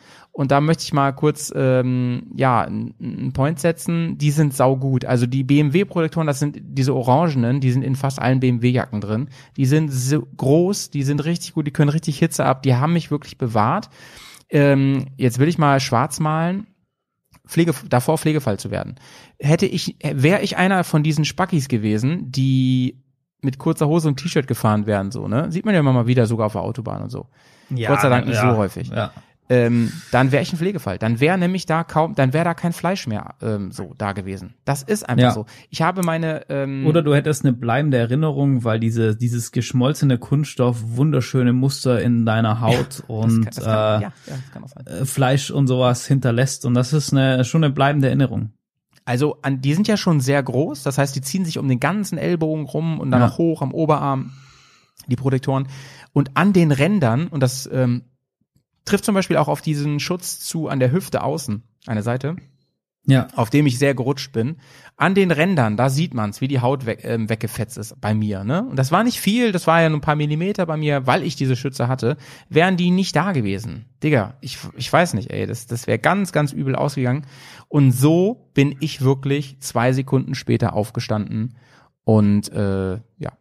[0.40, 4.16] Und da möchte ich mal kurz ähm, ja einen Point setzen.
[4.16, 5.04] Die sind saugut.
[5.04, 9.28] Also die BMW-Protektoren, das sind diese orangenen, die sind in fast allen BMW-Jacken drin.
[9.58, 12.62] Die sind so groß, die sind richtig gut, die können richtig Hitze ab.
[12.62, 13.90] Die haben mich wirklich bewahrt.
[14.48, 16.68] Ähm, jetzt will ich mal schwarz malen.
[17.46, 18.94] Pflege, davor Pflegefall zu werden.
[19.38, 23.02] Hätte ich, wäre ich einer von diesen Spackis gewesen, die
[23.42, 25.52] mit kurzer Hose und T-Shirt gefahren werden, so, ne?
[25.52, 27.26] Sieht man ja immer mal wieder sogar auf der Autobahn und so.
[27.68, 28.88] Ja, Gott sei Dank nicht ja, so häufig.
[28.88, 29.12] Ja.
[29.50, 30.96] Ähm, dann wäre ich ein Pflegefall.
[30.96, 34.54] Dann wäre nämlich da kaum, dann wäre da kein Fleisch mehr ähm, so da gewesen.
[34.64, 35.30] Das ist einfach ja.
[35.32, 35.44] so.
[35.70, 40.76] Ich habe meine ähm, oder du hättest eine bleibende Erinnerung, weil diese dieses geschmolzene Kunststoff
[40.84, 46.64] wunderschöne Muster in deiner Haut und das kann, das kann, äh, Fleisch und sowas hinterlässt
[46.64, 48.52] und das ist eine schon eine bleibende Erinnerung.
[49.04, 51.80] Also an, die sind ja schon sehr groß, das heißt, die ziehen sich um den
[51.80, 53.36] ganzen Ellbogen rum und dann ja.
[53.36, 54.30] hoch am Oberarm,
[55.08, 55.66] die Protektoren.
[56.12, 58.02] Und an den Rändern, und das ähm,
[58.84, 62.36] trifft zum Beispiel auch auf diesen Schutz zu an der Hüfte außen, eine Seite,
[63.06, 63.28] ja.
[63.34, 64.56] auf dem ich sehr gerutscht bin.
[64.96, 68.44] An den Rändern, da sieht man's, wie die Haut weg, äh, weggefetzt ist bei mir.
[68.44, 68.62] Ne?
[68.68, 71.22] Und das war nicht viel, das war ja nur ein paar Millimeter bei mir, weil
[71.22, 72.16] ich diese Schütze hatte,
[72.48, 73.86] wären die nicht da gewesen.
[74.02, 77.26] Digga, ich, ich weiß nicht, ey, das, das wäre ganz, ganz übel ausgegangen.
[77.68, 81.56] Und so bin ich wirklich zwei Sekunden später aufgestanden
[82.04, 83.32] und äh, ja.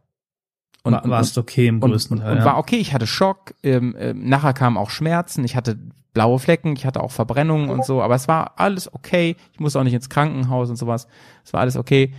[0.90, 2.34] Und, war, warst okay im größten und, Teil.
[2.34, 5.78] Und, und war okay, ich hatte Schock, ähm, äh, nachher kamen auch Schmerzen, ich hatte
[6.14, 9.36] blaue Flecken, ich hatte auch Verbrennungen und so, aber es war alles okay.
[9.54, 11.08] Ich musste auch nicht ins Krankenhaus und sowas.
[11.46, 12.14] Es war alles okay.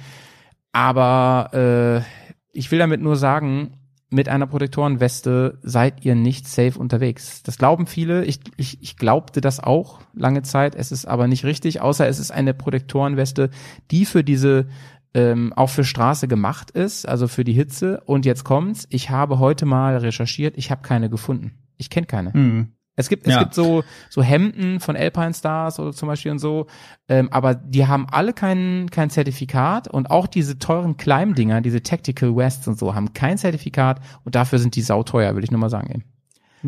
[0.73, 3.77] Aber äh, ich will damit nur sagen,
[4.11, 7.43] mit einer Protektorenweste seid ihr nicht safe unterwegs.
[7.45, 8.25] Das glauben viele.
[8.25, 10.75] Ich, ich, ich glaubte das auch lange Zeit.
[10.75, 13.51] Es ist aber nicht richtig, außer es ist eine Protektorenweste,
[13.91, 14.67] die für diese
[15.15, 18.01] ähm, auch für Straße gemacht ist, also für die Hitze.
[18.05, 18.87] Und jetzt kommt's.
[18.91, 20.57] Ich habe heute mal recherchiert.
[20.57, 21.53] Ich habe keine gefunden.
[21.77, 22.31] Ich kenne keine.
[22.35, 22.73] Mhm.
[22.97, 23.41] Es gibt, es ja.
[23.41, 26.67] gibt so, so Hemden von Alpine Stars oder zum Beispiel und so,
[27.09, 32.37] ähm, aber die haben alle kein, kein Zertifikat und auch diese teuren Climb-Dinger, diese Tactical
[32.37, 35.71] Wests und so, haben kein Zertifikat und dafür sind die sauteuer, würde ich nur mal
[35.71, 35.91] sagen.
[35.91, 36.05] Eben.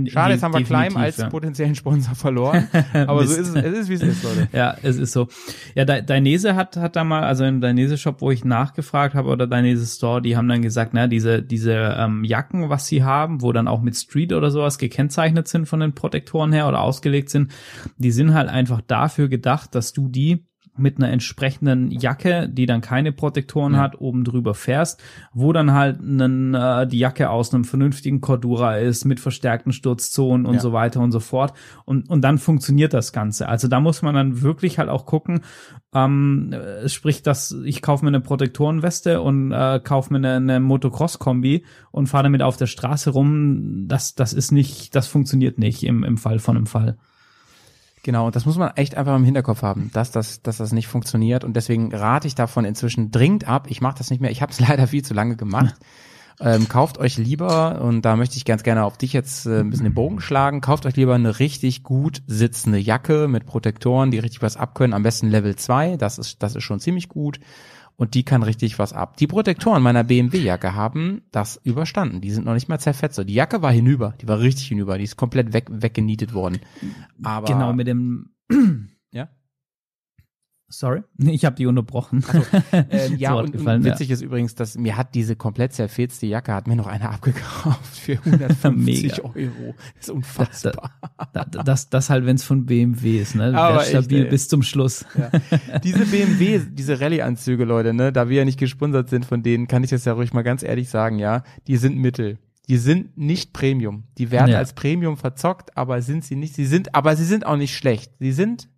[0.06, 1.28] Schade, jetzt haben wir Climb als ja.
[1.28, 2.68] potenziellen Sponsor verloren.
[2.94, 4.48] Aber so ist es, es ist, wie es ist, Leute.
[4.52, 5.28] Ja, es ist so.
[5.74, 9.86] Ja, Dainese hat, hat da mal, also im Dainese-Shop, wo ich nachgefragt habe, oder Dainese
[9.86, 13.68] Store, die haben dann gesagt, na, diese, diese ähm, Jacken, was sie haben, wo dann
[13.68, 17.52] auch mit Street oder sowas gekennzeichnet sind von den Protektoren her oder ausgelegt sind,
[17.98, 20.46] die sind halt einfach dafür gedacht, dass du die
[20.76, 23.80] mit einer entsprechenden Jacke, die dann keine Protektoren ja.
[23.80, 25.02] hat, oben drüber fährst,
[25.34, 30.46] wo dann halt einen, äh, die Jacke aus einem vernünftigen Cordura ist, mit verstärkten Sturzzonen
[30.46, 30.60] und ja.
[30.60, 31.52] so weiter und so fort.
[31.84, 33.48] Und, und dann funktioniert das Ganze.
[33.48, 35.42] Also da muss man dann wirklich halt auch gucken,
[35.94, 36.54] ähm,
[36.86, 42.06] sprich, dass ich kaufe mir eine Protektorenweste und äh, kaufe mir eine, eine Motocross-Kombi und
[42.06, 43.84] fahre damit auf der Straße rum.
[43.88, 46.96] Das, das ist nicht, das funktioniert nicht im, im Fall von einem Fall.
[48.04, 50.88] Genau, und das muss man echt einfach im Hinterkopf haben, dass das, dass das nicht
[50.88, 51.44] funktioniert.
[51.44, 53.66] Und deswegen rate ich davon inzwischen dringend ab.
[53.68, 54.30] Ich mache das nicht mehr.
[54.30, 55.74] Ich habe es leider viel zu lange gemacht.
[56.40, 59.70] Ähm, kauft euch lieber, und da möchte ich ganz gerne auf dich jetzt äh, ein
[59.70, 64.18] bisschen den Bogen schlagen, kauft euch lieber eine richtig gut sitzende Jacke mit Protektoren, die
[64.18, 64.94] richtig was abkönnen.
[64.94, 67.38] Am besten Level 2, das ist, das ist schon ziemlich gut
[68.02, 69.16] und die kann richtig was ab.
[69.18, 72.20] Die Protektoren meiner BMW-Jacke haben das überstanden.
[72.20, 73.22] Die sind noch nicht mal zerfetzt.
[73.24, 76.58] Die Jacke war hinüber, die war richtig hinüber, die ist komplett weg, weggenietet worden.
[77.22, 78.30] Aber genau mit dem
[80.72, 82.24] Sorry, ich habe die unterbrochen.
[82.26, 84.14] Also, ähm, ja, und, gefallen, witzig ja.
[84.14, 88.12] ist übrigens, dass mir hat diese komplett zerfetzte Jacke, hat mir noch eine abgekauft für
[88.14, 89.74] 150 Euro.
[89.96, 90.92] Das ist unfassbar.
[91.32, 93.56] Das, das, das, das halt, wenn es von BMW ist, ne?
[93.56, 95.04] Aber stabil echt, bis zum Schluss.
[95.16, 95.78] Ja.
[95.80, 99.84] Diese BMW, diese Rallye-Anzüge, Leute, ne, da wir ja nicht gesponsert sind von denen, kann
[99.84, 102.38] ich das ja ruhig mal ganz ehrlich sagen, ja, die sind Mittel.
[102.68, 104.04] Die sind nicht Premium.
[104.18, 104.58] Die werden ja.
[104.58, 106.54] als Premium verzockt, aber sind sie nicht.
[106.54, 108.12] Sie sind, aber sie sind auch nicht schlecht.
[108.18, 108.68] Sie sind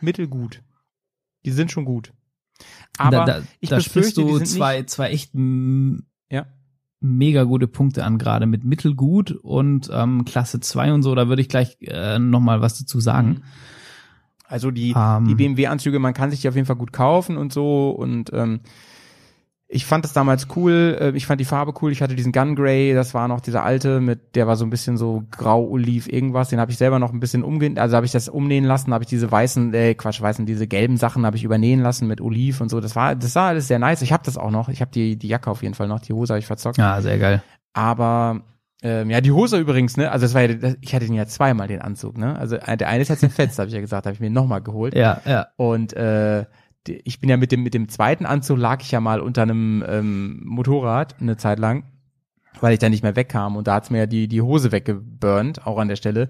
[0.00, 0.62] mittelgut.
[1.44, 2.12] Die sind schon gut.
[2.98, 6.46] Aber da, da, ich da befürchte, du zwei, zwei echt ja.
[7.00, 11.14] mega gute Punkte an, gerade mit Mittelgut und ähm, Klasse 2 und so.
[11.14, 13.42] Da würde ich gleich äh, noch mal was dazu sagen.
[14.46, 15.36] Also die, um, die ähm.
[15.36, 18.60] BMW-Anzüge, man kann sich die auf jeden Fall gut kaufen und so und ähm,
[19.74, 22.54] ich fand das damals cool, äh, ich fand die Farbe cool, ich hatte diesen Gun
[22.54, 26.48] Grey, das war noch dieser alte mit, der war so ein bisschen so grau-oliv irgendwas,
[26.48, 29.02] den habe ich selber noch ein bisschen umgehen, also habe ich das umnähen lassen, habe
[29.02, 32.60] ich diese weißen, äh, Quatsch, weißen, diese gelben Sachen habe ich übernähen lassen mit Oliv
[32.60, 34.80] und so, das war, das war alles sehr nice, ich habe das auch noch, ich
[34.80, 36.78] habe die, die Jacke auf jeden Fall noch, die Hose habe ich verzockt.
[36.78, 37.42] Ja, sehr geil.
[37.72, 38.42] Aber
[38.84, 40.12] ähm, ja, die Hose übrigens, ne?
[40.12, 42.38] Also das war ja, ich hatte den ja zweimal den Anzug, ne?
[42.38, 44.60] Also äh, der eine ist ja zerfetzt, habe ich ja gesagt, habe ich mir nochmal
[44.60, 44.94] geholt.
[44.94, 45.48] Ja, ja.
[45.56, 46.44] Und äh,
[46.88, 49.84] ich bin ja mit dem, mit dem zweiten Anzug lag ich ja mal unter einem
[49.86, 51.84] ähm, Motorrad eine Zeit lang,
[52.60, 55.66] weil ich da nicht mehr wegkam und da hat's mir ja die, die Hose weggeburnt,
[55.66, 56.28] auch an der Stelle.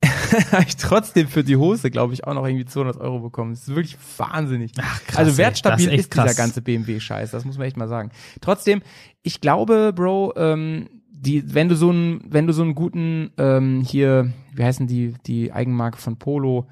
[0.52, 3.52] habe ich trotzdem für die Hose, glaube ich, auch noch irgendwie 200 Euro bekommen.
[3.52, 4.72] Das ist wirklich wahnsinnig.
[4.80, 5.38] Ach, krass, also ey.
[5.38, 6.36] wertstabil Das ist ist dieser krass.
[6.36, 8.10] ganze BMW-Scheiß, das muss man echt mal sagen.
[8.40, 8.82] Trotzdem,
[9.22, 13.82] ich glaube, Bro, ähm, die, wenn du so einen, wenn du so einen guten, ähm,
[13.84, 16.68] hier, wie heißen die, die Eigenmarke von Polo,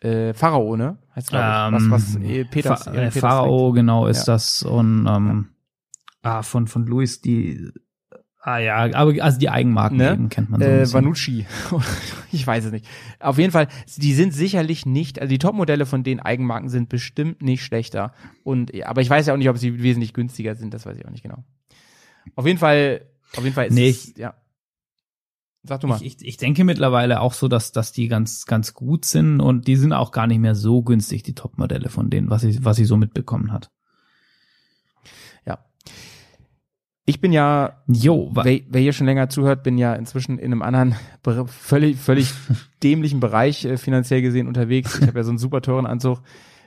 [0.00, 0.98] äh, Pharao, ne?
[1.14, 4.34] Heißt, ich, was, was äh, Peters, Fa Ehren äh, Peters Pharao, genau, ist Ja.
[4.34, 5.48] das und ähm,
[6.22, 7.70] ah, von, von Luis, die
[8.40, 10.12] Ah ja, aber also die Eigenmarken Ne?
[10.12, 10.90] eben kennt man so äh.
[10.92, 11.44] Vanucci.
[12.32, 12.86] ich weiß es nicht.
[13.18, 17.42] Auf jeden Fall, die sind sicherlich nicht, also die Topmodelle von den Eigenmarken sind bestimmt
[17.42, 18.12] nicht schlechter.
[18.44, 20.96] Und, ja, aber ich weiß ja auch nicht, ob sie wesentlich günstiger sind, das weiß
[20.96, 21.44] ich auch nicht genau.
[22.36, 23.02] Auf jeden Fall,
[23.36, 24.34] auf jeden Fall ist Nee, es, ja.
[25.64, 26.00] Sag du mal.
[26.02, 29.66] Ich, ich, ich denke mittlerweile auch so, dass, dass die ganz, ganz gut sind und
[29.66, 32.78] die sind auch gar nicht mehr so günstig, die Topmodelle von denen, was ich, was
[32.78, 33.70] ich so mitbekommen hat.
[35.44, 35.58] ja.
[37.04, 40.62] Ich bin ja Jo, Wer, wer hier schon länger zuhört, bin ja inzwischen in einem
[40.62, 40.94] anderen,
[41.46, 42.32] völlig, völlig
[42.82, 44.98] dämlichen Bereich äh, finanziell gesehen unterwegs.
[45.00, 46.22] Ich habe ja so einen super teuren Anzug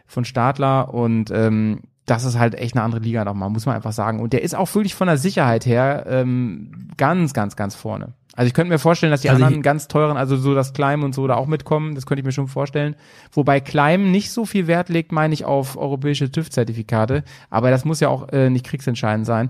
[0.06, 3.91] von Stadler und ähm, das ist halt echt eine andere Liga nochmal, muss man einfach
[3.91, 4.20] sagen.
[4.20, 8.14] Und der ist auch wirklich von der Sicherheit her ähm, ganz, ganz, ganz vorne.
[8.34, 11.04] Also ich könnte mir vorstellen, dass die Also anderen ganz teuren, also so das Climb
[11.04, 12.95] und so da auch mitkommen, das könnte ich mir schon vorstellen.
[13.34, 17.24] Wobei Climb nicht so viel Wert legt, meine ich, auf europäische TÜV-Zertifikate.
[17.49, 19.49] Aber das muss ja auch äh, nicht kriegsentscheidend sein.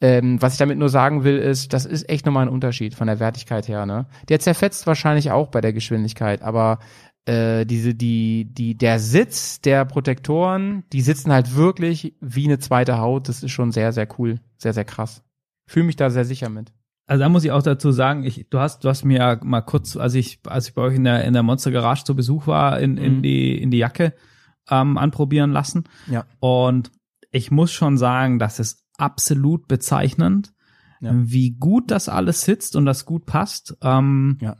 [0.00, 3.06] Ähm, was ich damit nur sagen will, ist, das ist echt nochmal ein Unterschied von
[3.06, 3.84] der Wertigkeit her.
[3.84, 4.06] Ne?
[4.28, 6.78] Der zerfetzt wahrscheinlich auch bei der Geschwindigkeit, aber
[7.26, 12.98] äh, diese, die, die, der Sitz der Protektoren, die sitzen halt wirklich wie eine zweite
[12.98, 13.28] Haut.
[13.28, 15.22] Das ist schon sehr, sehr cool, sehr, sehr krass.
[15.66, 16.72] Fühle mich da sehr sicher mit.
[17.06, 19.62] Also da muss ich auch dazu sagen, ich, du hast, du hast mir ja mal
[19.62, 22.46] kurz, als ich, als ich bei euch in der, in der Monster Garage zu Besuch
[22.46, 23.22] war, in, in Mhm.
[23.22, 24.14] die, in die Jacke
[24.70, 25.84] ähm, anprobieren lassen.
[26.08, 26.24] Ja.
[26.38, 26.92] Und
[27.32, 30.52] ich muss schon sagen, das ist absolut bezeichnend,
[31.00, 31.10] Ja.
[31.14, 33.76] wie gut das alles sitzt und das gut passt.
[33.82, 34.56] Ähm, Ja.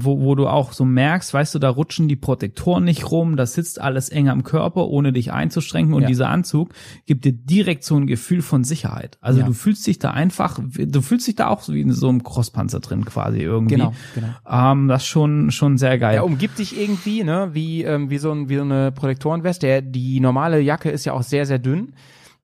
[0.00, 3.54] Wo, wo du auch so merkst, weißt du, da rutschen die Protektoren nicht rum, das
[3.54, 5.94] sitzt alles eng am Körper, ohne dich einzuschränken.
[5.94, 6.08] Und Ja.
[6.08, 6.70] dieser Anzug
[7.06, 9.18] gibt dir direkt so ein Gefühl von Sicherheit.
[9.20, 9.46] Also Ja.
[9.46, 12.22] du fühlst dich da einfach, du fühlst dich da auch so wie in so einem
[12.22, 13.76] Crosspanzer drin quasi irgendwie.
[13.76, 14.28] Genau, genau.
[14.48, 16.14] Ähm, das ist schon, schon sehr geil.
[16.16, 19.66] Er umgibt dich irgendwie, ne, wie, ähm, wie so, ein, wie so eine Protektorenweste.
[19.66, 21.94] Der, die normale Jacke ist ja auch sehr, sehr dünn.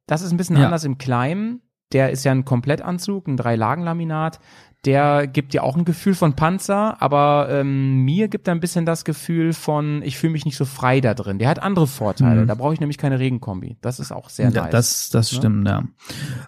[0.07, 0.65] Das ist ein bisschen Ja.
[0.67, 1.61] anders im Climb.
[1.93, 4.41] Der ist ja ein Komplettanzug, ein Drei-Lagen-Laminat.
[4.85, 8.85] Der gibt dir auch ein Gefühl von Panzer, aber ähm, mir gibt er ein bisschen
[8.85, 11.39] das Gefühl von, ich fühle mich nicht so frei da drin.
[11.39, 12.43] Der hat andere Vorteile.
[12.43, 12.47] Mhm.
[12.49, 13.77] Da brauche ich nämlich keine Regenkombi.
[13.81, 14.71] Das ist auch sehr Ja, nice.
[14.73, 15.39] Das, das Ne?
[15.39, 15.85] stimmt, ja.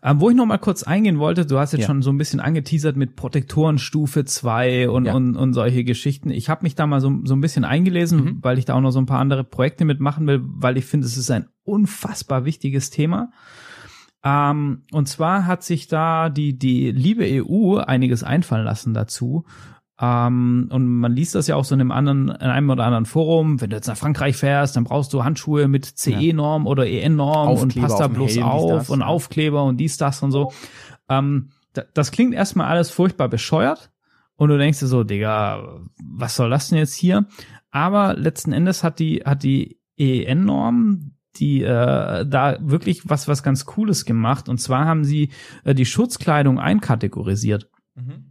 [0.03, 1.87] Ähm, wo ich noch mal kurz eingehen wollte, du hast jetzt Ja.
[1.87, 5.15] schon so ein bisschen angeteasert mit Protektorenstufe 2 und, Ja.
[5.15, 6.31] und, und solche Geschichten.
[6.31, 8.39] Ich habe mich da mal so, so ein bisschen eingelesen, Mhm.
[8.43, 11.07] weil ich da auch noch so ein paar andere Projekte mitmachen will, weil ich finde,
[11.07, 13.31] es ist ein unfassbar wichtiges Thema.
[14.27, 19.45] Ähm, und zwar hat sich da die, die liebe EU einiges einfallen lassen dazu.
[20.01, 23.07] Ähm, und man liest das ja auch so in einem anderen, in einem oder anderen
[23.07, 23.61] Forum.
[23.61, 27.81] Wenn du jetzt nach Frankreich fährst, dann brauchst du Handschuhe mit CE-Norm oder EN-Norm und
[27.81, 29.07] passt da bloß Helm, auf das, und ja.
[29.07, 30.53] Aufkleber und dies, das und so.
[31.09, 33.93] Ähm, da, das klingt erstmal alles furchtbar bescheuert.
[34.35, 37.27] Und du denkst dir so, Digga, was soll das denn jetzt hier?
[37.71, 43.65] Aber letzten Endes hat die, hat die EN-Norm, die äh, da wirklich was, was ganz
[43.65, 44.49] Cooles gemacht.
[44.49, 45.31] Und zwar haben sie
[45.65, 47.69] äh, die Schutzkleidung einkategorisiert.
[47.95, 48.25] Mhm.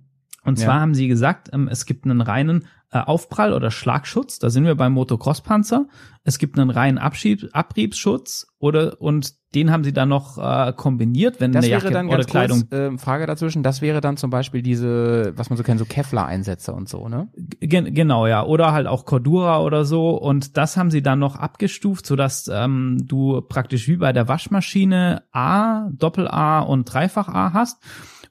[0.44, 0.82] Und zwar Ja.
[0.82, 2.66] haben sie gesagt, ähm, es gibt einen reinen
[2.96, 4.40] äh, Aufprall- oder Schlagschutz.
[4.40, 5.88] Da sind wir beim Motocross-Panzer.
[6.24, 11.40] Es gibt einen reinen Abschieb Abriebsschutz oder und den haben sie dann noch äh, kombiniert,
[11.40, 14.02] wenn Das eine wäre Jacke dann oder ganz Kleidung kurz, ähm, Frage dazwischen, das wäre
[14.02, 17.30] dann zum Beispiel diese, was man so kennt, so Kevlar-Einsätze und so, ne?
[17.60, 18.44] Gen genau, ja.
[18.44, 20.12] Oder halt auch Cordura oder so.
[20.12, 25.24] Und das haben sie dann noch abgestuft, sodass ähm, du praktisch wie bei der Waschmaschine
[25.32, 27.82] A, Doppel-A und Dreifach-A hast.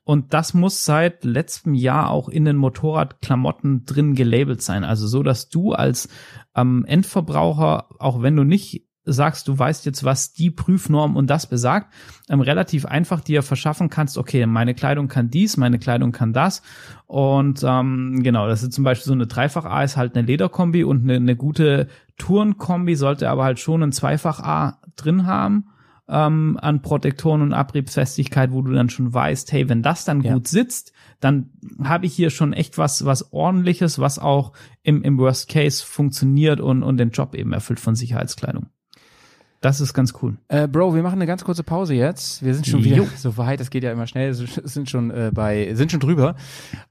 [0.05, 4.85] Und das muss seit letztem Jahr auch in den Motorradklamotten drin gelabelt sein.
[4.85, 6.09] Also so, dass du als
[6.55, 11.47] ähm, Endverbraucher, auch wenn du nicht sagst, du weißt jetzt, was die Prüfnorm und das
[11.47, 11.93] besagt,
[12.29, 16.63] ähm, relativ einfach dir verschaffen kannst, okay, meine Kleidung kann dies, meine Kleidung kann das.
[17.07, 21.03] Und ähm, genau, das ist zum Beispiel so eine Dreifach-A ist halt eine Lederkombi und
[21.03, 25.67] eine, eine gute Tourenkombi sollte aber halt schon ein Zweifach-A drin haben
[26.09, 30.35] ähm, an Protektoren und Abriebsfestigkeit, wo du dann schon weißt, hey, wenn das dann Ja.
[30.35, 31.51] gut sitzt, dann
[31.83, 34.53] habe ich hier schon echt was, was ordentliches, was auch
[34.83, 38.67] im, im Worst Case funktioniert und, und den Job eben erfüllt von Sicherheitskleidung.
[39.63, 40.37] Das ist ganz cool.
[40.49, 42.45] Äh, Bro, wir machen eine ganz kurze Pause jetzt.
[42.45, 43.09] Wir sind schon wieder Jo.
[43.17, 46.37] so weit, das geht ja immer schnell, sind schon äh, bei, sind schon drüber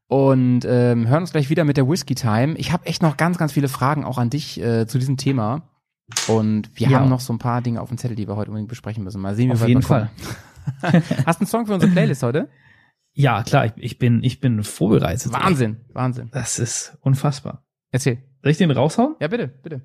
[0.07, 2.55] und ähm, hören uns gleich wieder mit der Whisky Time.
[2.57, 5.69] Ich habe echt noch ganz, ganz viele Fragen auch an dich äh, zu diesem Thema
[6.27, 6.99] und wir Ja.
[6.99, 9.21] haben noch so ein paar Dinge auf dem Zettel, die wir heute unbedingt besprechen müssen.
[9.21, 10.09] Mal sehen, wie Auf jeden kommen.
[11.25, 12.49] Hast du einen Song für unsere Playlist heute?
[13.13, 15.31] Ja, klar, ich, ich bin, ich bin vorbereitet.
[15.31, 16.29] Wahnsinn, Wahnsinn.
[16.31, 17.63] Das ist unfassbar.
[17.91, 18.23] Erzähl.
[18.41, 19.15] Soll ich den raushauen?
[19.19, 19.81] Ja, bitte, bitte.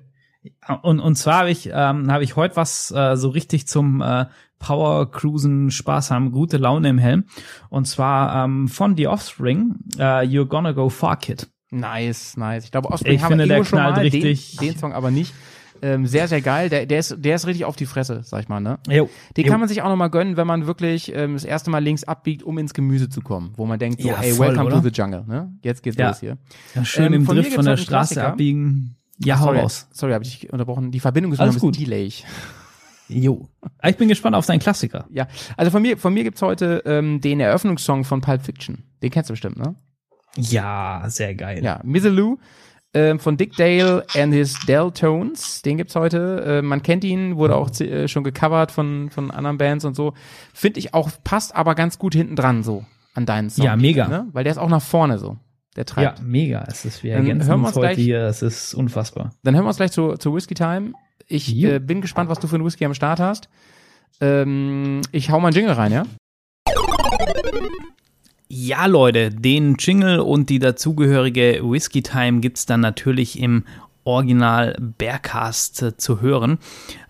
[0.83, 4.25] Und, und zwar habe ich, ähm, hab ich heute was äh, so richtig zum äh,
[4.57, 7.25] Power Cruisen Spaß haben, gute Laune im Helm.
[7.69, 11.49] Und zwar ähm, von The Offspring, äh, You're Gonna Go Far Kid.
[11.71, 12.63] Nice, nice.
[12.65, 14.57] Ich glaube, Offspring Ich haben finde, wir der schon knallt mal, richtig.
[14.57, 15.33] Den, den Song aber nicht.
[15.81, 16.69] Ähm, sehr, sehr geil.
[16.69, 18.79] Der, der, ist, der ist richtig auf die Fresse, sag ich mal, ne?
[18.87, 19.09] Jo.
[19.37, 19.51] Den Jo.
[19.51, 22.03] kann man sich auch noch mal gönnen, wenn man wirklich ähm, das erste Mal links
[22.03, 23.53] abbiegt, um ins Gemüse zu kommen.
[23.57, 24.75] Wo man denkt, so, Ja, ey, voll, welcome oder?
[24.77, 25.51] to the jungle, ne?
[25.63, 26.09] Jetzt geht's Ja.
[26.09, 26.37] los hier.
[26.75, 28.27] Ja, schön Ähm, im von Drift von der Straße Klassiker.
[28.33, 28.95] abbiegen.
[29.23, 29.87] Ja, hau sorry, raus.
[29.91, 30.91] sorry, habe ich dich unterbrochen.
[30.91, 32.25] Die Verbindung ist Alles ein bisschen delayig.
[33.11, 33.49] Jo.
[33.83, 35.07] Ich bin gespannt auf deinen Klassiker.
[35.09, 35.27] Ja,
[35.57, 38.83] also von mir, von mir gibt's heute ähm, den Eröffnungssong von Pulp Fiction.
[39.01, 39.73] Den kennst du bestimmt, ne?
[40.37, 41.63] Ja, sehr geil.
[41.63, 42.37] Ja, Mizzaloo
[42.93, 45.61] ähm, von Dick Dale and his Deltones.
[45.61, 46.43] Den gibt's heute.
[46.45, 50.13] Äh, man kennt ihn, wurde auch äh, schon gecovert von von anderen Bands und so.
[50.53, 53.65] Finde ich auch passt, aber ganz gut hinten dran so an deinen Song.
[53.65, 54.07] Ja, mega.
[54.07, 54.27] Ne?
[54.33, 55.37] Weil der ist auch nach vorne so.
[55.75, 56.21] Der Ja, treibt.
[56.23, 56.63] mega.
[56.67, 58.21] Es ist, wir Dann ergänzen hören wir uns heute gleich- hier.
[58.23, 59.31] Es ist unfassbar.
[59.43, 60.93] Dann hören wir uns gleich zu, zu Whisky Time.
[61.27, 63.49] Ich äh, bin gespannt, was du für einen Whisky am Start hast.
[64.21, 66.03] Ähm, ich hau mal einen Jingle rein, ja?
[68.51, 73.63] Ja, Leute, den Jingle und die dazugehörige Whiskey Time gibt's dann natürlich im
[74.05, 76.57] Original Bearcast äh, zu hören.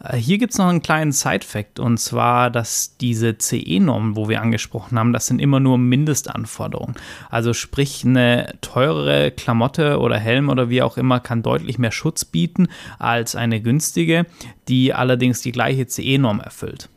[0.03, 4.99] Äh, hier gibt's noch einen kleinen Side-Fact und zwar, dass diese CE-Normen, wo wir angesprochen
[4.99, 6.95] haben, das sind immer nur Mindestanforderungen.
[7.29, 12.25] Also sprich, eine teurere Klamotte oder Helm oder wie auch immer kann deutlich mehr Schutz
[12.25, 12.67] bieten
[12.97, 14.25] als eine günstige,
[14.67, 16.89] die allerdings die gleiche CE-Norm erfüllt.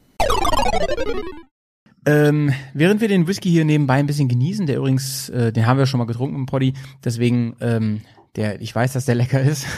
[2.05, 5.79] Ähm, während wir den Whisky hier nebenbei ein bisschen genießen, der übrigens, äh, den haben
[5.79, 6.75] wir schon mal getrunken im Poddy,
[7.05, 8.01] deswegen, ähm,
[8.37, 9.67] der, ich weiß, dass der lecker ist.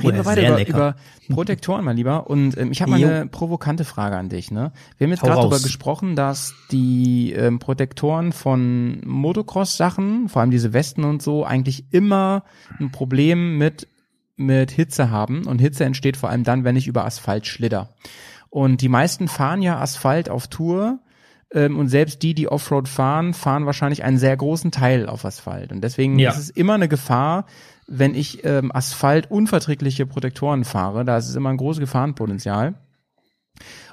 [0.00, 0.70] Reden der wir weiter über, lecker.
[0.70, 0.96] über
[1.30, 2.30] Protektoren, mein Lieber.
[2.30, 4.52] Und ähm, ich habe mal eine provokante Frage an dich.
[4.52, 4.72] Ne?
[4.96, 10.72] Wir haben jetzt gerade darüber gesprochen, dass die ähm, Protektoren von Motocross-Sachen, vor allem diese
[10.72, 12.44] Westen und so, eigentlich immer
[12.78, 13.88] ein Problem mit
[14.38, 15.46] mit Hitze haben.
[15.46, 17.92] Und Hitze entsteht vor allem dann, wenn ich über Asphalt schlitter.
[18.50, 21.00] Und die meisten fahren ja Asphalt auf Tour.
[21.52, 25.72] Ähm, und selbst die, die Offroad fahren, fahren wahrscheinlich einen sehr großen Teil auf Asphalt.
[25.72, 26.30] Und deswegen Ja.
[26.30, 27.46] ist es immer eine Gefahr,
[27.86, 31.04] wenn ich ähm, Asphalt unverträgliche Protektoren fahre.
[31.06, 32.74] Da ist es immer ein großes Gefahrenpotenzial.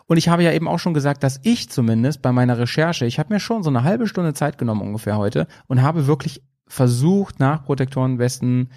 [0.08, 3.18] Und ich habe ja eben auch schon gesagt, dass ich zumindest bei meiner Recherche, ich
[3.20, 7.39] habe mir schon so eine halbe Stunde Zeit genommen ungefähr heute und habe wirklich versucht,
[7.39, 8.70] nach Protektorenwesten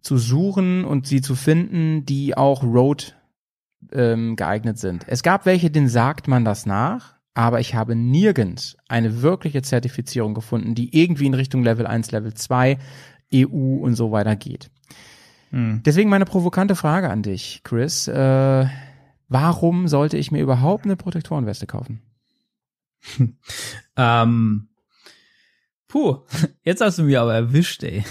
[0.00, 3.14] zu suchen und sie zu finden, die auch Road
[3.92, 5.04] ähm, geeignet sind.
[5.06, 10.34] Es gab welche, denen sagt man das nach, aber ich habe nirgends eine wirkliche Zertifizierung
[10.34, 12.78] gefunden, die irgendwie in Richtung Level 1, Level 2,
[13.34, 14.70] EU und so weiter geht.
[15.50, 15.82] Hm.
[15.84, 18.08] Deswegen meine provokante Frage an dich, Chris.
[18.08, 18.66] Äh,
[19.28, 22.02] warum sollte ich mir überhaupt eine Protektorenweste kaufen?
[24.00, 24.67] Ähm,
[25.88, 26.18] puh,
[26.62, 28.04] jetzt hast du mich aber erwischt, ey.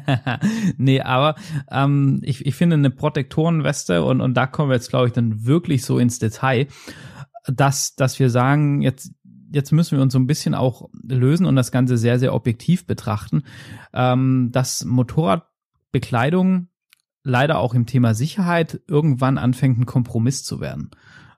[0.76, 1.36] nee, aber
[1.70, 5.46] ähm, ich, ich finde eine Protektorenweste und, und da kommen wir jetzt, glaube ich, dann
[5.46, 6.66] wirklich so ins Detail,
[7.46, 9.12] dass, dass wir sagen, jetzt,
[9.52, 12.86] jetzt müssen wir uns so ein bisschen auch lösen und das Ganze sehr, sehr objektiv
[12.86, 13.44] betrachten,
[13.94, 16.68] ähm, dass Motorradbekleidung
[17.22, 20.90] leider auch im Thema Sicherheit irgendwann anfängt, ein Kompromiss zu werden.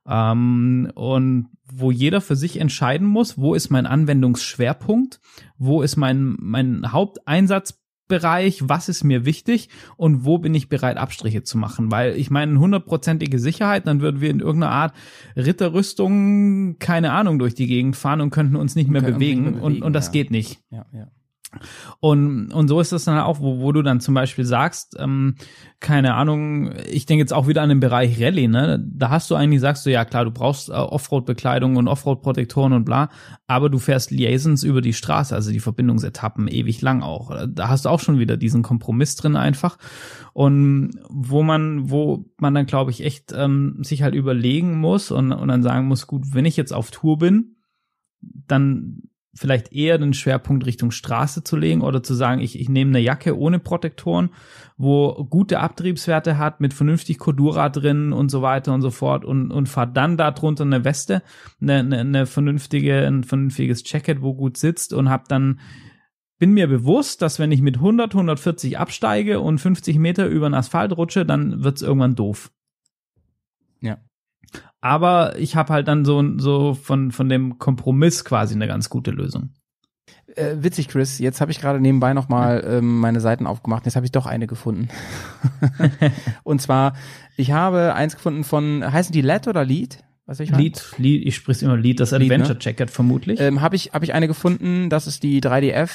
[0.06, 5.20] Ähm, und wo jeder für sich entscheiden muss, wo ist mein Anwendungsschwerpunkt,
[5.56, 11.42] wo ist mein, mein Haupteinsatzbereich, was ist mir wichtig und wo bin ich bereit, Abstriche
[11.42, 11.90] zu machen.
[11.90, 14.94] Weil ich meine, hundertprozentige Sicherheit, dann würden wir in irgendeiner Art
[15.36, 19.28] Ritterrüstung, keine Ahnung, durch die Gegend fahren und könnten uns nicht mehr können uns nicht
[19.28, 20.12] bewegen, mehr und, bewegen, und das ja.
[20.12, 20.60] geht nicht.
[20.70, 21.08] Ja, ja.
[22.01, 25.36] Und, und so ist es dann auch, wo, wo du dann zum Beispiel sagst, ähm,
[25.80, 28.84] keine Ahnung, ich denke jetzt auch wieder an den Bereich Rallye, ne?
[28.86, 32.84] Da hast du eigentlich, sagst du, ja klar, du brauchst äh, Offroad-Bekleidung und Offroad-Protektoren und
[32.84, 33.09] bla,
[33.46, 37.32] aber du fährst Liaisons über die Straße, also die Verbindungsetappen ewig lang auch.
[37.49, 39.78] Da hast du auch schon wieder diesen Kompromiss drin einfach.
[40.34, 45.32] Und wo man, wo man dann, glaube ich, echt ähm, sich halt überlegen muss und,
[45.32, 47.57] und dann sagen muss, gut, wenn ich jetzt auf Tour bin,
[48.20, 49.03] dann
[49.39, 53.01] vielleicht eher den Schwerpunkt Richtung Straße zu legen oder zu sagen, ich, ich nehme eine
[53.01, 54.30] Jacke ohne Protektoren,
[54.76, 59.51] wo gute Abtriebswerte hat, mit vernünftig Cordura drin und so weiter und so fort und,
[59.51, 61.22] und fahr dann darunter eine Weste,
[61.61, 65.61] eine, eine, eine vernünftige, ein vernünftiges Jacket, wo gut sitzt und hab dann
[66.39, 70.55] bin mir bewusst, dass wenn ich mit 100, 140 absteige und 50 Meter über den
[70.55, 72.53] Asphalt rutsche, dann wird's irgendwann doof.
[73.80, 73.99] Ja.
[74.80, 79.10] Aber ich habe halt dann so, so von, von dem Kompromiss quasi eine ganz gute
[79.10, 79.50] Lösung.
[80.36, 81.18] Äh, witzig, Chris.
[81.18, 83.86] Jetzt habe ich gerade nebenbei nochmal ähm, meine Seiten aufgemacht.
[83.86, 84.88] Jetzt habe ich doch eine gefunden.
[86.44, 86.94] und zwar,
[87.36, 89.98] ich habe eins gefunden von, heißen die LED oder Lead?
[90.26, 90.62] Was ich meine?
[90.62, 92.18] Lied, Lied, ich sprich's immer Lied, das ne?
[92.18, 93.40] Adventure Jacket vermutlich.
[93.40, 95.90] Ähm, habe ich, hab ich eine gefunden, das ist die 3DF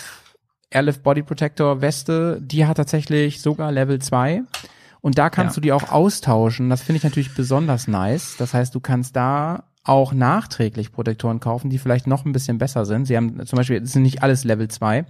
[0.71, 4.41] Airlift Body Protector Weste, die hat tatsächlich sogar Level 2.
[5.03, 5.59] Und da kannst Ja.
[5.59, 6.69] du die auch austauschen.
[6.69, 8.35] Das finde ich natürlich besonders nice.
[8.37, 12.85] Das heißt, du kannst da auch nachträglich Protektoren kaufen, die vielleicht noch ein bisschen besser
[12.85, 13.05] sind.
[13.05, 15.05] Sie haben zum Beispiel, es sind nicht alles Level 2.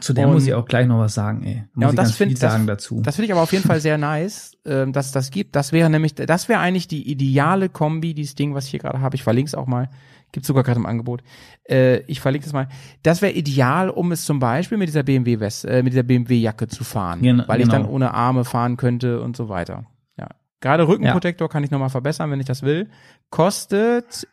[0.00, 1.64] Zu der Und- muss ich auch gleich noch was sagen, ey.
[1.74, 3.00] Muss Ja, und ich das ganz find- viel das- sagen dazu.
[3.02, 5.54] Das finde ich aber auf jeden Fall sehr nice, ähm, dass das gibt.
[5.56, 9.00] Das wäre nämlich, das wäre eigentlich die ideale Kombi, dieses Ding, was ich hier gerade
[9.00, 9.16] habe.
[9.16, 9.88] Ich verlinke es auch mal.
[10.34, 11.22] Gibt sogar gerade im Angebot.
[11.62, 12.66] Äh, ich verlinke es mal.
[13.04, 16.34] Das wäre ideal, um es zum Beispiel mit dieser BMW West, äh, mit dieser BMW
[16.40, 17.94] Jacke zu fahren, Gen- weil ich dann genau.
[17.94, 19.84] ohne Arme fahren könnte und so weiter.
[20.18, 20.26] Ja,
[20.60, 22.88] gerade Rückenprotektor kann ich nochmal verbessern, wenn ich das will.
[23.30, 24.26] Kostet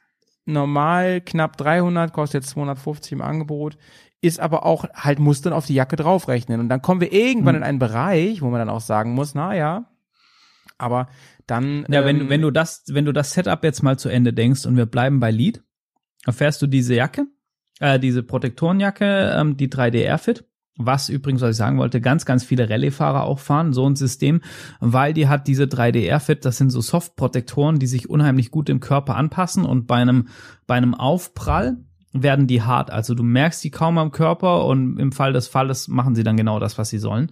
[0.46, 3.78] normal knapp 300, kostet jetzt 250 im Angebot.
[4.22, 7.56] Ist aber auch halt muss dann auf die Jacke draufrechnen und dann kommen wir irgendwann
[7.56, 7.62] Hm.
[7.62, 9.86] in einen Bereich, wo man dann auch sagen muss, na ja,
[10.78, 11.10] aber
[11.48, 14.34] dann Ja, wenn, ähm, wenn du das, wenn du das Setup jetzt mal zu Ende
[14.34, 15.64] denkst und wir bleiben bei Lead,
[16.26, 17.26] erfährst du diese Jacke,
[17.80, 20.46] äh, diese Protektorenjacke, ähm, die 3D Airfit,
[20.78, 24.42] was übrigens, was ich sagen wollte, ganz, ganz viele Rallye-Fahrer auch fahren, so ein System,
[24.80, 28.80] weil die hat diese 3D Airfit, das sind so Soft-Protektoren, die sich unheimlich gut im
[28.80, 30.28] Körper anpassen und bei einem,
[30.68, 31.78] bei einem Aufprall
[32.14, 32.92] werden die hart.
[32.92, 36.38] Also du merkst die kaum am Körper und im Fall des Falles machen sie dann
[36.38, 37.32] genau das, was sie sollen.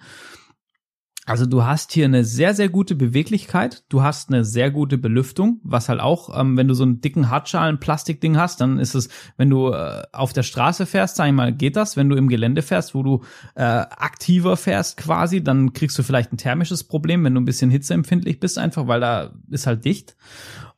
[1.26, 5.59] Also du hast hier eine sehr, sehr gute Beweglichkeit, du hast eine sehr gute Belüftung,
[5.63, 9.09] was halt auch, ähm, wenn du so einen dicken Hartschalen Plastikding hast, dann ist es,
[9.38, 11.97] wenn du äh, auf der Straße fährst, sag ich mal, geht das.
[11.97, 13.22] Wenn du im Gelände fährst, wo du
[13.53, 17.70] äh, aktiver fährst quasi, dann kriegst du vielleicht ein thermisches Problem, wenn du ein bisschen
[17.70, 20.15] hitzeempfindlich bist, einfach weil da ist halt dicht.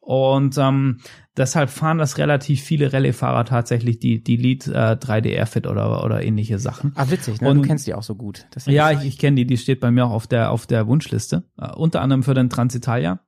[0.02, 0.98] Und ähm,
[1.38, 6.24] deshalb fahren das relativ viele Rallye-Fahrer tatsächlich die, die Lead äh, 3D Airfit oder, oder
[6.24, 6.92] ähnliche Sachen.
[6.96, 7.50] Ah, witzig, ne?
[7.50, 8.46] Und- du kennst die auch so gut.
[8.66, 11.44] Ja, ich, ich kenne die, die steht bei mir auch auf der, auf der Wunschliste.
[11.58, 13.20] Äh, unter anderem für den Transitalia.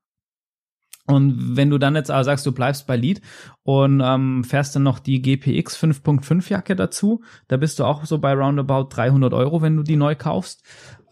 [1.06, 3.22] Und wenn du dann jetzt aber sagst, du bleibst bei Lead
[3.64, 8.20] und ähm, fährst dann noch die GPX 5.5 Jacke dazu, da bist du auch so
[8.20, 10.64] bei roundabout 300 Euro, wenn du die neu kaufst.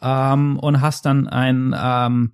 [0.02, 2.32] Ähm, und hast dann ein, ähm,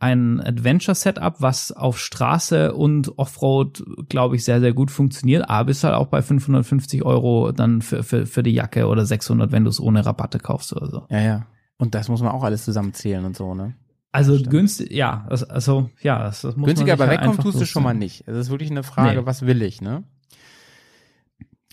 [0.00, 5.50] ein Adventure-Setup, was auf Straße und Offroad, glaube ich, sehr, sehr gut funktioniert.
[5.50, 9.50] Aber bist halt auch bei 550 Euro dann für, für, für die Jacke oder 600,
[9.50, 11.06] wenn du es ohne Rabatte kaufst oder so.
[11.10, 11.46] ja, ja.
[11.80, 13.74] Und das muss man auch alles zusammenzählen und so, ne?
[14.10, 14.50] Also Stimmt.
[14.50, 17.82] günstig, ja, also, ja, das, das muss Günstiger, man aber ja wegkommen tust du schon
[17.84, 18.26] mal nicht.
[18.26, 19.26] Es ist wirklich eine Frage, Nee.
[19.26, 20.02] was will ich, ne?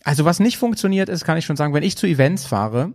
[0.03, 2.93] Also was nicht funktioniert ist, kann ich schon sagen, wenn ich zu Events fahre,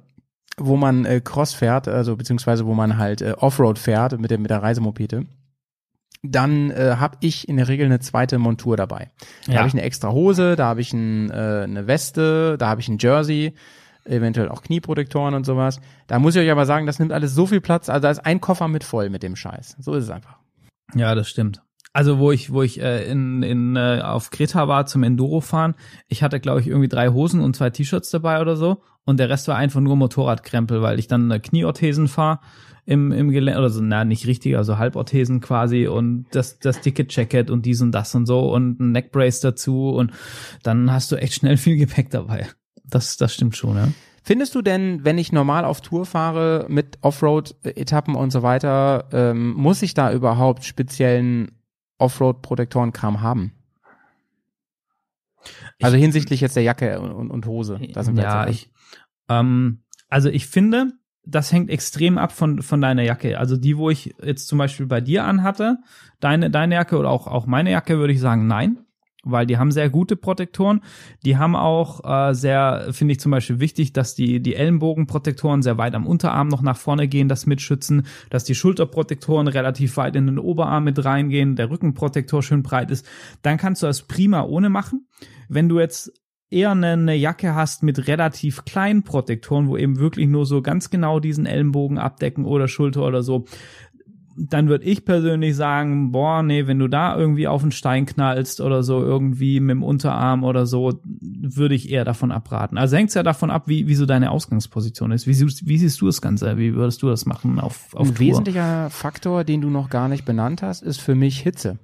[0.59, 4.39] wo man äh, Cross fährt, also beziehungsweise wo man halt äh, Offroad fährt mit der,
[4.39, 5.27] mit der Reisemopete,
[6.23, 9.09] dann äh, habe ich in der Regel eine zweite Montur dabei.
[9.47, 9.59] Da Ja.
[9.61, 12.89] habe ich eine extra Hose, da habe ich ein, äh, eine Weste, da habe ich
[12.89, 13.55] ein Jersey,
[14.05, 15.81] eventuell auch Knieprotektoren und sowas.
[16.09, 18.19] Da muss ich euch aber sagen, das nimmt alles so viel Platz, also da ist
[18.27, 19.77] ein Koffer mit voll mit dem Scheiß.
[19.79, 20.37] So ist es einfach.
[20.95, 21.63] Ja, das stimmt.
[21.93, 25.75] Also wo ich, wo ich äh, in, in äh, auf Kreta war zum Enduro fahren,
[26.07, 29.29] ich hatte glaube ich irgendwie drei Hosen und zwei T-Shirts dabei oder so und der
[29.29, 32.39] Rest war einfach nur Motorradkrempel, weil ich dann äh, Knieorthesen fahre
[32.87, 37.07] im im Gelände oder so, na nicht richtig, also Halborthesen quasi und das das dicke
[37.09, 40.13] Jacket und dies und das und so und ein Neckbrace dazu und
[40.63, 42.47] dann hast du echt schnell viel Gepäck dabei.
[42.85, 43.89] Das das stimmt schon, ja.
[44.23, 49.55] Findest du denn, wenn ich normal auf Tour fahre mit Offroad-Etappen und so weiter, ähm,
[49.55, 51.51] muss ich da überhaupt speziellen
[52.01, 53.53] Offroad-Protektorenkram haben?
[55.81, 57.81] Also hinsichtlich jetzt der Jacke und, und, und Hose.
[57.93, 58.71] Da sind wir ja, jetzt ich,
[59.29, 60.93] ähm, also ich finde,
[61.25, 63.39] das hängt extrem ab von, von deiner Jacke.
[63.39, 65.79] Also die, wo ich jetzt zum Beispiel bei dir anhatte,
[66.19, 68.79] deine, deine Jacke oder auch, auch meine Jacke, würde ich sagen, nein.
[69.23, 70.81] Weil die haben sehr gute Protektoren.
[71.25, 75.77] Die haben auch äh, sehr, finde ich zum Beispiel wichtig, dass die, die Ellenbogenprotektoren sehr
[75.77, 80.27] weit am Unterarm noch nach vorne gehen, das mitschützen, dass die Schulterprotektoren relativ weit in
[80.27, 83.07] den Oberarm mit reingehen, der Rückenprotektor schön breit ist.
[83.43, 85.07] Dann kannst du das prima ohne machen.
[85.49, 86.13] Wenn du jetzt
[86.51, 90.91] eher eine, eine Jacke hast mit relativ kleinen Protektoren, wo eben wirklich nur so ganz
[90.91, 93.45] genau diesen Ellenbogen abdecken oder Schulter oder so,
[94.37, 98.61] dann würde ich persönlich sagen, boah, nee, wenn du da irgendwie auf einen Stein knallst
[98.61, 102.79] oder so, irgendwie mit dem Unterarm oder so, würde ich eher davon abraten.
[102.79, 105.27] Also hängt's ja davon ab, wie, wie so deine Ausgangsposition ist.
[105.27, 106.57] Wie, siehst- wie siehst du das Ganze?
[106.59, 108.27] Wie würdest du das machen auf, auf Ein Tour?
[108.27, 111.79] wesentlicher Faktor, den du noch gar nicht benannt hast, ist für mich Hitze.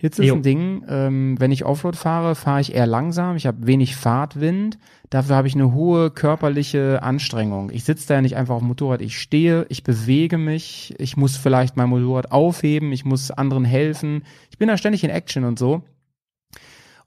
[0.00, 0.82] Hitze ist ein Ding.
[0.88, 3.36] Ähm, wenn ich Offroad fahre, fahre ich eher langsam.
[3.36, 4.78] Ich habe wenig Fahrtwind.
[5.10, 7.70] Dafür habe ich eine hohe körperliche Anstrengung.
[7.70, 9.02] Ich sitze da ja nicht einfach auf dem Motorrad.
[9.02, 10.94] Ich stehe, ich bewege mich.
[10.98, 12.92] Ich muss vielleicht mein Motorrad aufheben.
[12.92, 14.24] Ich muss anderen helfen.
[14.50, 15.82] Ich bin da ständig in Action und so.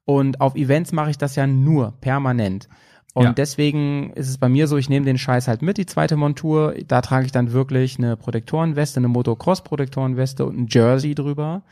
[0.05, 2.67] Und auf Events mache ich das ja nur permanent.
[3.15, 3.33] Und Ja.
[3.33, 6.75] deswegen ist es bei mir so, ich nehme den Scheiß halt mit, die zweite Montur.
[6.87, 11.63] Da trage ich dann wirklich eine Protektorenweste, eine Motocross-Protektorenweste und ein Jersey drüber.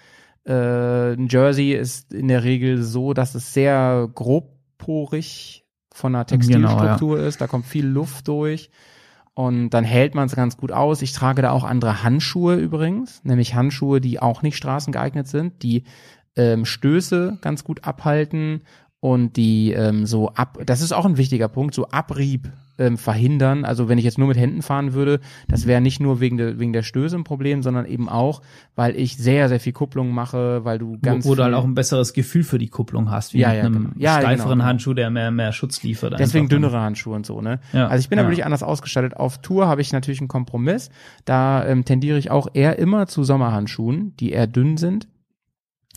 [0.45, 7.19] Äh, ein Jersey ist in der Regel so, dass es sehr grobporig von der Textilstruktur
[7.19, 7.41] ist.
[7.41, 8.69] Da kommt viel Luft durch.
[9.33, 11.01] Und dann hält man es ganz gut aus.
[11.01, 15.85] Ich trage da auch andere Handschuhe übrigens, nämlich Handschuhe, die auch nicht straßengeeignet sind, die
[16.35, 18.63] ähm, Stöße ganz gut abhalten
[18.99, 22.51] und die ähm, so ab, das ist auch ein wichtiger Punkt, so Abrieb
[22.81, 23.63] ähm, verhindern.
[23.63, 26.59] Also wenn ich jetzt nur mit Händen fahren würde, das wäre nicht nur wegen der,
[26.59, 28.41] wegen der Stöße ein Problem, sondern eben auch,
[28.75, 31.25] weil ich sehr, sehr viel Kupplung mache, weil du ganz.
[31.25, 33.57] Wo, wo du halt auch ein besseres Gefühl für die Kupplung hast, wie Ja, mit
[33.57, 33.89] ja, einem genau.
[33.97, 34.65] Ja, steiferen genau.
[34.65, 36.19] Handschuh, der mehr, mehr Schutz liefert.
[36.19, 36.55] Deswegen einfach.
[36.55, 37.59] dünnere Handschuhe und so, ne?
[37.71, 38.29] Ja, also ich bin da ja.
[38.29, 39.15] wirklich anders ausgestattet.
[39.15, 40.89] Auf Tour habe ich natürlich einen Kompromiss.
[41.25, 45.07] Da ähm, tendiere ich auch eher immer zu Sommerhandschuhen, die eher dünn sind,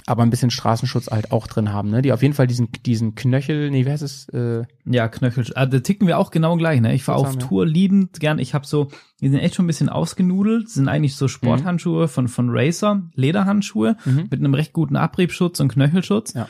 [0.07, 2.03] aber ein bisschen Straßenschutz halt auch drin haben, ne?
[2.03, 4.28] Die auf jeden Fall diesen, diesen Knöchel, nee, wie heißt es?
[4.30, 5.47] Äh, Ja, Knöchel.
[5.55, 6.95] Ah, da ticken wir auch genau gleich, ne?
[6.95, 7.47] Ich fahre auf Zusammen, ja.
[7.49, 8.38] Tour liebend gern.
[8.38, 8.88] Ich habe so,
[9.20, 11.18] die sind echt schon ein bisschen ausgenudelt, sind eigentlich Mhm.
[11.18, 14.26] so Sporthandschuhe von, von Racer, Lederhandschuhe Mhm.
[14.30, 16.34] mit einem recht guten Abriebschutz und Knöchelschutz.
[16.34, 16.49] Ja.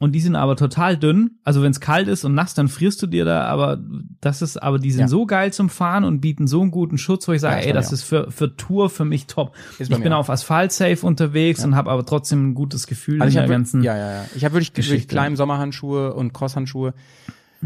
[0.00, 1.38] Und die sind aber total dünn.
[1.44, 3.78] Also wenn es kalt ist und nass, dann frierst du dir da, aber
[4.20, 5.08] das ist, aber die sind Ja.
[5.08, 7.72] so geil zum Fahren und bieten so einen guten Schutz, wo ich sage, Ja, ey,
[7.72, 9.54] das ist für, für Tour für mich top.
[9.78, 10.18] Ich bin auch.
[10.18, 13.82] auf Asphalt safe unterwegs und habe aber trotzdem ein gutes Gefühl also in der ganzen.
[13.84, 14.24] ja, ja, ja.
[14.34, 16.92] Ich habe wirklich, wirklich kleine Sommerhandschuhe und Crosshandschuhe.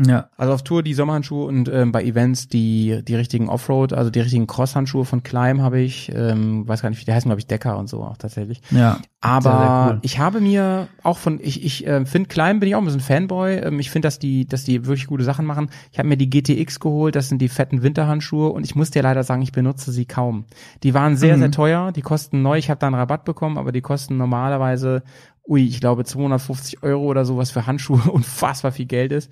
[0.07, 0.29] Ja.
[0.37, 4.21] Also auf Tour die Sommerhandschuhe und ähm, bei Events die die richtigen Offroad, also die
[4.21, 6.13] richtigen Crosshandschuhe von Climb habe ich.
[6.15, 8.61] Ähm, weiß gar nicht, wie die heißen, glaube ich, Decker und so auch tatsächlich.
[8.71, 9.01] Ja.
[9.21, 9.99] Aber Sehr, sehr cool.
[10.03, 13.01] ich habe mir auch von, ich, ich äh, finde Climb bin ich auch ein bisschen
[13.01, 13.57] Fanboy.
[13.57, 15.71] Ähm, ich finde, dass die, dass die wirklich gute Sachen machen.
[15.91, 19.03] Ich habe mir die GTX geholt, das sind die fetten Winterhandschuhe und ich muss dir
[19.03, 20.45] leider sagen, ich benutze sie kaum.
[20.85, 21.41] Die waren sehr, Mhm.
[21.41, 25.03] sehr teuer, die kosten neu, ich habe da einen Rabatt bekommen, aber die kosten normalerweise,
[25.49, 29.31] ui, ich glaube 250 Euro oder sowas für Handschuhe, unfassbar viel Geld ist.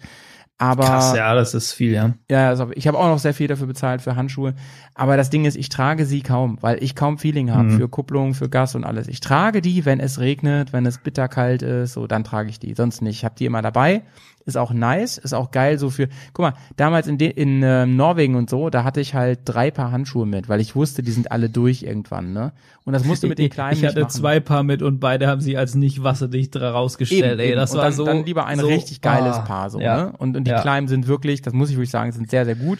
[0.58, 2.14] Aber Krass, ja, das ist viel, ja.
[2.30, 4.54] ja, also ich habe auch noch sehr viel dafür bezahlt für Handschuhe.
[4.94, 7.76] Aber das Ding ist, ich trage sie kaum, weil ich kaum Feeling habe Mhm.
[7.78, 9.06] für Kupplung, für Gas und alles.
[9.08, 12.72] Ich trage die, wenn es regnet, wenn es bitterkalt ist, so dann trage ich die.
[12.74, 13.16] Sonst nicht.
[13.18, 14.02] Ich habe die immer dabei.
[14.46, 16.08] Ist auch nice, ist auch geil so für.
[16.32, 19.72] Guck mal, damals in, de, in ähm, Norwegen und so, da hatte ich halt drei
[19.72, 22.52] Paar Handschuhe mit, weil ich wusste, die sind alle durch irgendwann, ne?
[22.84, 25.58] Und das musste mit den kleinen Ich hatte zwei Paar mit und beide haben sich
[25.58, 27.32] als nicht wasserdicht rausgestellt.
[27.32, 27.56] Eben, ey, eben.
[27.56, 28.04] das und war dann, so.
[28.04, 29.96] dann lieber ein so, richtig geiles ah, Paar so, ja.
[29.96, 30.12] ne?
[30.16, 30.60] Und, und die Ja.
[30.62, 32.78] Kleinen sind wirklich, das muss ich wirklich sagen, sind sehr sehr gut.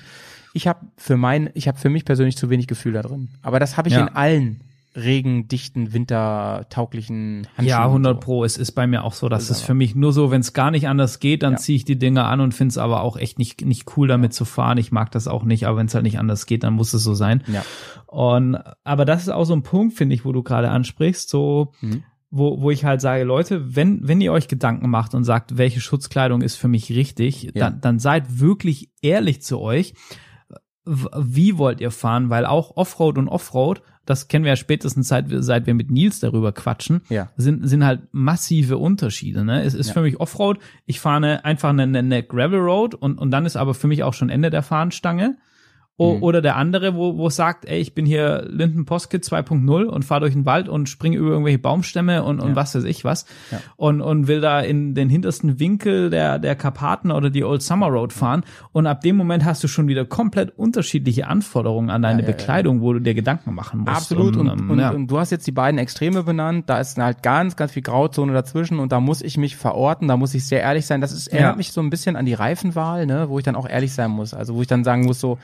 [0.55, 3.29] Ich habe für mein, ich habe für mich persönlich zu wenig Gefühl da drin.
[3.43, 4.01] Aber das habe ich Ja.
[4.03, 4.61] in allen
[4.95, 7.67] regendichten, wintertauglichen Handschuhen.
[7.69, 8.21] Ja, und 100 so.
[8.21, 8.45] Pro.
[8.45, 10.53] Es ist bei mir auch so, dass Ist es für mich nur so, wenn es
[10.55, 11.59] gar nicht anders geht, dann Ja.
[11.59, 14.33] ziehe ich die Dinger an und finde es aber auch echt nicht, nicht cool damit
[14.33, 14.79] zu fahren.
[14.79, 17.03] Ich mag das auch nicht, aber wenn es halt nicht anders geht, dann muss es
[17.05, 17.43] so sein.
[17.47, 17.63] Ja.
[18.07, 21.73] Und aber das ist auch so ein Punkt, finde ich, wo du gerade ansprichst, so
[21.81, 22.03] Mhm.
[22.31, 25.81] Wo, wo ich halt sage, Leute, wenn, wenn ihr euch Gedanken macht und sagt, welche
[25.81, 27.51] Schutzkleidung ist für mich richtig, Ja.
[27.55, 29.95] dann, dann seid wirklich ehrlich zu euch.
[30.85, 32.31] Wie wollt ihr fahren?
[32.31, 35.91] Weil auch Offroad und Offroad, das kennen wir ja spätestens seit wir, seit wir mit
[35.91, 37.31] Nils darüber quatschen, Ja.
[37.37, 39.45] sind, sind halt massive Unterschiede.
[39.45, 39.63] Ne?
[39.65, 39.93] Es ist Ja.
[39.95, 43.75] für mich Offroad, ich fahre einfach eine, eine Gravel Road und, und dann ist aber
[43.75, 45.39] für mich auch schon Ende der Fahnenstange.
[45.99, 46.23] O, Mhm.
[46.23, 50.05] Oder der andere, wo, wo es sagt, ey, ich bin hier Linden Poskit 2.0 und
[50.05, 52.57] fahre durch den Wald und springe über irgendwelche Baumstämme und, und Ja.
[52.57, 53.25] was weiß ich was.
[53.51, 53.61] Ja.
[53.77, 57.87] Und, und will da in den hintersten Winkel der, der Karpaten oder die Old Summer
[57.87, 58.45] Road fahren.
[58.73, 62.27] Und ab dem Moment hast du schon wieder komplett unterschiedliche Anforderungen an deine Ja.
[62.27, 63.97] Bekleidung, wo du dir Gedanken machen musst.
[63.97, 64.37] Absolut.
[64.37, 66.69] Und, ähm, und, und du hast jetzt die beiden Extreme benannt.
[66.69, 70.09] Da ist halt ganz, ganz viel Grauzone dazwischen und da muss ich mich verorten.
[70.09, 71.01] Da muss ich sehr ehrlich sein.
[71.01, 73.67] Das ist, erinnert mich so ein bisschen an die Reifenwahl, ne, wo ich dann auch
[73.67, 74.35] ehrlich sein muss.
[74.35, 75.39] Also wo ich dann sagen muss so,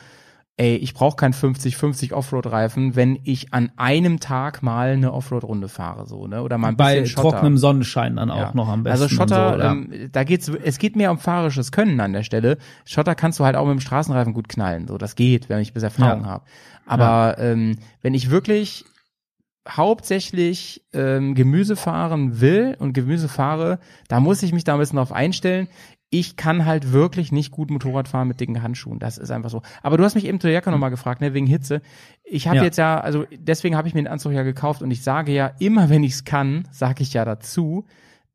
[0.59, 6.07] ey, ich brauche kein 50-50 Offroad-Reifen, wenn ich an einem Tag mal eine Offroad-Runde fahre,
[6.07, 6.43] so, ne?
[6.43, 7.31] Oder mal ein bei bisschen Schotter.
[7.31, 8.51] trockenem Sonnenschein dann auch Ja.
[8.55, 9.03] noch am besten.
[9.03, 9.73] Also Schotter, so, ja.
[9.73, 12.59] ähm, da geht's, es geht mehr um fahrerisches Können an der Stelle.
[12.85, 15.73] Schotter kannst du halt auch mit dem Straßenreifen gut knallen, so, das geht, wenn ich
[15.73, 16.29] bis Erfahrung Ja.
[16.29, 16.45] habe.
[16.87, 18.85] Aber ähm, wenn ich wirklich
[19.69, 23.79] hauptsächlich ähm, Gemüse fahren will und Gemüse fahre,
[24.09, 25.69] da muss ich mich da ein bisschen drauf einstellen.
[26.15, 28.99] Ich kann halt wirklich nicht gut Motorrad fahren mit dicken Handschuhen.
[28.99, 29.63] Das ist einfach so.
[29.83, 31.81] Aber du hast mich eben zu der Jacke nochmal gefragt, ne, wegen Hitze.
[32.23, 32.65] Ich habe Ja.
[32.65, 35.53] jetzt ja, also deswegen habe ich mir den Anzug ja gekauft und ich sage ja,
[35.59, 37.87] immer wenn ich es kann, sage ich ja dazu,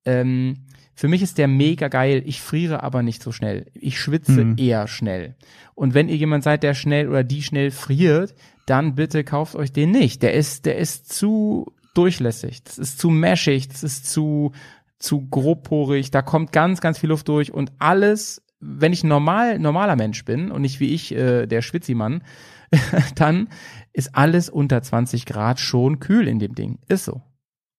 [0.06, 0.66] ähm,
[0.96, 2.24] für mich ist der mega geil.
[2.26, 3.68] Ich friere aber nicht so schnell.
[3.76, 4.56] Ich schwitze Mhm.
[4.58, 5.36] eher schnell.
[5.76, 8.34] Und wenn ihr jemand seid, der schnell oder die schnell friert,
[8.66, 10.24] dann bitte kauft euch den nicht.
[10.24, 12.64] Der ist, der ist zu durchlässig.
[12.64, 13.68] Das ist zu meshig.
[13.70, 14.52] Das ist zu,
[15.00, 16.12] zu grobporig.
[16.12, 20.52] Da kommt ganz, ganz viel Luft durch und alles, wenn ich normal, normaler Mensch bin
[20.52, 22.24] und nicht wie ich, äh, der Schwitzimann,
[23.16, 23.50] dann
[23.94, 26.80] ist alles unter 20 Grad schon kühl in dem Ding.
[26.88, 27.22] Ist so.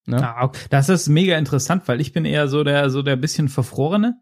[0.07, 0.27] Ne?
[0.27, 0.51] Ah.
[0.71, 4.19] Das ist mega interessant, weil ich bin eher so der, so der bisschen verfrorene.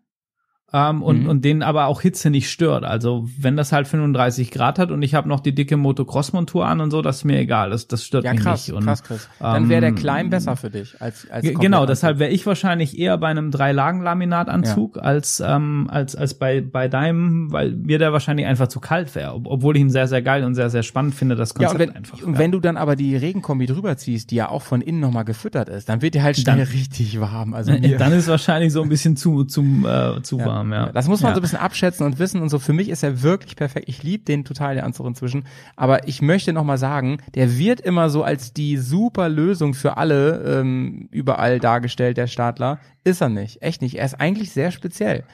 [0.73, 1.29] Ähm, und, mhm.
[1.29, 2.85] und den aber auch Hitze nicht stört.
[2.85, 6.81] Also wenn das halt 35 Grad hat und ich habe noch die dicke Motocross-Montur an
[6.81, 7.71] und so, das ist mir egal.
[7.71, 8.77] Das, das stört ja, mich krass, nicht.
[8.77, 9.29] Und, krass, krass.
[9.39, 13.17] Dann wäre der Klein besser für dich als, als Genau, deshalb wäre ich wahrscheinlich eher
[13.17, 15.03] bei einem Drei-Lagen-Laminatanzug ja.
[15.03, 19.41] als, ähm, als, als bei, bei deinem, weil mir der wahrscheinlich einfach zu kalt wäre.
[19.45, 21.95] Obwohl ich ihn sehr, sehr geil und sehr, sehr spannend finde, das Konzept ja, und
[21.95, 22.23] wenn, einfach.
[22.23, 25.25] Und wenn du dann aber die Regenkombi drüber ziehst, die ja auch von innen nochmal
[25.25, 27.55] gefüttert ist, dann wird dir halt schnell dann, richtig warm.
[27.55, 30.56] Also dann ist wahrscheinlich so ein bisschen zu, zu, äh, zu ja.
[30.57, 30.93] Warm, ja.
[30.93, 32.59] Das muss man so ein bisschen abschätzen und wissen und so.
[32.59, 33.89] Für mich ist er wirklich perfekt.
[33.89, 35.45] Ich liebe den total, den Anzug inzwischen.
[35.77, 39.97] Aber ich möchte noch mal sagen, der wird immer so als die super Lösung für
[39.97, 42.79] alle ähm, überall dargestellt, der Stadler.
[43.05, 43.63] Ist er nicht.
[43.63, 43.99] Echt nicht.
[43.99, 45.25] Er ist eigentlich sehr speziell.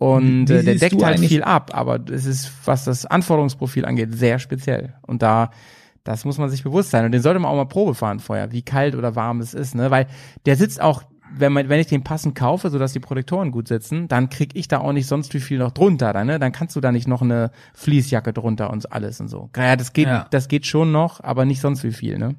[0.00, 4.38] Und äh, der deckt halt viel ab, aber es ist, was das Anforderungsprofil angeht, sehr
[4.38, 4.94] speziell.
[5.02, 5.50] Und da,
[6.04, 7.04] das muss man sich bewusst sein.
[7.04, 9.74] Und den sollte man auch mal Probe fahren vorher, wie kalt oder warm es ist,
[9.74, 9.90] ne?
[9.90, 10.06] Weil
[10.46, 11.02] der sitzt auch
[11.36, 14.68] wenn, man, wenn ich den passend kaufe, sodass die Protektoren gut sitzen, dann krieg ich
[14.68, 16.12] da auch nicht sonst wie viel noch drunter.
[16.12, 16.38] Dann, ne?
[16.38, 19.50] dann kannst du da nicht noch eine Fließjacke drunter und alles und so.
[19.56, 20.26] Ja, das geht, ja.
[20.30, 22.36] das geht schon noch, aber nicht sonst wie viel, ne?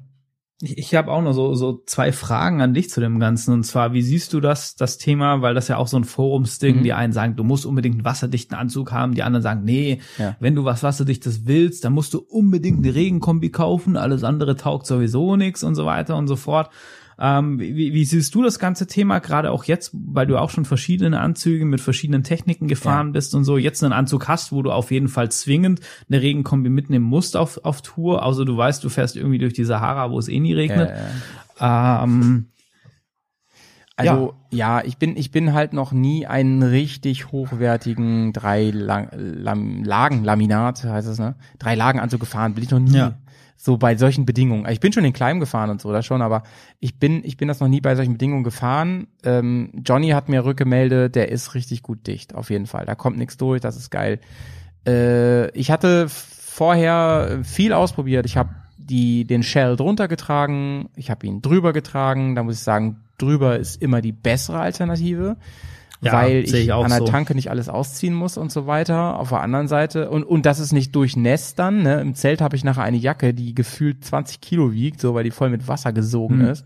[0.62, 3.52] Ich, ich habe auch noch so, so zwei Fragen an dich zu dem Ganzen.
[3.52, 6.78] Und zwar, wie siehst du das, das Thema, weil das ja auch so ein Forumsding,
[6.78, 6.82] mhm.
[6.84, 10.36] die einen sagen, du musst unbedingt einen wasserdichten Anzug haben, die anderen sagen, nee, ja.
[10.38, 14.86] wenn du was Wasserdichtes willst, dann musst du unbedingt eine Regenkombi kaufen, alles andere taugt
[14.86, 16.70] sowieso nichts und so weiter und so fort.
[17.24, 20.64] Ähm, wie, wie siehst du das ganze Thema gerade auch jetzt, weil du auch schon
[20.64, 23.12] verschiedene Anzüge mit verschiedenen Techniken gefahren ja.
[23.12, 26.68] bist und so, jetzt einen Anzug hast, wo du auf jeden Fall zwingend eine Regenkombi
[26.68, 30.18] mitnehmen musst auf, auf Tour, außer du weißt, du fährst irgendwie durch die Sahara, wo
[30.18, 30.90] es eh nie regnet.
[31.60, 32.48] Ja, ähm,
[33.94, 34.78] also ja.
[34.80, 40.24] ja, ich bin ich bin halt noch nie einen richtig hochwertigen drei Lang, Lam, Lagen
[40.24, 42.96] Laminat heißt es ne drei Lagen Anzug gefahren bin ich noch nie.
[42.96, 43.18] Ja
[43.62, 44.68] so bei solchen Bedingungen.
[44.68, 46.42] Ich bin schon in Kleim gefahren und so, das schon, aber
[46.80, 49.06] ich bin, ich bin das noch nie bei solchen Bedingungen gefahren.
[49.22, 52.86] Ähm, Johnny hat mir rückgemeldet, der ist richtig gut dicht, auf jeden Fall.
[52.86, 54.18] Da kommt nichts durch, das ist geil.
[54.84, 58.26] Äh, ich hatte vorher viel ausprobiert.
[58.26, 62.34] Ich habe die den Shell drunter getragen, ich habe ihn drüber getragen.
[62.34, 65.36] Da muss ich sagen, drüber ist immer die bessere Alternative
[66.02, 67.04] ja, weil ich, ich an der so.
[67.06, 69.18] Tanke nicht alles ausziehen muss und so weiter.
[69.18, 71.82] Auf der anderen Seite und und das ist nicht durchnässt dann.
[71.82, 72.00] Ne?
[72.00, 75.30] Im Zelt habe ich nachher eine Jacke, die gefühlt 20 Kilo wiegt, so weil die
[75.30, 76.48] voll mit Wasser gesogen hm.
[76.48, 76.64] ist.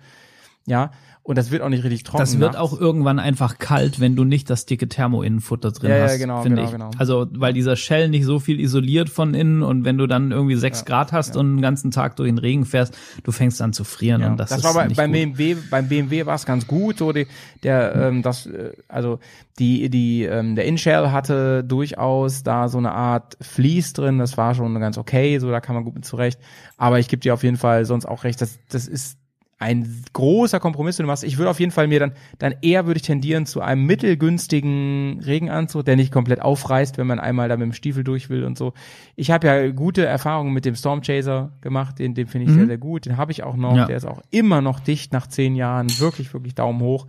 [0.67, 0.91] Ja,
[1.27, 2.23] und das wird auch nicht richtig trocken.
[2.23, 2.73] Das wird nachts.
[2.73, 6.13] auch irgendwann einfach kalt, wenn du nicht das dicke Thermo-Innenfutter drin ja, hast.
[6.13, 6.71] Ja, genau, genau, ich.
[6.71, 6.91] genau.
[6.99, 10.55] Also, weil dieser Shell nicht so viel isoliert von innen und wenn du dann irgendwie
[10.55, 11.41] sechs ja, Grad hast ja.
[11.41, 14.51] und den ganzen Tag durch den Regen fährst, du fängst an zu frieren und das,
[14.51, 15.21] das ist war bei, nicht beim gut.
[15.37, 17.27] BMW, beim BMW war es ganz gut, so die,
[17.65, 19.19] der, ähm, das, äh, also
[19.59, 24.55] die, die, ähm, der InShell hatte durchaus da so eine Art Vlies drin, das war
[24.55, 26.39] schon ganz okay, so da kann man gut mit zurecht.
[26.77, 29.19] Aber ich gebe dir auf jeden Fall sonst auch recht, das, das ist
[29.59, 31.25] ein großer Kompromiss, den du machst.
[31.25, 35.21] Ich würde auf jeden Fall mir dann, dann eher würde ich tendieren zu einem mittelgünstigen
[35.25, 38.59] Regenanzug, der nicht komplett aufreißt, wenn man einmal da mit dem Stiefel durch will und
[38.59, 38.75] so.
[39.15, 42.59] Ich habe ja gute Erfahrungen mit dem Stormchaser gemacht, den, den finde ich mhm.
[42.59, 43.07] sehr, sehr gut.
[43.07, 43.77] Den habe ich auch noch.
[43.77, 43.87] Ja.
[43.87, 45.89] Der ist auch immer noch dicht nach zehn Jahren.
[45.99, 47.07] Wirklich, wirklich Daumen hoch.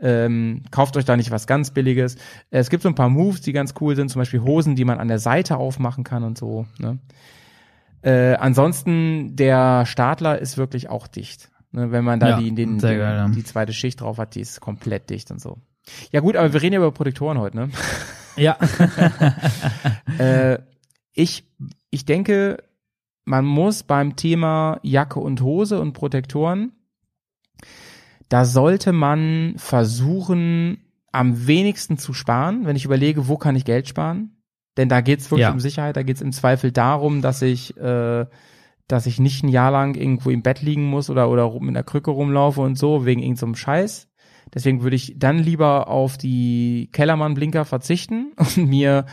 [0.00, 2.16] Ähm, kauft euch da nicht was ganz Billiges.
[2.50, 5.00] Es gibt so ein paar Moves, die ganz cool sind, zum Beispiel Hosen, die man
[5.00, 6.66] an der Seite aufmachen kann und so.
[6.78, 6.98] Ne?
[8.02, 11.50] Äh, ansonsten, der Stadler ist wirklich auch dicht.
[11.70, 13.28] Ne, wenn man da ja, die, den, geil, ja.
[13.28, 15.58] die zweite Schicht drauf hat, die ist komplett dicht und so.
[16.12, 17.70] Ja gut, aber wir reden ja über Protektoren heute, ne?
[18.36, 18.56] Ja.
[20.18, 20.58] äh,
[21.12, 21.44] ich,
[21.90, 22.62] ich denke,
[23.24, 26.70] man muss beim Thema Jacke und Hose und Protektoren,
[28.28, 33.88] da sollte man versuchen, am wenigsten zu sparen, wenn ich überlege, wo kann ich Geld
[33.88, 34.36] sparen?
[34.76, 35.52] Denn da geht's wirklich ja.
[35.52, 38.26] um Sicherheit, da geht's im Zweifel darum, dass ich äh,
[38.88, 41.84] dass ich nicht ein Jahr lang irgendwo im Bett liegen muss oder, oder mit einer
[41.84, 44.08] Krücke rumlaufe und so, wegen irgendeinem so Scheiß.
[44.52, 49.04] Deswegen würde ich dann lieber auf die Kellermann-Blinker verzichten und mir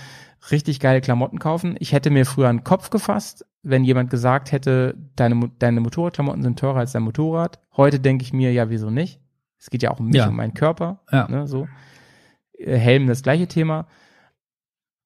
[0.50, 1.76] richtig geile Klamotten kaufen.
[1.80, 6.60] Ich hätte mir früher einen Kopf gefasst, wenn jemand gesagt hätte, deine, deine Motorradklamotten sind
[6.60, 7.60] teurer als dein Motorrad.
[7.76, 9.20] Heute denke ich mir, ja, wieso nicht?
[9.58, 10.28] Es geht ja auch um mich, ja.
[10.28, 11.02] um meinen Körper.
[11.12, 11.28] Ja.
[11.28, 11.68] Ne, so.
[12.58, 13.88] Äh, Helm das gleiche Thema.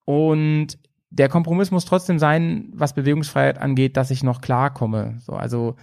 [0.05, 0.77] Und
[1.11, 5.17] der Kompromiss muss trotzdem sein, was Bewegungsfreiheit angeht, dass ich noch klarkomme.
[5.19, 5.75] So, also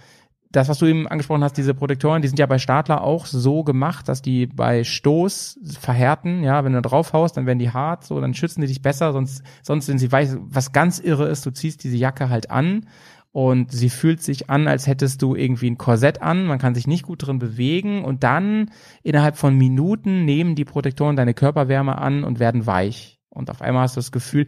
[0.51, 3.63] das, was du eben angesprochen hast, diese Protektoren, die sind ja bei Stadler auch so
[3.63, 6.43] gemacht, dass die bei Stoß verhärten.
[6.43, 9.11] Ja, wenn du drauf haust, dann werden die hart, so, dann schützen die dich besser.
[9.11, 12.87] Sonst, sonst, wenn sie weiß, was ganz irre ist, du ziehst diese Jacke halt an
[13.33, 16.45] und sie fühlt sich an, als hättest du irgendwie ein Korsett an.
[16.45, 18.71] Man kann sich nicht gut drin bewegen und dann
[19.03, 23.19] innerhalb von Minuten nehmen die Protektoren deine Körperwärme an und werden weich.
[23.29, 24.47] Und auf einmal hast du das Gefühl,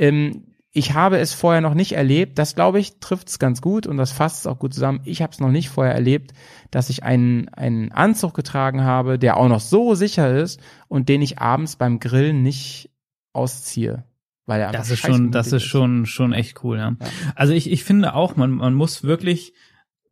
[0.00, 3.86] ähm, ich habe es vorher noch nicht erlebt, das glaube ich, trifft es ganz gut
[3.86, 5.00] und das fasst es auch gut zusammen.
[5.04, 6.32] Ich habe es noch nicht vorher erlebt,
[6.70, 11.22] dass ich einen, einen Anzug getragen habe, der auch noch so sicher ist und den
[11.22, 12.90] ich abends beim Grillen nicht
[13.32, 14.04] ausziehe.
[14.46, 16.96] Weil er das ist schon, das ist schon, schon echt cool, ja.
[17.00, 17.06] ja.
[17.34, 19.54] Also ich, ich finde auch, man, man muss wirklich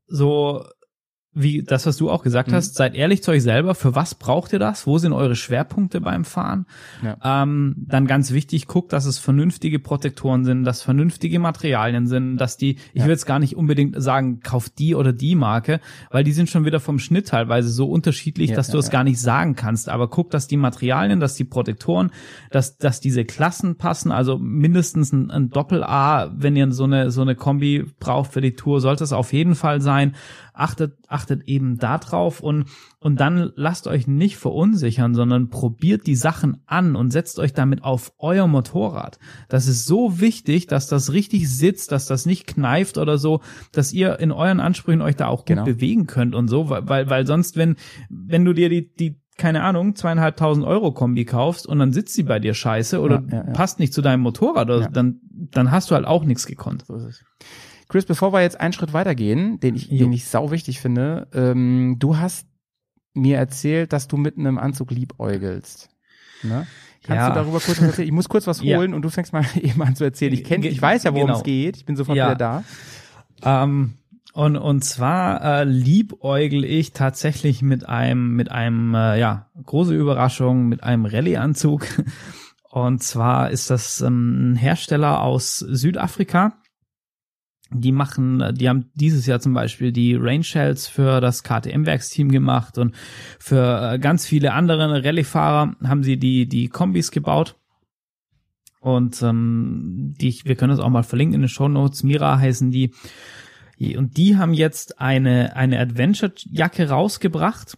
[0.06, 0.64] so
[1.40, 2.54] wie das, was du auch gesagt mhm.
[2.54, 4.86] hast, seid ehrlich zu euch selber, für was braucht ihr das?
[4.86, 6.66] Wo sind eure Schwerpunkte beim Fahren?
[7.02, 7.42] Ja.
[7.42, 12.56] Ähm, dann ganz wichtig, guckt, dass es vernünftige Protektoren sind, dass vernünftige Materialien sind, dass
[12.56, 13.04] die, ich ja.
[13.04, 16.64] will jetzt gar nicht unbedingt sagen, kauft die oder die Marke, weil die sind schon
[16.64, 19.88] wieder vom Schnitt teilweise so unterschiedlich, ja, dass du es gar nicht sagen kannst.
[19.88, 22.10] Aber guck, dass die Materialien, dass die Protektoren,
[22.50, 27.22] dass, dass diese Klassen passen, also mindestens ein, ein Doppel-A, wenn ihr so eine, so
[27.22, 30.14] eine Kombi braucht für die Tour, sollte es auf jeden Fall sein
[30.58, 32.66] achtet, achtet eben da drauf und,
[33.00, 37.82] und dann lasst euch nicht verunsichern, sondern probiert die Sachen an und setzt euch damit
[37.82, 39.18] auf euer Motorrad.
[39.48, 43.40] Das ist so wichtig, dass das richtig sitzt, dass das nicht kneift oder so,
[43.72, 45.64] dass ihr in euren Ansprüchen euch da auch gut genau.
[45.64, 47.76] bewegen könnt und so, weil, weil sonst, wenn,
[48.08, 52.24] wenn du dir die, die keine Ahnung, zweieinhalbtausend Euro Kombi kaufst und dann sitzt sie
[52.24, 53.52] bei dir scheiße oder ja, ja, ja.
[53.52, 56.84] passt nicht zu deinem Motorrad, oder dann, dann hast du halt auch nichts gekonnt.
[56.86, 56.98] So.
[57.88, 61.96] Chris, bevor wir jetzt einen Schritt weitergehen, den ich, den ich sau wichtig finde, ähm,
[61.98, 62.46] du hast
[63.14, 65.88] mir erzählt, dass du mit einem Anzug liebäugelst.
[66.42, 66.66] Ne?
[67.02, 67.28] Kannst ja.
[67.30, 68.08] du darüber kurz was erzählen?
[68.08, 68.96] Ich muss kurz was holen ja.
[68.96, 70.34] und du fängst mal eben an zu erzählen.
[70.34, 71.38] Ich kenne, ich weiß ja, worum genau.
[71.38, 71.76] es geht.
[71.78, 72.26] Ich bin sofort ja.
[72.26, 72.64] wieder da.
[73.42, 73.94] Ähm,
[74.34, 80.68] und, und zwar äh, liebäugel ich tatsächlich mit einem, mit einem, äh, ja, große Überraschung,
[80.68, 81.86] mit einem Rallye-Anzug.
[82.70, 86.52] Und zwar ist das ähm, ein Hersteller aus Südafrika
[87.70, 92.78] die machen, die haben dieses Jahr zum Beispiel die Rain Shells für das KTM-Werksteam gemacht
[92.78, 92.94] und
[93.38, 97.56] für äh, ganz viele andere Rallye-Fahrer haben sie die, die Kombis gebaut.
[98.80, 102.04] Und ähm, die, wir können das auch mal verlinken in den Show Notes.
[102.04, 102.92] Mira heißen die.
[103.96, 107.76] Und die haben jetzt eine, eine Adventure-Jacke rausgebracht.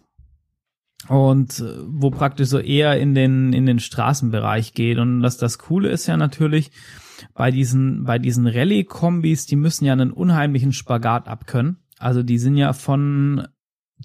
[1.07, 4.99] Und äh, wo praktisch so eher in den, in den Straßenbereich geht.
[4.99, 6.71] Und das, das Coole ist ja natürlich,
[7.33, 11.77] bei diesen, bei diesen Rallye-Kombis, die müssen ja einen unheimlichen Spagat abkönnen.
[11.99, 13.47] Also die sind ja von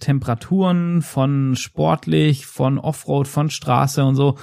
[0.01, 4.37] Temperaturen, von sportlich, von Offroad, von Straße und so.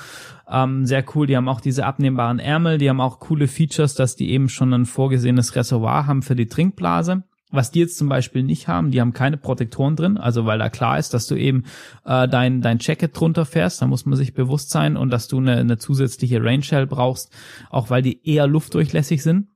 [0.49, 1.27] Ähm, sehr cool.
[1.27, 4.73] Die haben auch diese abnehmbaren Ärmel, die haben auch coole Features, dass die eben schon
[4.73, 7.23] ein vorgesehenes Reservoir haben für die Trinkblase.
[7.53, 10.69] Was die jetzt zum Beispiel nicht haben, die haben keine Protektoren drin, also weil da
[10.69, 11.65] klar ist, dass du eben
[12.03, 15.37] äh, dein, dein Jacket drunter fährst, da muss man sich bewusst sein und dass du
[15.37, 17.31] eine, eine zusätzliche Rain Shell brauchst,
[17.69, 19.49] auch weil die eher luftdurchlässig sind.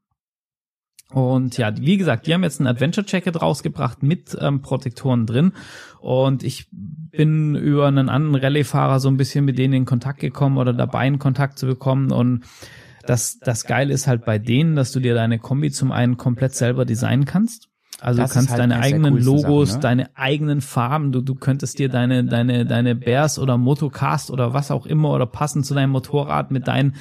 [1.12, 5.54] Und ja, wie gesagt, die haben jetzt ein Adventure Jacket rausgebracht mit ähm, Protektoren drin.
[6.00, 10.58] Und ich bin über einen anderen Rallye-Fahrer so ein bisschen mit denen in Kontakt gekommen
[10.58, 12.12] oder dabei in Kontakt zu bekommen.
[12.12, 12.44] Und
[13.08, 16.54] das, das Geile ist halt bei denen, dass du dir deine Kombi zum einen komplett
[16.54, 17.70] selber designen kannst.
[18.00, 19.82] Also das du kannst halt deine eigenen Logos, Sache, ne?
[19.82, 24.70] deine eigenen Farben, du, du könntest dir deine, deine, deine Bears oder Motocast oder was
[24.70, 26.96] auch immer oder passend zu deinem Motorrad mit deinen,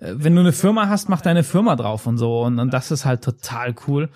[0.00, 2.40] äh, wenn du eine Firma hast, mach deine Firma drauf und so.
[2.40, 4.08] Und, und das ist halt total cool.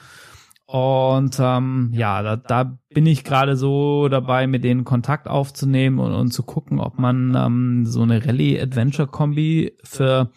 [0.64, 6.12] Und ähm, ja, da, da bin ich gerade so dabei, mit denen Kontakt aufzunehmen und,
[6.12, 10.30] und zu gucken, ob man ähm, so eine Rallye-Adventure-Kombi für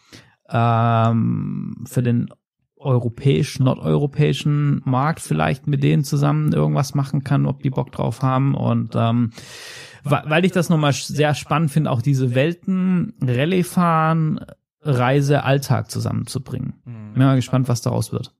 [0.49, 2.29] ähm, für den
[2.85, 8.55] europäisch, nordeuropäischen Markt vielleicht mit denen zusammen irgendwas machen kann, ob die Bock drauf haben
[8.55, 9.31] und ähm,
[10.07, 14.39] weil ich das nochmal sehr spannend finde, auch diese Welten Rallye fahren,
[14.81, 16.75] Reise, Alltag zusammenzubringen.
[16.85, 17.13] Mhm.
[17.13, 18.31] Bin mal gespannt, was daraus wird.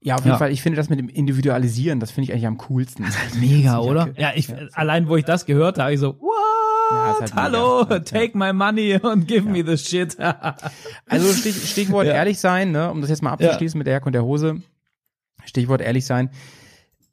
[0.00, 0.38] Ja, auf jeden ja.
[0.38, 0.52] Fall.
[0.52, 3.04] Ich finde das mit dem Individualisieren, das finde ich eigentlich am coolsten.
[3.04, 4.10] Das ist halt mega, oder?
[4.18, 4.56] Ja, ich, ja.
[4.72, 6.83] allein wo ich das gehört habe, ich so, what?
[6.90, 8.00] Ja, halt Hallo, mega.
[8.00, 10.16] take my money und give me the shit.
[11.06, 14.24] also Stich, Stichwort ehrlich sein, ne, um das jetzt mal abzuschließen mit der und der
[14.24, 14.62] Hose.
[15.44, 16.30] Stichwort ehrlich sein.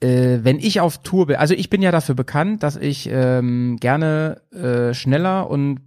[0.01, 3.77] Äh, wenn ich auf Tour bin, also ich bin ja dafür bekannt, dass ich ähm,
[3.79, 5.79] gerne äh, schneller und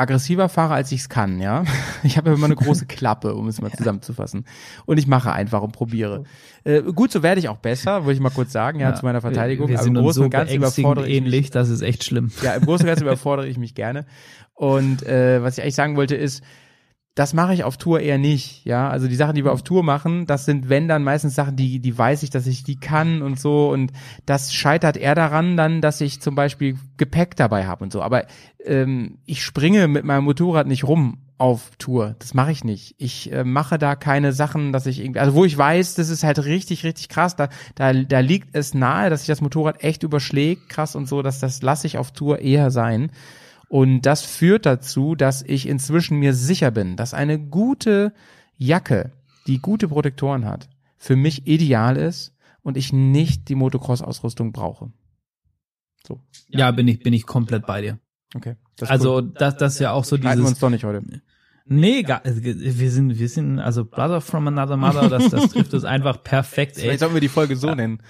[0.00, 1.64] aggressiver fahre, als ich es kann, ja.
[2.02, 4.46] Ich habe immer eine große Klappe, um es mal zusammenzufassen.
[4.86, 6.24] Und ich mache einfach und probiere.
[6.64, 9.04] Äh, gut, so werde ich auch besser, würde ich mal kurz sagen, ja, ja zu
[9.04, 9.68] meiner Verteidigung.
[9.68, 12.04] Wir, wir sind im Großen so und Ganzen überfordere ich ähnlich, mich, das ist echt
[12.04, 12.32] schlimm.
[12.42, 14.06] Ja, im Großen und Ganzen überfordere ich mich gerne.
[14.54, 16.42] Und äh, was ich eigentlich sagen wollte ist,
[17.16, 18.88] das mache ich auf Tour eher nicht, ja.
[18.88, 21.80] Also die Sachen, die wir auf Tour machen, das sind wenn dann meistens Sachen, die,
[21.80, 23.70] die weiß ich, dass ich die kann und so.
[23.70, 23.92] Und
[24.26, 28.00] das scheitert eher daran dann, dass ich zum Beispiel Gepäck dabei habe und so.
[28.00, 28.26] Aber
[28.64, 32.16] ähm, ich springe mit meinem Motorrad nicht rum auf Tour.
[32.20, 32.94] Das mache ich nicht.
[32.98, 36.22] Ich äh, mache da keine Sachen, dass ich irgendwie, also wo ich weiß, das ist
[36.22, 37.34] halt richtig, richtig krass.
[37.34, 41.22] Da, da, da liegt es nahe, dass sich das Motorrad echt überschlägt, krass und so,
[41.22, 43.10] dass das lasse ich auf Tour eher sein.
[43.70, 48.12] Und das führt dazu, dass ich inzwischen mir sicher bin, dass eine gute
[48.56, 49.12] Jacke,
[49.46, 54.90] die gute Protektoren hat, für mich ideal ist und ich nicht die Motocross-Ausrüstung brauche.
[56.04, 56.20] So.
[56.48, 58.00] Ja, bin ich, bin ich komplett bei dir.
[58.34, 58.56] Okay.
[58.74, 60.30] Das also, das, das ist ja auch so dieses.
[60.30, 61.22] Halten wir uns doch nicht heute.
[61.72, 65.84] Nee, gar, wir sind, wir sind, also Brother from Another Mother, das, das trifft es
[65.84, 66.82] einfach perfekt, ey.
[66.82, 68.02] Vielleicht sollten wir die Folge so nennen.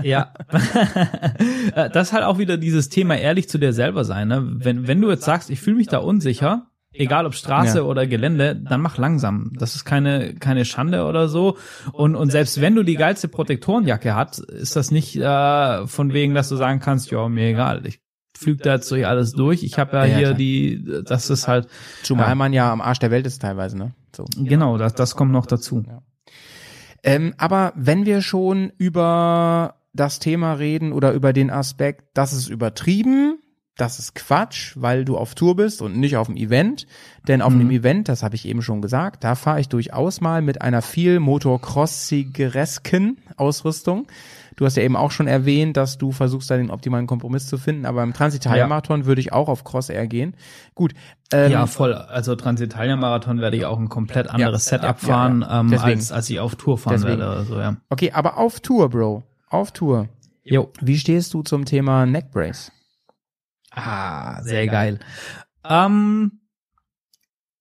[0.00, 0.32] Ja.
[1.74, 4.44] das ist halt auch wieder dieses Thema ehrlich zu dir selber sein, ne?
[4.48, 7.84] Wenn, wenn du jetzt sagst, ich fühle mich da unsicher, egal ob Straße ja.
[7.84, 9.50] oder Gelände, dann mach langsam.
[9.58, 11.56] Das ist keine, keine Schande oder so.
[11.92, 16.34] Und, und selbst wenn du die geilste Protektorenjacke hast, ist das nicht äh, von wegen,
[16.34, 18.00] dass du sagen kannst, ja, mir egal, ich
[18.38, 19.62] flügt da jetzt durch alles durch.
[19.62, 20.34] Ich habe ja, ja, hier klar.
[20.38, 21.68] die, das ist halt.
[22.02, 22.34] Zumal ja.
[22.34, 23.94] man ja am Arsch der Welt ist teilweise, ne?
[24.14, 24.24] So.
[24.36, 25.82] Genau, das, das kommt noch dazu.
[25.86, 26.02] Ja.
[27.02, 32.48] Ähm, aber wenn wir schon über das Thema reden oder über den Aspekt, das ist
[32.48, 33.38] übertrieben,
[33.76, 36.86] das ist Quatsch, weil du auf Tour bist und nicht auf dem Event.
[37.28, 37.60] Denn auf mhm.
[37.60, 40.82] einem Event, das habe ich eben schon gesagt, da fahre ich durchaus mal mit einer
[40.82, 44.08] viel motocrossigeresken Ausrüstung.
[44.58, 47.58] Du hast ja eben auch schon erwähnt, dass du versuchst, da den optimalen Kompromiss zu
[47.58, 49.06] finden, aber im Transitalia-Marathon ja.
[49.06, 50.34] würde ich auch auf Cross Air gehen.
[50.74, 50.94] Gut.
[51.32, 51.94] Ähm, ja, voll.
[51.94, 56.40] Also Transitalia-Marathon werde ich auch ein komplett anderes ja, Setup fahren, ähm, als, als ich
[56.40, 57.20] auf Tour fahren Deswegen.
[57.20, 57.28] werde.
[57.28, 57.76] Also, ja.
[57.88, 59.22] Okay, aber auf Tour, Bro.
[59.48, 60.08] Auf Tour.
[60.42, 60.72] Jo.
[60.80, 62.72] Wie stehst du zum Thema Neckbrace?
[63.70, 64.98] Ah, sehr geil.
[65.64, 66.40] Ähm,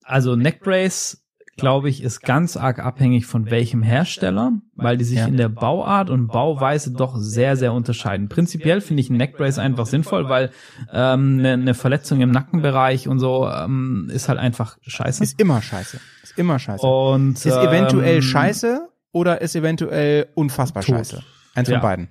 [0.03, 1.23] also Neckbrace
[1.57, 5.25] glaube ich, ist ganz arg abhängig von welchem Hersteller, weil die sich ja.
[5.25, 8.29] in der Bauart und Bauweise doch sehr, sehr unterscheiden.
[8.29, 10.51] Prinzipiell finde ich ein Neckbrace einfach sinnvoll, weil
[10.93, 15.23] ähm, eine, eine Verletzung im Nackenbereich und so ähm, ist halt einfach scheiße.
[15.23, 15.99] Ist immer scheiße.
[16.23, 16.85] Ist immer scheiße.
[16.85, 20.95] Und ist eventuell ähm, scheiße oder ist eventuell unfassbar tot.
[20.95, 21.23] scheiße.
[21.55, 21.79] Eins ja.
[21.79, 22.09] von beiden.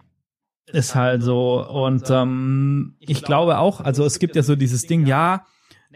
[0.72, 1.64] Ist halt so.
[1.64, 5.46] Und ähm, ich glaube auch, also es gibt ja so dieses Ding, ja,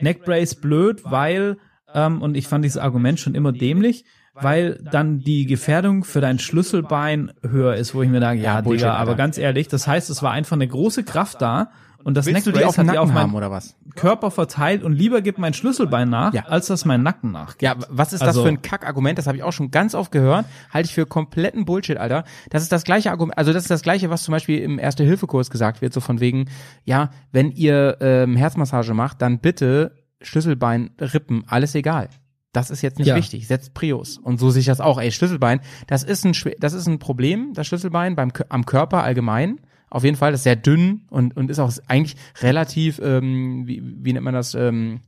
[0.00, 1.58] Neckbrace blöd, weil
[1.94, 4.04] ähm, und ich fand dieses Argument schon immer dämlich,
[4.34, 8.62] weil dann die Gefährdung für dein Schlüsselbein höher ist, wo ich mir sage, ja, ja
[8.62, 11.70] Digga, aber ganz ehrlich, das heißt, es war einfach eine große Kraft da
[12.02, 13.76] und das Willst Neckbrace hat die auf meinen oder was?
[13.94, 16.46] Körper verteilt und lieber gibt mein Schlüsselbein nach, ja.
[16.46, 17.56] als dass mein Nacken nach.
[17.60, 19.18] Ja, was ist also, das für ein Kackargument?
[19.18, 20.46] Das habe ich auch schon ganz oft gehört.
[20.72, 22.24] Halte ich für kompletten Bullshit, Alter.
[22.48, 25.50] Das ist das gleiche Argument, also das ist das gleiche, was zum Beispiel im Erste-Hilfe-Kurs
[25.50, 26.48] gesagt wird, so von wegen,
[26.84, 32.08] ja, wenn ihr ähm, Herzmassage macht, dann bitte Schlüsselbein, Rippen, alles egal.
[32.52, 33.16] Das ist jetzt nicht ja.
[33.16, 33.46] wichtig.
[33.46, 34.18] Setzt Prius.
[34.18, 35.00] Und so sehe ich das auch.
[35.00, 39.60] Ey, Schlüsselbein, das ist ein, das ist ein Problem, das Schlüsselbein beim, am Körper allgemein.
[39.88, 43.82] Auf jeden Fall, das ist sehr dünn und, und ist auch eigentlich relativ, ähm, wie,
[43.82, 45.00] wie nennt man das, ähm,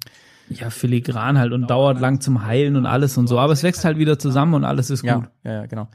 [0.48, 3.38] ja, filigran halt und dauert lang zum Heilen und alles und so.
[3.38, 5.24] Aber es wächst halt wieder zusammen und alles ist gut.
[5.44, 5.88] Ja, ja, genau.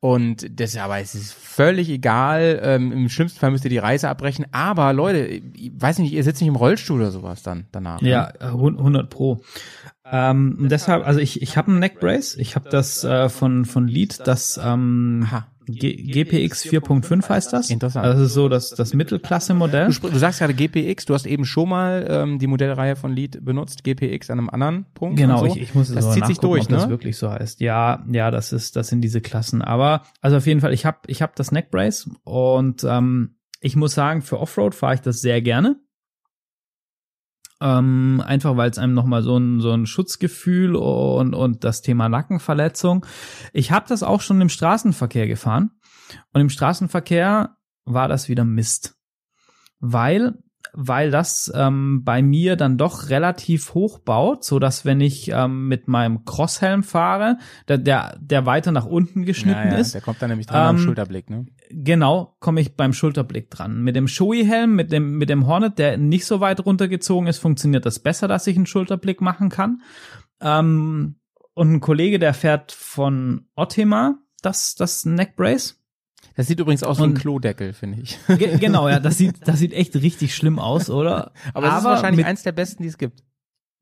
[0.00, 2.60] Und das, aber es ist völlig egal.
[2.62, 4.46] Ähm, Im schlimmsten Fall müsst ihr die Reise abbrechen.
[4.52, 8.00] Aber Leute, ich weiß nicht, ihr sitzt nicht im Rollstuhl oder sowas dann danach.
[8.00, 8.46] Ja, ne?
[8.46, 9.42] 100 pro.
[10.04, 12.36] Ähm, deshalb, also ich, ich habe ein Neckbrace.
[12.36, 15.48] Ich habe das äh, von von Lead, das ähm, Aha.
[15.68, 17.70] GPX 4.5 heißt das.
[17.70, 18.04] Interessant.
[18.06, 19.88] Also das ist so das, das Mittelklasse-Modell.
[19.88, 23.44] Du, du, sagst gerade GPX, du hast eben schon mal ähm, die Modellreihe von Lead
[23.44, 25.18] benutzt, GPX an einem anderen Punkt.
[25.18, 25.46] Genau, so.
[25.46, 26.76] ich, ich muss es Das zieht sich durch, ob ne?
[26.76, 27.60] das wirklich so heißt.
[27.60, 29.62] Ja, ja, das ist, das sind diese Klassen.
[29.62, 33.94] Aber also auf jeden Fall, ich habe ich hab das Neckbrace und ähm, ich muss
[33.94, 35.76] sagen, für Offroad fahre ich das sehr gerne.
[37.60, 42.08] Ähm, einfach weil es einem nochmal so ein, so ein Schutzgefühl und, und das Thema
[42.08, 43.04] Nackenverletzung.
[43.52, 45.72] Ich habe das auch schon im Straßenverkehr gefahren.
[46.32, 48.96] Und im Straßenverkehr war das wieder Mist.
[49.80, 50.38] Weil
[50.80, 55.66] weil das ähm, bei mir dann doch relativ hoch baut, so dass wenn ich ähm,
[55.66, 59.94] mit meinem Crosshelm fahre, der, der, der weiter nach unten geschnitten ja, ja, ist.
[59.94, 61.46] Der kommt dann nämlich dran ähm, beim Schulterblick, ne?
[61.70, 63.82] Genau, komme ich beim Schulterblick dran.
[63.82, 67.84] Mit dem Shoei-Helm, mit dem, mit dem Hornet, der nicht so weit runtergezogen ist, funktioniert
[67.84, 69.82] das besser, dass ich einen Schulterblick machen kann.
[70.40, 71.16] Ähm,
[71.54, 75.77] und ein Kollege, der fährt von Ottima das, das Neckbrace.
[76.38, 78.16] Das sieht übrigens aus wie ein Klodeckel, finde ich.
[78.60, 81.32] genau, ja, das sieht, das sieht echt richtig schlimm aus, oder?
[81.52, 83.24] Aber es ist wahrscheinlich eins der besten, die es gibt.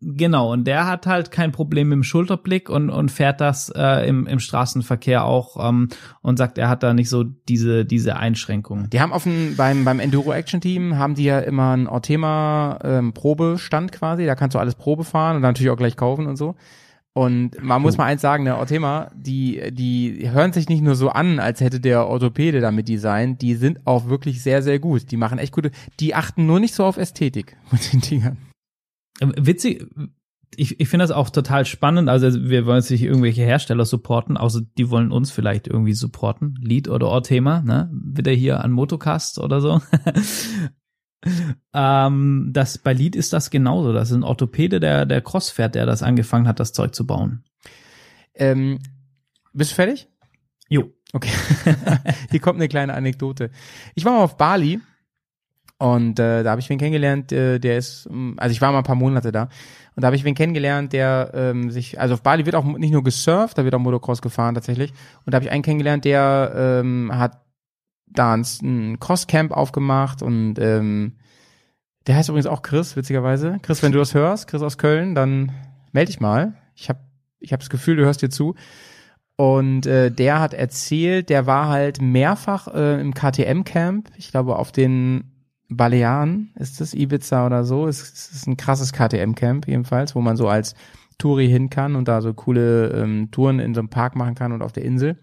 [0.00, 4.08] Genau, und der hat halt kein Problem mit dem Schulterblick und, und fährt das äh,
[4.08, 5.90] im, im Straßenverkehr auch ähm,
[6.22, 8.88] und sagt, er hat da nicht so diese, diese Einschränkungen.
[8.88, 12.78] Die haben auf dem, beim, beim Enduro Action Team haben die ja immer einen Ortema
[12.84, 16.36] ähm, Probestand quasi, da kannst du alles Probe fahren und natürlich auch gleich kaufen und
[16.36, 16.56] so.
[17.16, 21.08] Und man muss mal eins sagen, der Ortema, die, die hören sich nicht nur so
[21.08, 25.10] an, als hätte der Orthopäde damit designt, die sind auch wirklich sehr, sehr gut.
[25.10, 28.36] Die machen echt gute, die achten nur nicht so auf Ästhetik mit den Dingern.
[29.18, 29.86] Witzig,
[30.56, 32.10] ich, ich finde das auch total spannend.
[32.10, 36.54] Also wir wollen jetzt nicht irgendwelche Hersteller supporten, außer die wollen uns vielleicht irgendwie supporten.
[36.60, 37.90] Lead oder Orthema, ne?
[37.94, 39.80] Wieder hier an Motocast oder so.
[41.74, 43.92] ähm, das bei Lead ist das genauso.
[43.92, 47.06] Das ist ein Orthopäde, der, der Cross fährt, der das angefangen hat, das Zeug zu
[47.06, 47.44] bauen.
[48.34, 48.78] Ähm,
[49.52, 50.08] bist du fertig?
[50.68, 50.92] Jo.
[51.12, 51.30] Okay.
[52.30, 53.50] Hier kommt eine kleine Anekdote.
[53.94, 54.80] Ich war mal auf Bali
[55.78, 58.78] Und äh, da habe ich wen kennengelernt, äh, der ist, mm, also ich war mal
[58.78, 59.48] ein paar Monate da
[59.96, 62.92] und da habe ich wen kennengelernt, der ähm, sich, also auf Bali wird auch nicht
[62.92, 64.92] nur gesurft, da wird auch Motocross gefahren tatsächlich.
[65.24, 67.40] Und da habe ich einen kennengelernt, der ähm, hat
[68.06, 71.16] da ein, ein Crosscamp aufgemacht und ähm,
[72.06, 73.58] der heißt übrigens auch Chris, witzigerweise.
[73.62, 75.52] Chris, wenn du das hörst, Chris aus Köln, dann
[75.92, 76.54] melde dich mal.
[76.74, 77.00] Ich habe
[77.40, 78.54] ich hab das Gefühl, du hörst dir zu.
[79.36, 84.72] Und äh, der hat erzählt, der war halt mehrfach äh, im KTM-Camp, ich glaube auf
[84.72, 85.32] den
[85.68, 87.86] Balearen ist das, Ibiza oder so.
[87.86, 90.74] Es, es ist ein krasses KTM-Camp jedenfalls, wo man so als
[91.18, 94.52] Touri hin kann und da so coole ähm, Touren in so einem Park machen kann
[94.52, 95.18] und auf der Insel.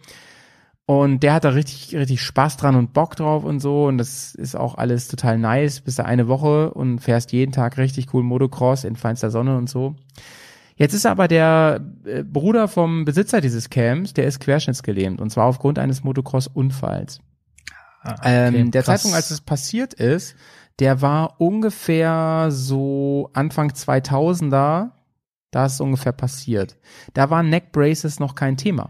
[0.86, 3.86] Und der hat da richtig, richtig Spaß dran und Bock drauf und so.
[3.86, 5.80] Und das ist auch alles total nice.
[5.80, 9.70] Bist da eine Woche und fährst jeden Tag richtig cool Motocross in feinster Sonne und
[9.70, 9.96] so.
[10.76, 15.46] Jetzt ist aber der äh, Bruder vom Besitzer dieses Camps, der ist querschnittsgelähmt und zwar
[15.46, 17.20] aufgrund eines Motocross-Unfalls.
[18.02, 19.02] Ah, okay, ähm, der krass.
[19.02, 20.36] Zeitpunkt, als es passiert ist,
[20.80, 24.90] der war ungefähr so Anfang 2000er,
[25.52, 26.78] da ist es ungefähr passiert.
[27.14, 28.90] Da waren Neck Braces noch kein Thema.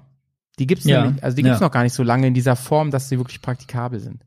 [0.60, 1.66] Die gibt's ja, nämlich, also die gibt's ja.
[1.66, 4.24] noch gar nicht so lange in dieser Form, dass sie wirklich praktikabel sind.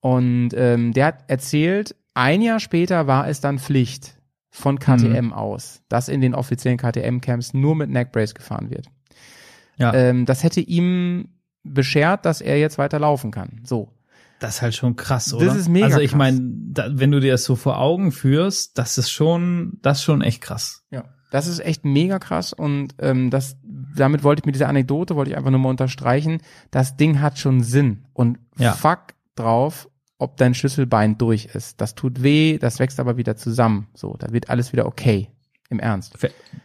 [0.00, 4.18] Und ähm, der hat erzählt, ein Jahr später war es dann Pflicht
[4.50, 5.32] von KTM mhm.
[5.32, 8.86] aus, dass in den offiziellen KTM-Camps nur mit Neckbrace gefahren wird.
[9.76, 9.94] Ja.
[9.94, 11.28] Ähm, das hätte ihm
[11.62, 13.60] beschert, dass er jetzt weiter laufen kann.
[13.64, 13.92] So.
[14.40, 15.46] Das ist halt schon krass, oder?
[15.46, 18.96] Das ist mega Also ich meine, wenn du dir das so vor Augen führst, das
[18.96, 20.84] ist schon, das ist schon echt krass.
[20.90, 21.04] Ja.
[21.30, 23.56] Das ist echt mega krass und ähm, das,
[23.98, 26.38] damit wollte ich mit dieser Anekdote, wollte ich einfach nur mal unterstreichen,
[26.70, 28.72] das Ding hat schon Sinn und ja.
[28.72, 29.88] fuck drauf,
[30.18, 31.80] ob dein Schlüsselbein durch ist.
[31.80, 33.88] Das tut weh, das wächst aber wieder zusammen.
[33.94, 35.30] So, da wird alles wieder okay.
[35.70, 36.16] Im Ernst.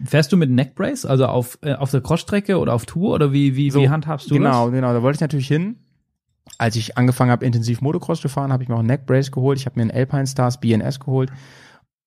[0.06, 3.58] Fährst du mit Neckbrace, also auf, äh, auf der Crossstrecke oder auf Tour oder wie,
[3.58, 4.56] wie, so, wie handhabst du genau, das?
[4.60, 5.76] Genau, genau, da wollte ich natürlich hin.
[6.58, 9.60] Als ich angefangen habe, intensiv Motocross zu fahren, habe ich mir auch einen Neckbrace geholt.
[9.60, 11.34] Ich habe mir einen Alpine Stars BNS geholt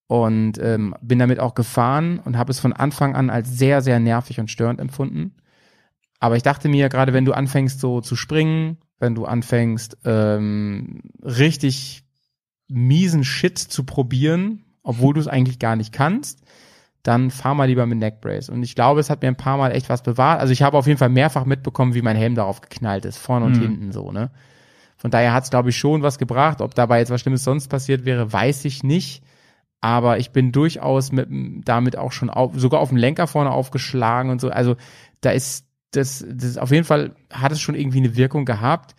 [0.06, 3.98] und ähm, bin damit auch gefahren und habe es von Anfang an als sehr, sehr
[3.98, 5.34] nervig und störend empfunden.
[6.20, 11.02] Aber ich dachte mir, gerade wenn du anfängst so zu springen, wenn du anfängst ähm,
[11.22, 12.04] richtig
[12.68, 16.42] miesen Shit zu probieren, obwohl du es eigentlich gar nicht kannst,
[17.02, 18.48] dann fahr mal lieber mit Neckbrace.
[18.48, 20.40] Und ich glaube, es hat mir ein paar Mal echt was bewahrt.
[20.40, 23.46] Also ich habe auf jeden Fall mehrfach mitbekommen, wie mein Helm darauf geknallt ist, vorne
[23.46, 23.62] und mhm.
[23.62, 24.30] hinten so, ne?
[24.96, 26.62] Von daher hat es, glaube ich, schon was gebracht.
[26.62, 29.22] Ob dabei jetzt was Schlimmes sonst passiert wäre, weiß ich nicht.
[29.80, 31.28] Aber ich bin durchaus mit,
[31.64, 34.50] damit auch schon auf, sogar auf dem Lenker vorne aufgeschlagen und so.
[34.50, 34.76] Also
[35.20, 38.94] da ist das, das auf jeden Fall hat es schon irgendwie eine Wirkung gehabt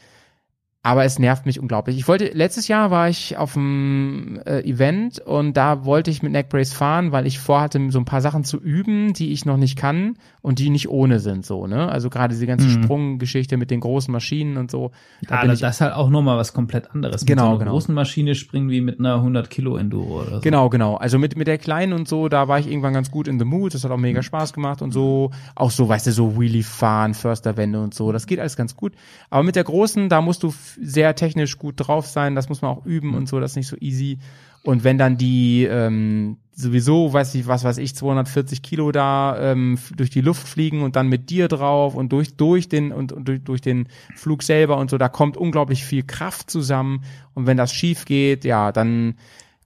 [0.87, 1.97] aber es nervt mich unglaublich.
[1.97, 6.31] Ich wollte, letztes Jahr war ich auf einem äh, Event und da wollte ich mit
[6.31, 9.77] Neckbrace fahren, weil ich vorhatte, so ein paar Sachen zu üben, die ich noch nicht
[9.77, 11.89] kann und die nicht ohne sind, so, ne?
[11.89, 12.83] Also gerade diese ganze mhm.
[12.83, 14.91] Sprunggeschichte mit den großen Maschinen und so.
[15.27, 17.25] Da ja, das ist halt auch nochmal was komplett anderes.
[17.25, 17.71] Genau, mit so einer genau.
[17.71, 20.39] großen Maschine springen wie mit einer 100 Kilo Enduro oder so.
[20.39, 20.95] Genau, genau.
[20.95, 23.45] Also mit, mit der kleinen und so, da war ich irgendwann ganz gut in the
[23.45, 23.73] mood.
[23.73, 25.31] Das hat auch mega Spaß gemacht und so.
[25.53, 28.13] Auch so, weißt du, so Wheelie fahren, Förster Wende und so.
[28.13, 28.93] Das geht alles ganz gut.
[29.29, 32.71] Aber mit der großen, da musst du sehr technisch gut drauf sein, das muss man
[32.71, 34.19] auch üben und so, das ist nicht so easy.
[34.63, 39.77] Und wenn dann die ähm, sowieso, weiß ich, was weiß ich, 240 Kilo da ähm,
[39.95, 43.27] durch die Luft fliegen und dann mit dir drauf und durch durch den und, und
[43.27, 47.03] durch, durch den Flug selber und so, da kommt unglaublich viel Kraft zusammen.
[47.33, 49.15] Und wenn das schief geht, ja, dann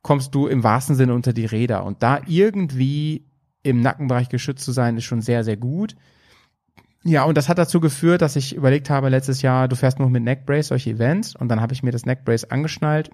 [0.02, 1.86] kommst du im wahrsten Sinne unter die Räder.
[1.86, 3.26] Und da irgendwie
[3.64, 5.96] im Nackenbereich geschützt zu sein, ist schon sehr, sehr gut.
[7.04, 10.10] Ja, und das hat dazu geführt, dass ich überlegt habe letztes Jahr, du fährst nur
[10.10, 13.10] mit Neckbrace solche Events und dann habe ich mir das Neckbrace angeschnallt.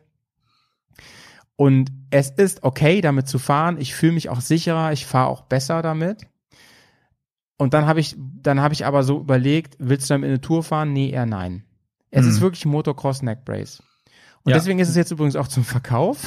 [1.55, 3.77] Und es ist okay, damit zu fahren.
[3.79, 6.27] Ich fühle mich auch sicherer, ich fahre auch besser damit.
[7.57, 10.63] Und dann habe ich, dann habe ich aber so überlegt, willst du damit eine Tour
[10.63, 10.93] fahren?
[10.93, 11.63] Nee, eher nein.
[12.11, 12.29] Es hm.
[12.29, 13.81] ist wirklich Motocross Neckbrace.
[14.43, 14.57] Und ja.
[14.57, 16.23] deswegen ist es jetzt übrigens auch zum Verkauf.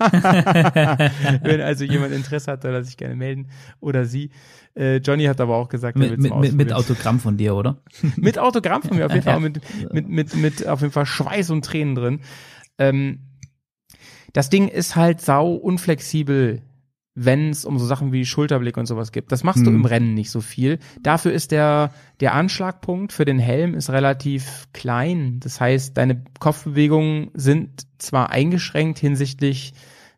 [1.42, 3.48] Wenn also jemand Interesse hat, soll er sich gerne melden.
[3.80, 4.30] Oder sie.
[4.74, 7.82] Äh, Johnny hat aber auch gesagt, mit, mit, mit, mit Autogramm von dir, oder?
[8.16, 9.40] mit Autogramm von mir, auf jeden Fall.
[9.40, 9.60] mit,
[9.92, 12.20] mit, mit, mit auf jeden Fall Schweiß und Tränen drin.
[12.78, 13.26] Ähm,
[14.32, 16.62] das Ding ist halt sau unflexibel,
[17.22, 19.30] wenn es um so Sachen wie Schulterblick und sowas gibt.
[19.30, 19.64] Das machst hm.
[19.66, 20.78] du im Rennen nicht so viel.
[21.02, 25.38] Dafür ist der, der Anschlagpunkt für den Helm ist relativ klein.
[25.40, 29.74] Das heißt, deine Kopfbewegungen sind zwar eingeschränkt hinsichtlich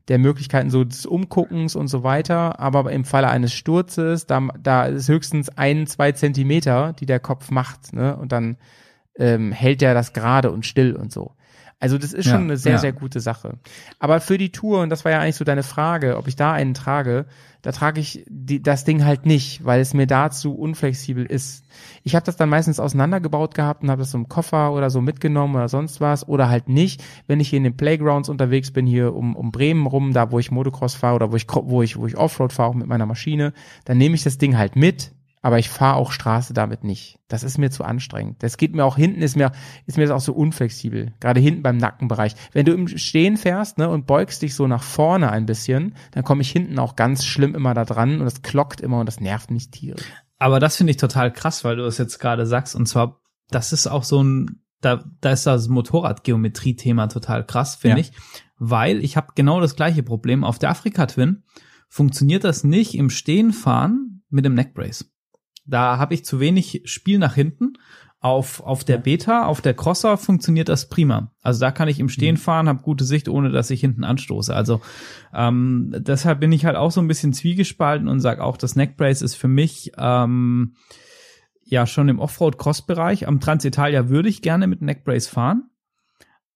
[0.07, 2.61] der Möglichkeiten so des Umguckens und so weiter.
[2.61, 7.51] Aber im Falle eines Sturzes, da, da ist höchstens ein, zwei Zentimeter, die der Kopf
[7.51, 8.16] macht, ne?
[8.16, 8.59] Und dann
[9.16, 11.33] ähm, hält er das gerade und still und so.
[11.83, 12.79] Also das ist Ja, schon eine sehr, ja.
[12.79, 13.55] sehr gute Sache.
[13.99, 16.53] Aber für die Tour, und das war ja eigentlich so deine Frage, ob ich da
[16.53, 17.27] einen trage,
[17.61, 21.65] da trage ich die, das Ding halt nicht, weil es mir dazu unflexibel ist.
[22.05, 25.01] Ich habe das dann meistens auseinandergebaut gehabt und habe das so im Koffer oder so
[25.01, 28.87] mitgenommen oder sonst was oder halt nicht, wenn ich hier in den Playgrounds unterwegs bin,
[28.87, 31.97] hier um, um Bremen rum, da wo ich Motocross fahre oder wo ich, wo ich,
[31.97, 33.53] wo ich Offroad fahre, auch mit meiner Maschine,
[33.87, 35.11] dann nehme ich das Ding halt mit,
[35.43, 37.19] aber ich fahre auch Straße damit nicht.
[37.27, 38.43] Das ist mir zu anstrengend.
[38.44, 39.51] Das geht mir auch hinten, ist mir,
[39.86, 41.12] ist mir das auch so unflexibel.
[41.19, 42.35] Gerade hinten beim Nackenbereich.
[42.52, 46.23] Wenn du im Stehen fährst, ne, und beugst dich so nach vorne ein bisschen, dann
[46.23, 49.20] komme ich hinten auch ganz schlimm immer da dran und das klockt immer und das
[49.20, 50.05] nervt mich tierisch.
[50.39, 52.77] Aber das finde ich total krass, weil du es jetzt gerade sagst.
[52.77, 53.20] Und zwar,
[53.51, 58.06] das ist auch so ein, da, da ist das Motorradgeometrie-Thema total krass, finde Ja.
[58.06, 58.12] ich.
[58.59, 60.44] Weil ich habe genau das gleiche Problem.
[60.44, 61.43] Auf der Afrika-Twin
[61.89, 65.09] funktioniert das nicht im Stehenfahren mit dem Neckbrace.
[65.64, 67.74] Da habe ich zu wenig Spiel nach hinten.
[68.20, 71.32] Auf, auf der Beta, auf der Crosser funktioniert das prima.
[71.43, 74.55] Also da kann ich im Stehen fahren, habe gute Sicht, ohne dass ich hinten anstoße.
[74.55, 74.80] Also
[75.34, 79.22] ähm, deshalb bin ich halt auch so ein bisschen zwiegespalten und sage auch, das Neckbrace
[79.22, 80.76] ist für mich ähm,
[81.64, 83.26] ja schon im Offroad-Cross-Bereich.
[83.26, 85.72] Am Transitalia würde ich gerne mit Neckbrace fahren.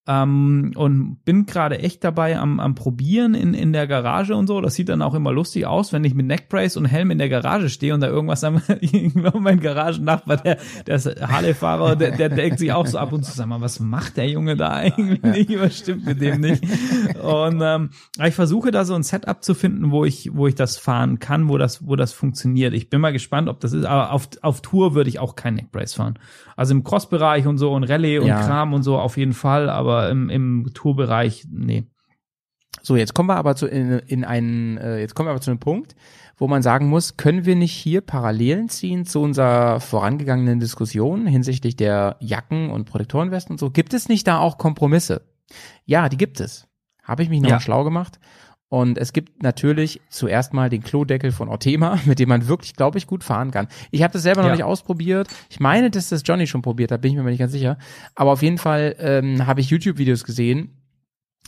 [0.08, 4.60] Ähm, und bin gerade echt dabei am, am Probieren in, in der Garage und so.
[4.60, 7.28] Das sieht dann auch immer lustig aus, wenn ich mit Neckbrace und Helm in der
[7.28, 8.62] Garage stehe und da irgendwas am,
[9.38, 13.46] mein Garagennachbar, der, der Harley-Fahrer, der, der denkt sich auch so ab und zu, sag
[13.48, 15.48] mal, was macht der Junge da eigentlich?
[15.56, 16.62] Was stimmt mit dem nicht?
[17.22, 17.90] Und ähm,
[18.24, 21.48] ich versuche da so ein Setup zu finden, wo ich, wo ich das fahren kann,
[21.48, 22.74] wo das, wo das funktioniert.
[22.74, 25.54] Ich bin mal gespannt, ob das ist, aber auf, auf Tour würde ich auch kein
[25.54, 26.18] Neckbrace fahren.
[26.56, 28.40] Also im Cross-Bereich und so und Rallye und Ja.
[28.46, 31.84] Kram und so auf jeden Fall, aber im, im Tourbereich, nee.
[32.82, 35.50] So, jetzt kommen wir aber zu, in, in einen, äh, jetzt kommen wir aber zu
[35.50, 35.94] einem Punkt,
[36.36, 41.76] wo man sagen muss, können wir nicht hier Parallelen ziehen zu unserer vorangegangenen Diskussion hinsichtlich
[41.76, 43.70] der Jacken und Protektorenwesten und so?
[43.70, 45.22] Gibt es nicht da auch Kompromisse?
[45.84, 46.68] Ja, die gibt es.
[47.02, 47.60] Habe ich mich noch Ja.
[47.60, 48.18] schlau gemacht.
[48.76, 52.98] Und es gibt natürlich zuerst mal den Klodeckel von Ortema, mit dem man wirklich, glaube
[52.98, 53.68] ich, gut fahren kann.
[53.90, 54.54] Ich habe das selber noch Ja.
[54.56, 55.28] nicht ausprobiert.
[55.48, 57.78] Ich meine, dass das Johnny schon probiert hat, bin ich mir aber nicht ganz sicher.
[58.14, 60.76] Aber auf jeden Fall ähm, habe ich YouTube-Videos gesehen,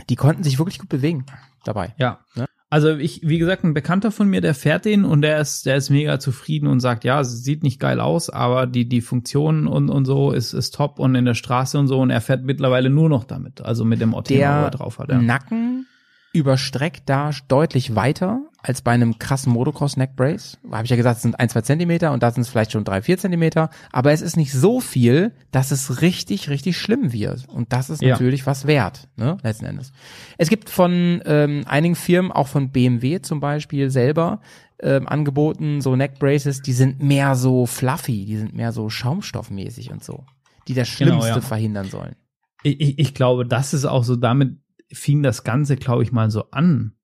[0.09, 1.27] die konnten sich wirklich gut bewegen
[1.65, 1.95] dabei.
[1.99, 2.21] Ja.
[2.35, 2.47] Ne?
[2.71, 5.77] Also ich, wie gesagt, ein Bekannter von mir, der fährt den und der ist, der
[5.77, 9.67] ist mega zufrieden und sagt, ja, es sieht nicht geil aus, aber die, die Funktion
[9.67, 12.45] und, und so ist, ist top und in der Straße und so und er fährt
[12.45, 15.11] mittlerweile nur noch damit, also mit dem Ortega, wo er drauf hat.
[15.11, 15.21] Ja.
[15.21, 15.87] Nacken
[16.33, 20.59] überstreckt da deutlich weiter als bei einem krassen Motocross Neck Brace.
[20.71, 22.85] Habe ich ja gesagt, es sind ein, zwei Zentimeter und da sind es vielleicht schon
[22.85, 23.71] drei, vier Zentimeter.
[23.93, 27.49] Aber es ist nicht so viel, dass es richtig, richtig schlimm wird.
[27.49, 28.11] Und das ist Ja.
[28.11, 29.93] natürlich was wert, ne, letzten Endes.
[30.37, 34.41] Es gibt von ähm, einigen Firmen, auch von BMW zum Beispiel selber,
[34.81, 39.91] ähm, angeboten, so Neck Braces, die sind mehr so fluffy, die sind mehr so schaumstoffmäßig
[39.91, 40.25] und so,
[40.69, 41.41] die das Genau, Schlimmste ja.
[41.41, 42.15] verhindern sollen.
[42.63, 44.59] Ich, ich, ich glaube, das ist auch so, damit
[44.93, 46.95] fing das Ganze, glaube ich, mal so an.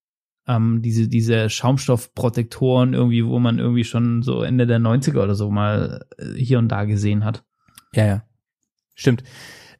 [0.47, 5.51] Ähm, diese, diese Schaumstoffprotektoren irgendwie, wo man irgendwie schon so Ende der 90er oder so
[5.51, 7.45] mal äh, hier und da gesehen hat.
[7.95, 8.23] Ja, ja.
[8.95, 9.23] Stimmt.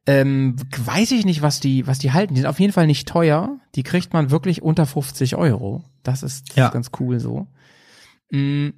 [0.07, 2.35] Ähm, weiß ich nicht, was die, was die halten.
[2.35, 3.59] Die sind auf jeden Fall nicht teuer.
[3.75, 5.85] Die kriegt man wirklich unter 50 Euro.
[6.03, 6.67] Das ist, das Ja.
[6.67, 7.47] ist ganz cool so.
[8.31, 8.71] Mm,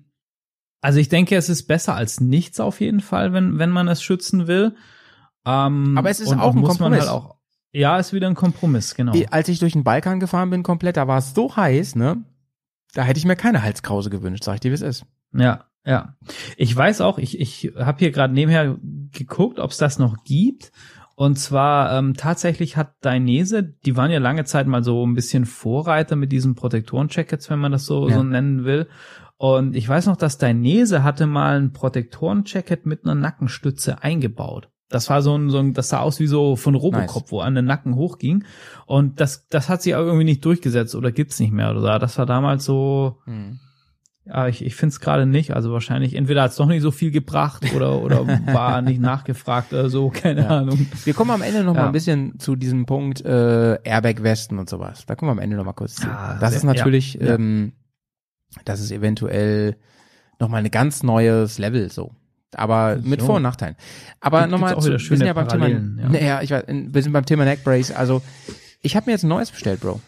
[0.82, 4.02] Also ich denke, es ist besser als nichts auf jeden Fall, wenn, wenn man es
[4.02, 4.76] schützen will.
[5.44, 7.00] Ähm, Aber es ist auch ein man Kompromiss.
[7.00, 7.35] Halt auch,
[7.76, 9.12] ja, ist wieder ein Kompromiss, genau.
[9.30, 12.24] Als ich durch den Balkan gefahren bin komplett, da war es so heiß, ne?
[12.94, 15.04] Da hätte ich mir keine Halskrause gewünscht, sag ich dir, wie es ist.
[15.34, 16.14] Ja, ja.
[16.56, 18.76] Ich weiß auch, ich, ich habe hier gerade nebenher
[19.12, 20.72] geguckt, ob es das noch gibt.
[21.14, 25.46] Und zwar ähm, tatsächlich hat Dainese, die waren ja lange Zeit mal so ein bisschen
[25.46, 28.16] Vorreiter mit diesen Protektoren-Jackets, wenn man das so, Ja.
[28.16, 28.88] so nennen will.
[29.38, 34.70] Und ich weiß noch, dass Dainese hatte mal ein Protektoren-Jacket mit einer Nackenstütze eingebaut.
[34.88, 37.32] Das war so ein, so ein, das sah aus wie so von Robocop, Nice.
[37.32, 38.44] wo an den Nacken hochging.
[38.86, 41.86] Und das, das hat sich irgendwie nicht durchgesetzt oder gibt's nicht mehr oder so.
[41.98, 43.58] Das war damals so, Hm.
[44.26, 45.54] ja, ich, ich finde es gerade nicht.
[45.56, 49.72] Also wahrscheinlich, entweder hat es doch nicht so viel gebracht oder, oder war nicht nachgefragt
[49.72, 50.58] oder so, keine Ja.
[50.58, 50.86] Ahnung.
[51.04, 51.86] Wir kommen am Ende noch mal Ja.
[51.86, 55.04] ein bisschen zu diesem Punkt äh, Airbag-Westen und sowas.
[55.04, 56.06] Da kommen wir am Ende noch mal kurz zu.
[56.08, 57.34] Ah, das sehr- ist natürlich, ja, ja.
[57.34, 57.72] Ähm,
[58.64, 59.76] das ist eventuell
[60.38, 62.12] noch mal ein ganz neues Level so.
[62.54, 63.26] Aber mit So.
[63.26, 63.76] Vor- und Nachteilen.
[64.20, 66.08] Aber nochmal, wir sind ja beim Thema, Parallelen, ja.
[66.08, 67.90] naja, ich weiß, wir sind beim Thema Neckbrace.
[67.92, 68.22] Also
[68.80, 70.00] ich habe mir jetzt ein neues bestellt, Bro.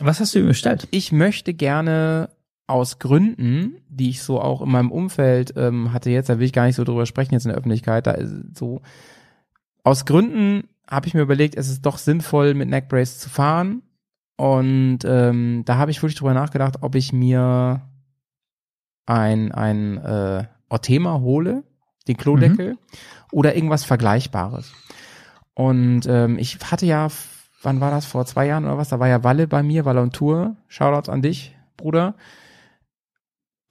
[0.00, 0.88] Was hast du ihm bestellt?
[0.90, 2.30] Ich möchte gerne
[2.66, 6.52] aus Gründen, die ich so auch in meinem Umfeld ähm, hatte jetzt, da will ich
[6.52, 8.80] gar nicht so drüber sprechen jetzt in der Öffentlichkeit, da ist so
[9.84, 13.82] aus Gründen habe ich mir überlegt, es ist doch sinnvoll mit Neckbrace zu fahren
[14.36, 17.82] und ähm, da habe ich wirklich drüber nachgedacht, ob ich mir
[19.06, 21.62] ein ein äh, Ortema hole,
[22.08, 22.78] den Klodeckel
[23.30, 24.72] oder irgendwas Vergleichbares.
[25.54, 27.08] Und ähm, ich hatte ja,
[27.62, 30.02] wann war das, vor zwei Jahren oder was, da war ja Walle bei mir, Walle
[30.02, 30.56] und Tour.
[30.68, 32.14] Shoutouts an dich, Bruder.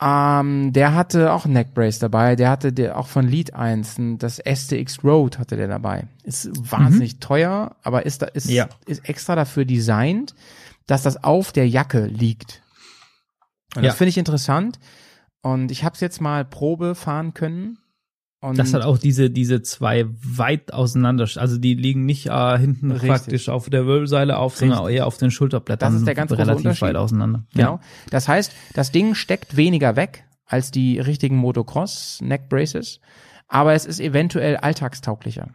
[0.02, 4.38] Ähm, der hatte auch ein Neckbrace dabei, der hatte der auch von Lead 1, das
[4.40, 6.08] STX Road hatte der dabei.
[6.24, 7.20] Ist wahnsinnig mhm.
[7.20, 8.68] teuer, aber ist da ist, ja.
[8.88, 10.34] ist extra dafür designt,
[10.88, 12.64] dass das auf der Jacke liegt.
[13.76, 13.90] Und ja.
[13.90, 14.80] das finde ich interessant.
[15.42, 17.78] Und ich habe es jetzt mal Probe fahren können.
[18.44, 22.92] Und das hat auch diese, diese zwei weit auseinander, also die liegen nicht äh, hinten
[22.92, 23.10] richtig.
[23.10, 24.70] praktisch auf der Wirbelsäule auf, richtig.
[24.76, 25.94] sondern eher auf den Schulterblättern.
[25.94, 27.44] Das ist der ganz relativ weit auseinander.
[27.54, 27.74] Genau.
[27.74, 27.80] Ja.
[28.10, 33.00] Das heißt, das Ding steckt weniger weg als die richtigen Motocross Neck Braces,
[33.48, 35.50] aber es ist eventuell alltagstauglicher.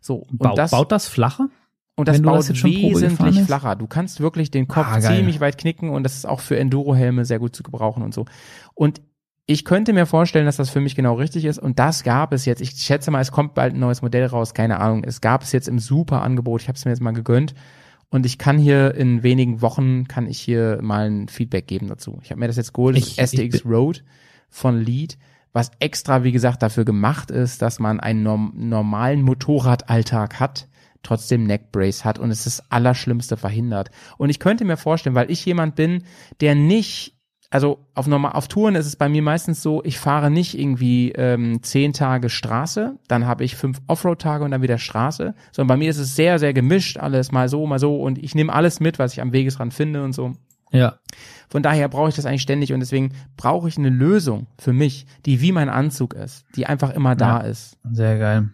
[0.00, 0.16] So.
[0.16, 1.48] Und Bau, das, baut das flacher?
[1.96, 3.74] Und das baut das wesentlich flacher.
[3.74, 7.24] Du kannst wirklich den Kopf ah, ziemlich weit knicken und das ist auch für Enduro-Helme
[7.24, 8.26] sehr gut zu gebrauchen und so.
[8.74, 9.00] Und
[9.50, 11.58] ich könnte mir vorstellen, dass das für mich genau richtig ist.
[11.58, 12.60] Und das gab es jetzt.
[12.60, 14.52] Ich schätze mal, es kommt bald ein neues Modell raus.
[14.52, 15.04] Keine Ahnung.
[15.04, 16.60] Es gab es jetzt im super Angebot.
[16.60, 17.54] Ich habe es mir jetzt mal gegönnt.
[18.10, 22.18] Und ich kann hier in wenigen Wochen, kann ich hier mal ein Feedback geben dazu.
[22.22, 24.04] Ich habe mir das jetzt geholt, das STX Road
[24.50, 25.16] von Lead,
[25.54, 30.68] was extra, wie gesagt, dafür gemacht ist, dass man einen norm normalen Motorradalltag hat,
[31.02, 33.90] trotzdem Neckbrace hat und es das Allerschlimmste verhindert.
[34.18, 36.04] Und ich könnte mir vorstellen, weil ich jemand bin,
[36.40, 37.17] der nicht
[37.50, 41.12] also auf normal auf Touren ist es bei mir meistens so, ich fahre nicht irgendwie
[41.12, 45.76] ähm, zehn Tage Straße, dann habe ich fünf Offroad-Tage und dann wieder Straße, sondern bei
[45.78, 48.80] mir ist es sehr, sehr gemischt, alles mal so, mal so und ich nehme alles
[48.80, 50.32] mit, was ich am Wegesrand finde und so.
[50.70, 50.98] Ja.
[51.48, 55.06] Von daher brauche ich das eigentlich ständig und deswegen brauche ich eine Lösung für mich,
[55.24, 57.78] die wie mein Anzug ist, die einfach immer da ja, ist.
[57.90, 58.50] Sehr geil.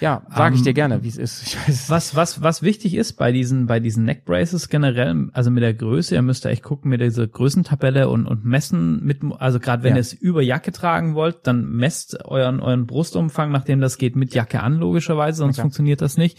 [0.00, 1.56] Ja, sage ich dir ähm, gerne, wie es ist.
[1.90, 6.14] was, was, was wichtig ist bei diesen, bei diesen Neckbraces generell, also mit der Größe,
[6.14, 9.90] ihr müsst da echt gucken mit dieser Größentabelle und, und messen mit, also gerade wenn
[9.90, 9.96] ja.
[9.96, 14.34] ihr es über Jacke tragen wollt, dann messt euren, euren Brustumfang, nachdem das geht, mit
[14.34, 15.62] Jacke an, logischerweise, sonst okay.
[15.62, 16.38] funktioniert das nicht.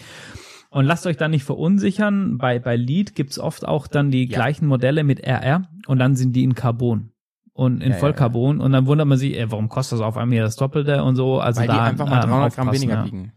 [0.72, 2.38] Und lasst euch da nicht verunsichern.
[2.38, 4.36] Bei, bei Lead gibt's oft auch dann die ja.
[4.36, 7.12] gleichen Modelle mit RR und dann sind die in Carbon
[7.60, 8.66] und in ja, Vollcarbon ja, ja.
[8.66, 11.42] und dann wundert man sich, ey, warum kostet das auf einmal das Doppelte und so.
[11.42, 13.34] Also Weil da die einfach mal 300 Gramm weniger wiegen.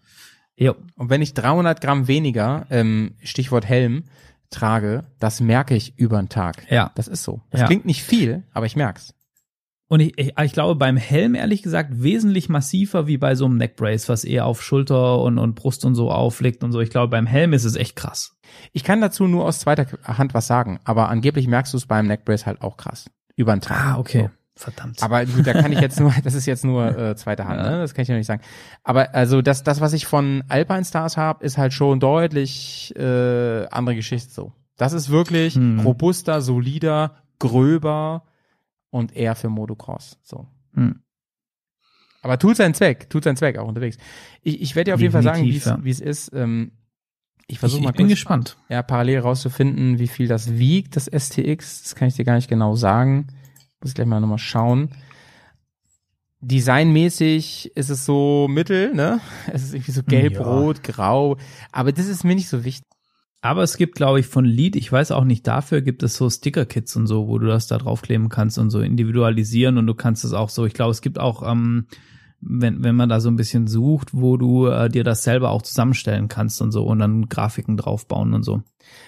[0.55, 0.77] Jo.
[0.95, 4.05] Und wenn ich 300 Gramm weniger, ähm, Stichwort Helm,
[4.51, 6.71] trage, das merke ich über den Tag.
[6.71, 6.93] Ja.
[6.95, 7.41] Das ist so.
[7.51, 9.13] Das klingt nicht viel, aber ich merk's.
[9.89, 13.57] Und ich, ich, ich glaube, beim Helm ehrlich gesagt wesentlich massiver wie bei so einem
[13.57, 16.81] Neckbrace, was eher auf Schulter und, und Brust und so auflegt und so.
[16.81, 18.37] Ich glaube, beim Helm ist es echt krass.
[18.73, 22.07] Ich kann dazu nur aus zweiter Hand was sagen, aber angeblich merkst du es beim
[22.07, 23.79] Neckbrace halt auch krass über den Tag.
[23.79, 24.23] Ah, okay.
[24.23, 24.31] So.
[24.55, 25.03] Verdammt.
[25.03, 27.79] Aber gut, da kann ich jetzt nur, das ist jetzt nur äh, zweite Hand, ne?
[27.79, 28.43] das kann ich ja nicht sagen.
[28.85, 33.67] Aber also das, das, was ich von Alpine Stars habe, ist halt schon deutlich äh,
[33.69, 34.53] andere Geschichte so.
[34.77, 35.81] Das ist wirklich hm.
[35.81, 38.25] robuster, solider, gröber
[38.91, 40.19] und eher für Motocross.
[40.23, 40.47] So.
[40.75, 41.01] Hm.
[42.21, 43.97] Aber tut seinen Zweck, tut seinen Zweck auch unterwegs.
[44.43, 45.35] Ich, ich werde dir auf Definitiv, jeden Fall
[45.67, 46.07] sagen, wie es ja.
[46.07, 46.31] ist.
[46.35, 46.73] Ähm,
[47.53, 48.57] ich versuche mal ich bin gespannt.
[48.71, 51.83] Ja, parallel rauszufinden, wie viel das wiegt, das STX.
[51.83, 53.27] Das kann ich dir gar nicht genau sagen.
[53.83, 54.89] Muss ich gleich mal nochmal schauen.
[56.41, 59.21] Designmäßig ist es so mittel, ne?
[59.53, 60.43] Es ist irgendwie so gelb, ja.
[60.43, 61.37] rot, grau.
[61.73, 62.89] Aber das ist mir nicht so wichtig.
[63.43, 66.31] Aber es gibt, glaube ich, von Lead, ich weiß auch nicht dafür, gibt es so
[66.31, 70.25] Sticker-Kits und so, wo du das da draufkleben kannst und so individualisieren und du kannst
[70.25, 71.87] es auch so, ich glaube, es gibt auch ähm,
[72.43, 75.63] wenn, wenn man da so ein bisschen sucht, wo du äh, dir das selber auch
[75.63, 78.63] zusammenstellen kannst und so und dann Grafiken draufbauen und so.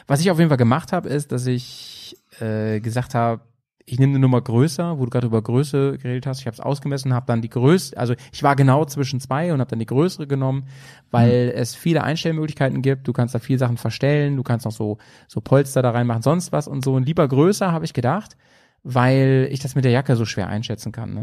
[0.07, 3.43] Was ich auf jeden Fall gemacht habe, ist, dass ich äh, gesagt habe,
[3.87, 6.41] ich nehme eine Nummer größer, wo du gerade über Größe geredet hast.
[6.41, 9.61] Ich habe es ausgemessen, habe dann die größte, also ich war genau zwischen zwei und
[9.61, 10.69] habe dann die größere genommen,
[11.11, 11.53] weil mhm.
[11.57, 13.07] es viele Einstellmöglichkeiten gibt.
[13.07, 14.97] Du kannst da viele Sachen verstellen, du kannst noch so
[15.29, 16.95] so Polster da reinmachen, sonst was und so.
[16.95, 18.37] Und lieber größer habe ich gedacht,
[18.85, 21.13] weil ich das mit der Jacke so schwer einschätzen kann.
[21.13, 21.23] Ne?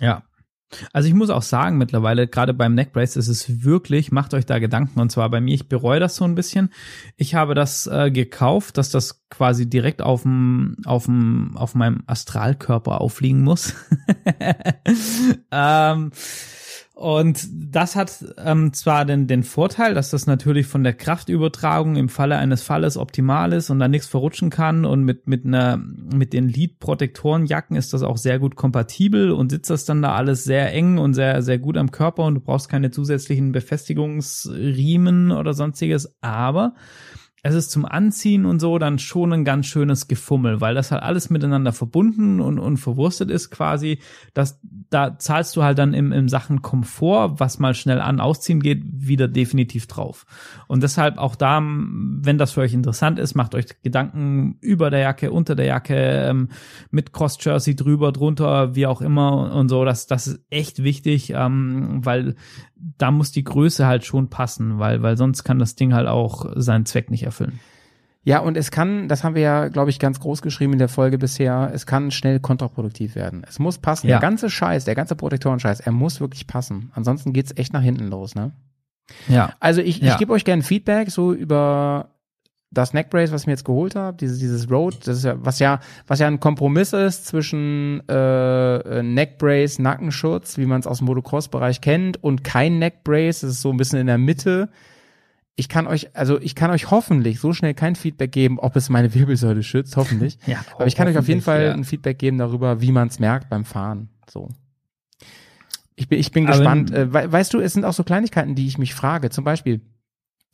[0.00, 0.24] Ja,
[0.92, 4.58] also ich muss auch sagen, mittlerweile, gerade beim Neckbrace ist es wirklich, macht euch da
[4.58, 5.00] Gedanken.
[5.00, 6.70] Und zwar bei mir, ich bereue das so ein bisschen.
[7.16, 11.08] Ich habe das äh, gekauft, dass das quasi direkt auf dem, auf
[11.54, 13.74] auf meinem Astralkörper aufliegen muss.
[15.50, 16.10] ähm,
[17.00, 22.10] und das hat ähm, zwar den, den Vorteil, dass das natürlich von der Kraftübertragung im
[22.10, 26.34] Falle eines Falles optimal ist und da nichts verrutschen kann und mit, mit einer, mit
[26.34, 30.74] den Lead-Protektorenjacken ist das auch sehr gut kompatibel und sitzt das dann da alles sehr
[30.74, 36.14] eng und sehr, sehr gut am Körper und du brauchst keine zusätzlichen Befestigungsriemen oder sonstiges,
[36.20, 36.74] aber
[37.42, 41.02] es ist zum Anziehen und so dann schon ein ganz schönes Gefummel, weil das halt
[41.02, 43.98] alles miteinander verbunden und, und verwurstet ist quasi,
[44.34, 44.60] dass
[44.90, 48.82] da zahlst du halt dann im, im Sachen Komfort, was mal schnell an, ausziehen geht,
[48.84, 50.26] wieder definitiv drauf.
[50.66, 55.00] Und deshalb auch da, wenn das für euch interessant ist, macht euch Gedanken über der
[55.00, 56.48] Jacke, unter der Jacke, ähm,
[56.90, 59.84] mit Cross-Jersey drüber, drunter, wie auch immer und so.
[59.84, 62.34] Das, das ist echt wichtig, ähm, weil
[62.98, 66.46] da muss die Größe halt schon passen, weil, weil sonst kann das Ding halt auch
[66.56, 67.26] seinen Zweck nicht.
[68.22, 70.90] Ja, und es kann, das haben wir ja, glaube ich, ganz groß geschrieben in der
[70.90, 73.44] Folge bisher, es kann schnell kontraproduktiv werden.
[73.48, 74.08] Es muss passen.
[74.08, 74.18] Ja.
[74.18, 76.90] Der ganze Scheiß, der ganze Protektorenscheiß, er muss wirklich passen.
[76.94, 78.52] Ansonsten geht's echt nach hinten los, ne?
[79.28, 79.54] Ja.
[79.58, 80.12] Also ich, Ja.
[80.12, 82.10] ich gebe euch gerne Feedback so über
[82.70, 85.58] das Neckbrace, was ich mir jetzt geholt habe, dieses, dieses Road, das ist ja, was
[85.58, 90.98] ja, was ja ein Kompromiss ist zwischen äh, äh, Neckbrace, Nackenschutz, wie man es aus
[90.98, 94.68] dem Motocross-Bereich kennt, und kein Neckbrace, das ist so ein bisschen in der Mitte.
[95.60, 98.88] Ich kann euch, also ich kann euch hoffentlich so schnell kein Feedback geben, ob es
[98.88, 100.38] meine Wirbelsäule schützt, hoffentlich.
[100.46, 101.72] Ja, Aber ich kann euch auf jeden Fall ja.
[101.72, 104.08] ein Feedback geben darüber, wie man es merkt beim Fahren.
[104.28, 104.48] So.
[105.96, 106.90] Ich bin, ich bin Aber gespannt.
[106.92, 109.28] Äh, we weißt du, es sind auch so Kleinigkeiten, die ich mich frage.
[109.30, 109.82] Zum Beispiel,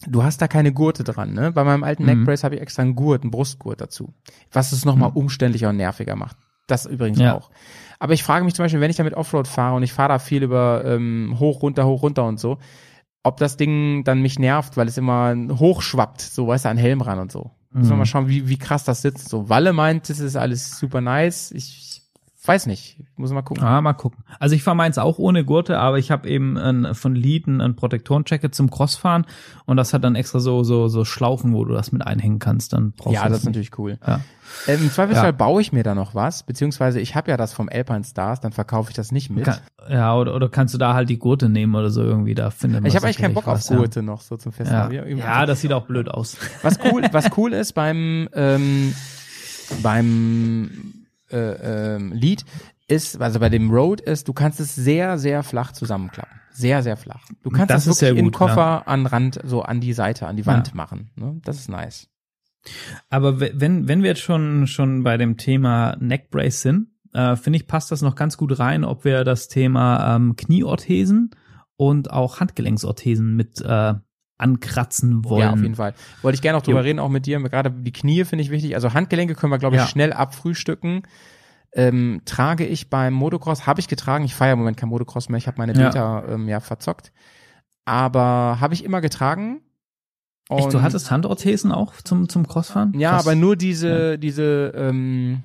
[0.08, 1.52] du hast da keine Gurte dran, ne?
[1.52, 2.08] Bei meinem alten Mhm.
[2.08, 4.12] Neckbrace habe ich extra einen Gurt, einen Brustgurt dazu.
[4.50, 5.16] Was es nochmal Mhm.
[5.16, 6.36] umständlicher und nerviger macht.
[6.66, 7.36] Das übrigens Ja.
[7.36, 7.50] auch.
[8.00, 10.18] Aber ich frage mich zum Beispiel, wenn ich damit Offroad fahre und ich fahre da
[10.18, 12.58] viel über ähm, hoch, runter, hoch, runter und so,
[13.26, 17.00] ob das Ding dann mich nervt, weil es immer hochschwappt, so weißt du, an Helm
[17.00, 17.50] ran und so.
[17.72, 17.98] Müssen wir Mhm.
[17.98, 19.28] mal schauen, wie, wie krass das sitzt.
[19.28, 21.50] So, Walle meint, das ist alles super nice.
[21.50, 21.85] Ich
[22.46, 22.98] weiß nicht.
[23.00, 23.62] Ich muss mal gucken.
[23.64, 24.24] Ah, mal gucken.
[24.38, 27.76] Also ich fahre meins auch ohne Gurte, aber ich habe eben ein, von Lead ein,
[27.76, 29.26] Protektorenjacket zum Crossfahren
[29.64, 32.72] und das hat dann extra so so so Schlaufen, wo du das mit einhängen kannst.
[32.72, 33.54] Dann brauchst Ja, du das ist nicht.
[33.54, 33.98] natürlich cool.
[34.06, 34.20] Ja.
[34.68, 35.32] Ähm, Im Zweifelsfall Ja.
[35.32, 38.52] baue ich mir da noch was, beziehungsweise ich habe ja das vom Alpine Stars, dann
[38.52, 39.44] verkaufe ich das nicht mit.
[39.44, 39.58] Kann,
[39.90, 42.80] ja, oder, oder kannst du da halt die Gurte nehmen oder so irgendwie, da findet
[42.82, 43.76] man ich habe eigentlich keinen Bock auf was, ja.
[43.76, 44.56] Gurte noch so zum Ja.
[44.56, 44.94] Festhalten.
[44.94, 46.36] Irgendwie- ja, das sieht auch blöd aus.
[46.62, 48.94] Was cool, was cool ist beim ähm,
[49.82, 50.70] beim
[51.30, 52.44] äh, ähm, Lied
[52.88, 56.38] ist, also bei dem Road ist, du kannst es sehr, sehr flach zusammenklappen.
[56.52, 57.24] Sehr, sehr flach.
[57.42, 60.36] Du kannst Das das, wirklich in gut, Koffer an Rand, so an die Seite, an
[60.36, 60.74] die Wand Ja.
[60.74, 61.10] machen.
[61.16, 61.40] Ne?
[61.44, 62.08] Das ist nice.
[63.10, 67.58] Aber we- wenn, wenn wir jetzt schon, schon bei dem Thema Neckbrace sind, äh, finde
[67.58, 71.30] ich, passt das noch ganz gut rein, ob wir das Thema ähm, Knieorthesen
[71.76, 73.94] und auch Handgelenksorthesen mit äh,
[74.38, 75.40] ankratzen wollen.
[75.42, 75.94] Ja, auf jeden Fall.
[76.22, 76.84] Wollte ich gerne auch drüber Jo.
[76.84, 77.40] reden, auch mit dir.
[77.40, 78.74] Gerade die Knie finde ich wichtig.
[78.74, 79.88] Also Handgelenke können wir, glaube ich, Ja.
[79.88, 81.02] schnell abfrühstücken.
[81.72, 84.24] Ähm, trage ich beim Motocross, habe ich getragen.
[84.24, 85.38] Ich feiere im Moment kein Motocross mehr.
[85.38, 85.88] Ich habe meine Ja.
[85.88, 87.12] Beta ähm, ja verzockt.
[87.84, 89.60] Aber habe ich immer getragen.
[90.48, 92.98] Echt, du Und- hattest Handorthesen auch zum, zum Crossfahren?
[92.98, 93.26] Ja, Krass.
[93.26, 95.42] aber nur diese, diese ähm,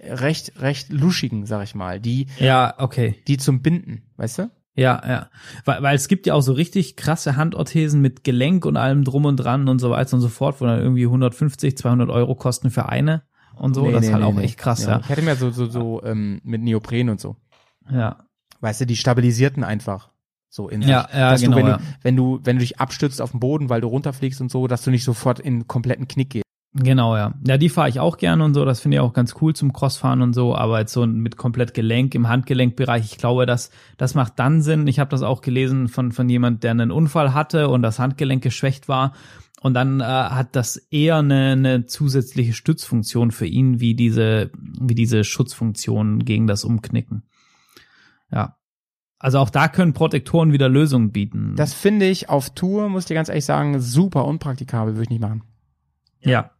[0.00, 3.22] recht, recht luschigen, sag ich mal, die, Ja, okay.
[3.28, 4.50] die zum Binden, weißt du?
[4.78, 5.28] Ja, ja.
[5.64, 9.24] Weil, weil es gibt ja auch so richtig krasse Handorthesen mit Gelenk und allem drum
[9.24, 12.70] und dran und so weiter und so fort, wo dann irgendwie 150, 200 Euro kosten
[12.70, 13.22] für eine
[13.56, 13.82] und so.
[13.82, 14.44] Nee, das nee, ist halt nee, auch nee.
[14.44, 15.00] echt krass, ja.
[15.00, 17.36] Ich hatte mir so, so, so ähm, mit Neopren und so.
[17.90, 18.18] Ja,
[18.60, 20.10] Weißt du, die stabilisierten einfach
[20.48, 20.90] so in sich.
[20.90, 21.56] ja, ja dass genau.
[21.56, 21.76] du, wenn, ja.
[21.76, 24.66] du, wenn du, wenn du dich abstützt auf den Boden, weil du runterfliegst und so,
[24.66, 26.44] dass du nicht sofort in einen kompletten Knick gehst.
[26.74, 27.34] Genau, ja.
[27.46, 28.64] Ja, die fahre ich auch gerne und so.
[28.64, 30.54] Das finde ich auch ganz cool zum Crossfahren und so.
[30.54, 34.86] Aber jetzt so mit komplett Gelenk im Handgelenkbereich, ich glaube, das, das macht dann Sinn.
[34.86, 38.42] Ich habe das auch gelesen von, von jemand, der einen Unfall hatte und das Handgelenk
[38.42, 39.14] geschwächt war.
[39.60, 44.94] Und dann äh, hat das eher eine, eine zusätzliche Stützfunktion für ihn, wie diese, wie
[44.94, 47.24] diese Schutzfunktion gegen das Umknicken.
[48.30, 48.56] Ja.
[49.18, 51.54] Also auch da können Protektoren wieder Lösungen bieten.
[51.56, 55.10] Das finde ich auf Tour, muss ich dir ganz ehrlich sagen, super unpraktikabel, würde ich
[55.10, 55.42] nicht machen.
[56.20, 56.52] ja.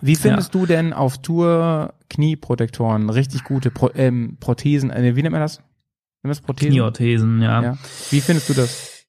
[0.00, 5.32] Wie findest du denn auf Tour Knieprotektoren, richtig gute Pro ähm, Prothesen, äh, wie nennt
[5.32, 5.58] man das?
[5.58, 5.68] Nennt
[6.24, 6.70] man das Prothesen?
[6.70, 7.62] Knieorthesen, ja.
[7.62, 7.78] Ja.
[8.10, 9.06] Wie findest du das?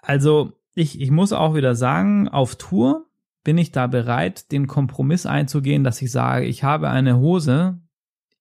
[0.00, 3.06] Also ich, ich muss auch wieder sagen, auf Tour
[3.44, 7.80] bin ich da bereit, den Kompromiss einzugehen, dass ich sage, ich habe eine Hose,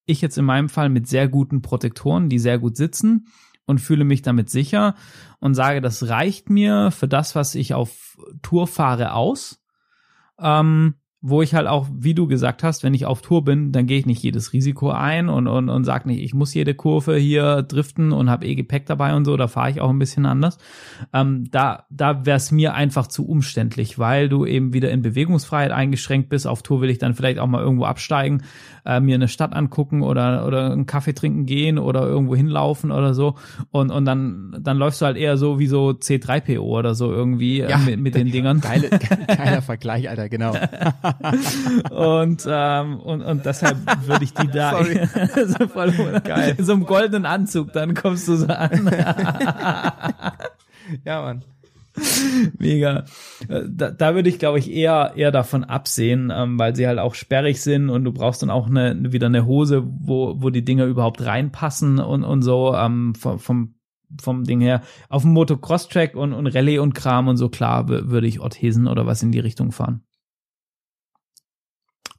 [0.05, 3.27] ich jetzt in meinem Fall mit sehr guten Protektoren, die sehr gut sitzen
[3.65, 4.95] und fühle mich damit sicher
[5.39, 9.61] und sage, das reicht mir für das, was ich auf Tour fahre, aus.
[10.39, 13.87] Ähm, wo ich halt auch, wie du gesagt hast, wenn ich auf Tour bin, dann
[13.87, 17.17] gehe ich nicht jedes Risiko ein und, und, und sag nicht, ich muss jede Kurve
[17.17, 20.27] hier driften und habe eh Gepäck dabei und so, da fahre ich auch ein bisschen
[20.27, 20.59] anders.
[21.13, 25.71] Ähm, da da wäre es mir einfach zu umständlich, weil du eben wieder in Bewegungsfreiheit
[25.71, 26.45] eingeschränkt bist.
[26.45, 28.43] Auf Tour will ich dann vielleicht auch mal irgendwo absteigen,
[28.87, 33.13] äh, mir eine Stadt angucken oder, oder einen Kaffee trinken gehen oder irgendwo hinlaufen oder
[33.13, 33.35] so.
[33.71, 37.59] Und, und dann, dann läufst du halt eher so wie so C3PO oder so irgendwie
[37.59, 38.61] äh, mit, mit den Dingern.
[38.61, 38.89] Geile,
[39.27, 40.53] geiler Vergleich, Alter, genau.
[41.91, 43.77] Und, ähm, und, und deshalb
[44.07, 44.83] würde ich die da
[45.47, 45.91] so voll,
[46.23, 46.55] Geil.
[46.57, 48.89] in so einem goldenen Anzug, dann kommst du so an.
[51.03, 51.43] Ja, Mann.
[52.59, 53.05] Mega.
[53.47, 56.99] Äh, da, da würde ich, glaube ich, eher, eher davon absehen, ähm, weil sie halt
[56.99, 60.65] auch sperrig sind und du brauchst dann auch eine, wieder eine Hose, wo, wo die
[60.65, 63.75] Dinger überhaupt reinpassen und, und so ähm, vom, vom,
[64.21, 64.81] vom Ding her.
[65.09, 69.05] Auf dem Motocross-Track und, und Rallye und Kram und so, klar, würde ich Orthesen oder
[69.05, 70.06] was in die Richtung fahren.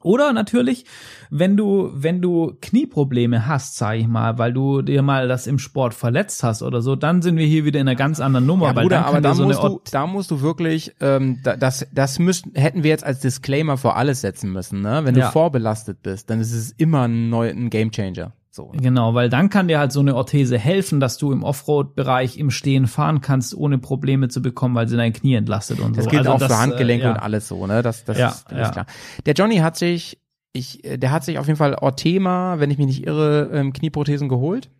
[0.02, 0.84] Oder natürlich,
[1.30, 5.58] wenn du, wenn du Knieprobleme hast, sag ich mal, weil du dir mal das im
[5.58, 8.66] Sport verletzt hast oder so, dann sind wir hier wieder in einer ganz anderen Nummer.
[8.66, 12.18] Ja, Bruder, aber da so musst du, da musst du wirklich, ähm, da- das, das
[12.18, 15.00] müssten, hätten wir jetzt als Disclaimer vor alles setzen müssen, ne?
[15.04, 15.30] Wenn du Ja.
[15.30, 18.32] vorbelastet bist, dann ist es immer ein, neu, ein Gamechanger.
[18.58, 18.72] So.
[18.72, 22.50] Genau, weil dann kann dir halt so eine Orthese helfen, dass du im Offroad-Bereich im
[22.50, 26.10] Stehen fahren kannst, ohne Probleme zu bekommen, weil sie dein Knie entlastet und Das so.
[26.10, 27.14] gilt Also auch für Handgelenke äh, ja.
[27.14, 27.82] und alles so, ne?
[27.82, 28.70] Das, das Ja, ist, das ja.
[28.70, 28.86] klar.
[29.26, 30.18] Der Johnny hat sich,
[30.52, 33.72] ich, äh, der hat sich auf jeden Fall Orthema, wenn ich mich nicht irre, ähm,
[33.72, 34.70] Knieprothesen geholt.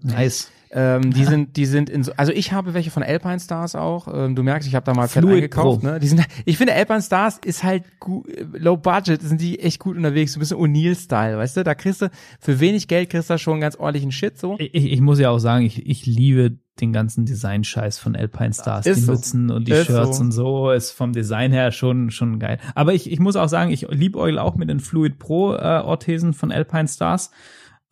[0.00, 0.50] Nice.
[0.76, 4.08] Ähm, die sind, die sind in so, also ich habe welche von Alpine Stars auch.
[4.12, 5.82] Ähm, du merkst, ich habe da mal fett eingekauft.
[5.82, 5.86] Pro.
[5.86, 6.00] Ne?
[6.00, 9.96] Die sind, ich finde Alpine Stars ist halt gut, low budget, sind die echt gut
[9.96, 11.62] unterwegs, so ein bisschen O'Neill-Style, weißt du?
[11.62, 12.10] Da kriegst du
[12.40, 14.56] für wenig Geld kriegst du da schon ganz ordentlichen Shit so.
[14.58, 18.84] Ich, ich muss ja auch sagen, ich, ich liebe den ganzen Design-Scheiß von Alpine Stars.
[18.84, 19.12] Ist die so.
[19.12, 20.22] Mützen und die Ist Shirts so.
[20.24, 22.58] und so ist vom Design her schon, schon geil.
[22.74, 26.34] Aber ich, ich muss auch sagen, ich liebäugle auch mit den Fluid Pro äh, Orthesen
[26.34, 27.30] von Alpine Stars.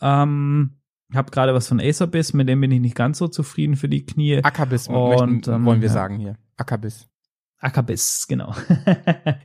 [0.00, 0.72] Ähm,
[1.16, 4.04] habe gerade was von Acerbiss, mit dem bin ich nicht ganz so zufrieden für die
[4.04, 4.42] Knie.
[4.42, 5.94] Ackerbiss Und, möchten, ähm, wollen wir ja.
[5.94, 6.36] sagen hier.
[6.56, 7.08] Ackerbiss.
[7.58, 8.54] Ackerbiss, genau.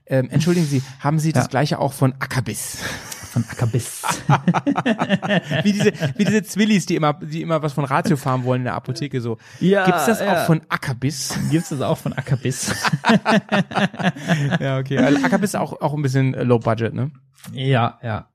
[0.10, 1.50] Ähm, entschuldigen Sie, haben Sie das Ja.
[1.50, 2.82] gleiche auch von Ackerbiss?
[3.28, 4.04] von Ackerbiss.
[5.64, 8.66] wie diese, wie diese Zwillis, die immer, die immer was von Ratio fahren wollen in
[8.66, 9.38] der Apotheke so.
[9.60, 10.32] Ja, Gibt's das ja.
[10.32, 11.38] auch von Ackerbiss?
[11.52, 12.74] Gibt's das auch von Ackerbiss?
[14.60, 14.98] ja, okay.
[14.98, 17.12] Also Ackerbiss auch, auch ein bisschen low budget, ne?
[17.52, 18.30] ja, ja.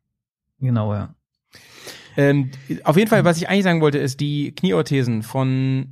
[0.61, 1.15] Genau, ja.
[2.17, 2.51] Ähm,
[2.85, 5.87] auf jeden Fall, was ich eigentlich sagen wollte, ist die Knieorthesen von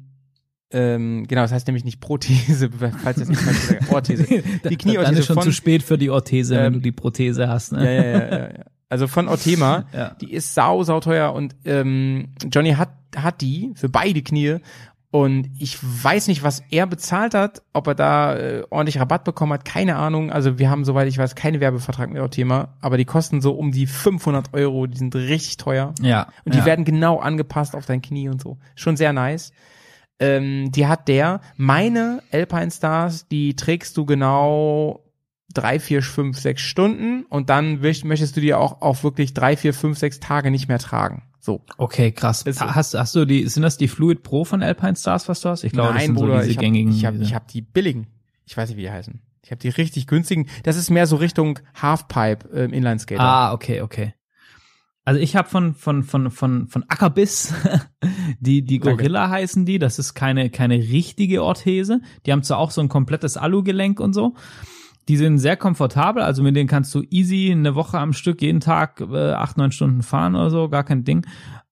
[0.73, 2.71] ähm, genau, das heißt nämlich nicht Prothese,
[3.03, 4.25] falls das nicht falsch habe, Orthese.
[4.29, 6.93] Die Dann Knieorthese ist schon von, zu spät für die Orthese, wenn Ähm, du die
[6.93, 7.73] Prothese hast.
[7.73, 7.85] Ne?
[7.85, 8.65] ja, ja, ja, ja.
[8.89, 10.15] Also von Orthema, Ja.
[10.21, 14.59] die ist sau, sau teuer und ähm, Johnny hat, hat die für beide Knie
[15.13, 19.53] und ich weiß nicht, was er bezahlt hat, ob er da äh, ordentlich Rabatt bekommen
[19.53, 20.31] hat, keine Ahnung.
[20.31, 23.73] Also wir haben, soweit ich weiß, keinen Werbevertrag mit Orthema, aber die kosten so um
[23.73, 25.95] die 500 Euro, die sind richtig teuer.
[26.01, 26.29] Ja.
[26.45, 26.65] Und die ja.
[26.65, 28.59] werden genau angepasst auf dein Knie und so.
[28.77, 29.53] Schon sehr nice.
[30.21, 35.01] Ähm, die hat der, meine Alpine Stars, die trägst du genau
[35.55, 39.57] drei, vier, fünf, sechs Stunden und dann möcht- möchtest du die auch auf wirklich drei,
[39.57, 41.23] vier, fünf, sechs Tage nicht mehr tragen.
[41.41, 41.63] So.
[41.79, 42.45] Okay, krass.
[42.47, 42.61] So.
[42.61, 45.65] Hast, hast du die, sind das die Fluid Pro von Alpine Stars, was du hast?
[45.65, 46.93] Ich glaube, das Nein, sind Bruder, so diese ich habe gängigen.
[46.93, 48.07] ich hab, ich hab die billigen.
[48.45, 49.21] Ich weiß nicht, wie die heißen.
[49.43, 50.47] Ich habe die richtig günstigen.
[50.65, 53.23] Das ist mehr so Richtung Halfpipe ähm, Inlineskater.
[53.23, 54.15] ah, okay, okay.
[55.07, 57.55] Also ich habe von von von von von Ackerbiss
[58.41, 58.79] die die.
[58.79, 59.79] Gorilla heißen die.
[59.79, 62.01] Das ist keine keine richtige Orthese.
[62.27, 64.35] Die haben zwar auch so ein komplettes Alugelenk und so.
[65.09, 68.61] Die sind sehr komfortabel, also mit denen kannst du easy eine Woche am Stück jeden
[68.61, 71.27] Tag äh, acht neun Stunden fahren oder so, gar kein Ding.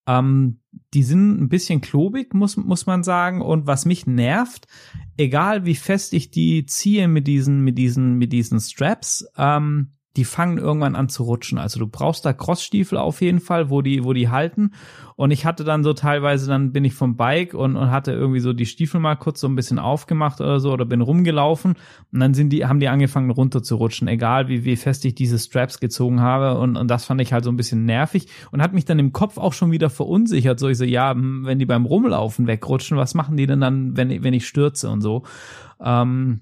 [0.07, 0.61] Ähm,
[0.95, 3.43] die sind ein bisschen klobig, muss muss man sagen.
[3.43, 4.67] Und was mich nervt,
[5.17, 10.25] egal wie fest ich die ziehe mit diesen mit diesen mit diesen Straps, ähm, die
[10.25, 11.59] fangen irgendwann an zu rutschen.
[11.59, 14.73] Also du brauchst da Crossstiefel auf jeden Fall, wo die, wo die halten.
[15.15, 18.41] Und ich hatte dann so teilweise, dann bin ich vom Bike und, und hatte irgendwie
[18.41, 21.75] so die Stiefel mal kurz so ein bisschen aufgemacht oder so oder bin rumgelaufen
[22.13, 25.15] und dann sind die, haben die angefangen runter zu rutschen, egal wie, wie fest ich
[25.15, 26.59] diese Straps gezogen habe.
[26.59, 29.13] Und, und das fand ich halt so ein bisschen nervig und hat mich dann im
[29.13, 30.59] Kopf auch schon wieder verunsichert.
[30.59, 34.11] So ich so, ja, wenn die beim Rumlaufen wegrutschen, was machen die denn dann, wenn,
[34.11, 35.23] ich- wenn ich stürze und so?
[35.81, 36.41] Ähm,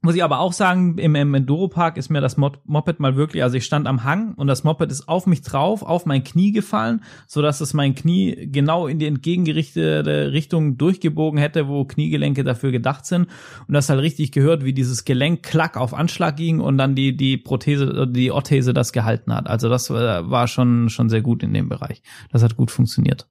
[0.00, 3.42] muss ich aber auch sagen, im, im Enduro-Park ist mir das Mod Moped mal wirklich,
[3.42, 6.52] also ich stand am Hang und das Moped ist auf mich drauf, auf mein Knie
[6.52, 12.44] gefallen, so dass es mein Knie genau in die entgegengerichtete Richtung durchgebogen hätte, wo Kniegelenke
[12.44, 13.26] dafür gedacht sind.
[13.66, 17.16] Und das halt richtig gehört, wie dieses Gelenk klack auf Anschlag ging und dann die,
[17.16, 19.48] die Prothese, die Orthese das gehalten hat.
[19.48, 22.02] Also das äh, war schon, schon sehr gut in dem Bereich.
[22.30, 23.28] Das hat gut funktioniert.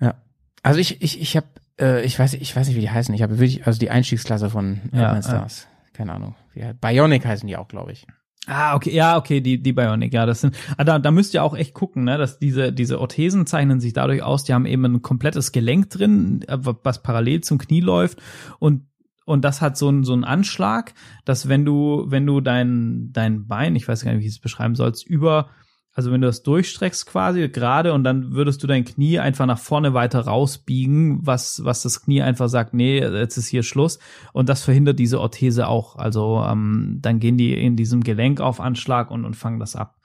[0.00, 0.22] Ja.
[0.62, 1.48] Also ich, ich, ich habe,
[1.80, 3.14] äh, ich weiß, ich weiß nicht, wie die heißen.
[3.14, 5.66] Ich habe wirklich, also die Einstiegsklasse von Ja, Alpine Stars.
[5.92, 6.34] Keine Ahnung.
[6.54, 8.06] Wie, halt- Bionic heißen die auch, glaube ich.
[8.46, 11.44] Ah, okay, ja, okay, die, die Bionic, ja, das sind, ah, da, da müsst ihr
[11.44, 14.84] auch echt gucken, ne, dass diese, diese Orthesen zeichnen sich dadurch aus, die haben eben
[14.86, 18.18] ein komplettes Gelenk drin, äh, was parallel zum Knie läuft
[18.58, 18.86] und
[19.26, 20.92] und das hat so einen so einen Anschlag,
[21.24, 24.40] dass wenn du wenn du dein dein Bein, ich weiß gar nicht, wie ich es
[24.40, 25.50] beschreiben sollst, über
[25.92, 29.58] also wenn du das durchstreckst quasi gerade und dann würdest du dein Knie einfach nach
[29.58, 33.98] vorne weiter rausbiegen, was was das Knie einfach sagt, nee, jetzt ist hier Schluss
[34.32, 35.96] und das verhindert diese Orthese auch.
[35.96, 39.96] Also ähm, dann gehen die in diesem Gelenk auf Anschlag und, und fangen das ab.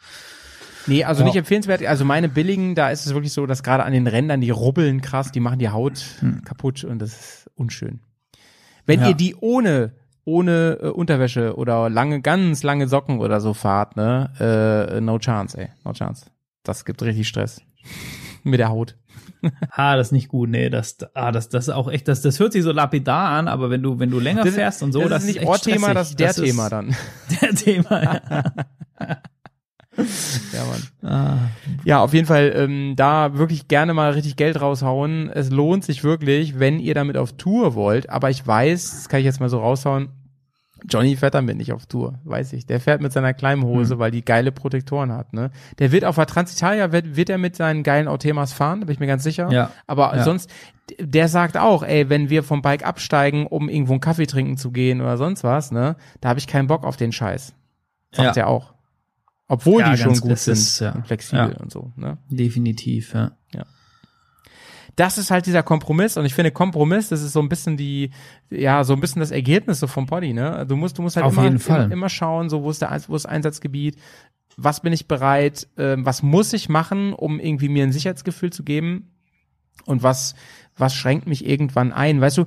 [0.87, 1.27] Nee, also Ja.
[1.27, 1.83] nicht empfehlenswert.
[1.85, 5.01] Also meine billigen, da ist es wirklich so, dass gerade an den Rändern die rubbeln
[5.01, 6.43] krass, die machen die Haut Hm.
[6.43, 8.01] kaputt und das ist unschön.
[8.85, 9.09] Wenn Ja.
[9.09, 9.93] ihr die ohne
[10.25, 14.31] ohne äh, Unterwäsche oder lange, ganz lange Socken oder so fahrt, ne,
[14.97, 16.25] äh, no chance, ey, no chance.
[16.63, 17.61] Das gibt richtig Stress
[18.43, 18.95] mit der Haut.
[19.69, 20.49] Ah, das ist nicht gut.
[20.49, 23.47] Nee, das, ah, das, das ist auch echt, das, das hört sich so lapidar an,
[23.47, 25.47] aber wenn du, wenn du länger Das, fährst und so, das, das, ist nicht echt
[25.47, 25.93] Ohrthema, stressig.
[25.93, 26.95] das ist der Das Thema dann.
[27.41, 28.21] Der Thema, ja.
[30.51, 31.11] Ja, Mann.
[31.11, 31.37] ah,
[31.85, 35.29] Ja, auf jeden Fall ähm, da wirklich gerne mal richtig Geld raushauen.
[35.29, 38.09] Es lohnt sich wirklich, wenn ihr damit auf Tour wollt.
[38.09, 40.09] Aber ich weiß, das kann ich jetzt mal so raushauen,
[40.87, 42.67] Johnny fährt damit nicht auf Tour, weiß ich.
[42.67, 45.33] Der fährt mit seiner kleinen Hose, weil die geile Protektoren hat.
[45.33, 45.49] Ne?
[45.79, 48.93] Der wird auf der Transitalia, wird, wird er mit seinen geilen Autemas fahren, da bin
[48.93, 49.49] ich mir ganz sicher.
[49.51, 49.71] Ja.
[49.87, 50.23] Aber Ja.
[50.23, 50.51] sonst,
[50.99, 54.71] der sagt auch, ey, wenn wir vom Bike absteigen, um irgendwo einen Kaffee trinken zu
[54.71, 57.55] gehen oder sonst was, ne, da habe ich keinen Bock auf den Scheiß.
[58.11, 58.43] Sagt Ja.
[58.43, 58.74] er auch.
[59.47, 60.93] Obwohl Ja, die schon gut sind ist, ja.
[60.93, 61.57] und flexibel Ja.
[61.61, 61.91] und so.
[61.95, 62.17] Ne?
[62.29, 63.31] definitiv, ja.
[64.95, 68.11] das ist halt dieser Kompromiss und ich finde Kompromiss, das ist so ein bisschen die,
[68.49, 70.65] ja, so ein bisschen das Ergebnis so vom Body, ne?
[70.67, 71.83] Du musst, du musst halt Auf immer, jeden Fall.
[71.85, 73.97] immer, immer schauen, so wo ist der, wo ist Einsatzgebiet,
[74.57, 78.63] was bin ich bereit, ähm, was muss ich machen, um irgendwie mir ein Sicherheitsgefühl zu
[78.63, 79.11] geben
[79.85, 80.33] und was,
[80.77, 82.45] was schränkt mich irgendwann ein, weißt du?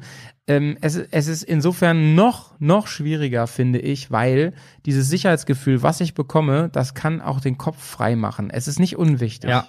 [0.48, 4.54] Ähm, es, es ist insofern noch, noch schwieriger, finde ich, weil
[4.86, 8.48] dieses Sicherheitsgefühl, was ich bekomme, das kann auch den Kopf frei machen.
[8.50, 9.50] Es ist nicht unwichtig.
[9.50, 9.68] Ja.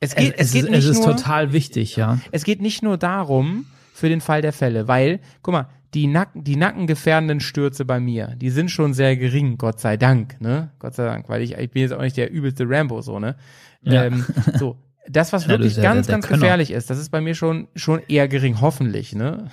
[0.00, 2.18] Es Es, geht, es, es, geht ist, nicht es ist nur, total wichtig, ja.
[2.32, 6.42] es geht nicht nur darum, für den Fall der Fälle, weil, guck mal, die, Nacken,
[6.42, 10.72] die nackengefährdenden Stürze bei mir, die sind schon sehr gering, Gott sei Dank, ne?
[10.80, 13.36] Gott sei Dank, weil ich, ich bin jetzt auch nicht der übelste Rambo, so, ne?
[13.82, 14.04] Ja.
[14.04, 14.24] Ähm,
[14.58, 14.76] so,
[15.08, 16.40] das, was wirklich ja ganz, der- der ganz Könner.
[16.40, 19.50] gefährlich ist, das ist bei mir schon, schon eher gering, hoffentlich, ne?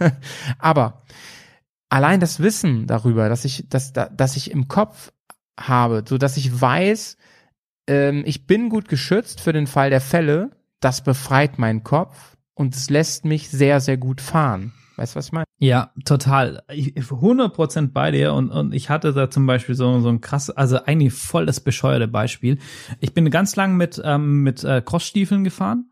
[0.58, 1.02] Aber
[1.88, 5.12] allein das Wissen darüber, dass ich, dass, da- dass ich im Kopf
[5.58, 7.16] habe, so dass ich weiß,
[7.88, 10.50] ähm, ich bin gut geschützt für den Fall der Fälle,
[10.80, 14.72] das befreit meinen Kopf und es lässt mich sehr, sehr gut fahren.
[14.96, 15.44] Weißt du, was ich meine?
[15.58, 16.62] Ja, total.
[16.72, 20.50] Ich, 100% bei dir und, und ich hatte da zum Beispiel so, so ein krass,
[20.50, 22.58] also eigentlich voll das bescheuerte Beispiel.
[23.00, 25.90] Ich bin ganz lang mit, ähm, mit äh, Crossstiefeln gefahren.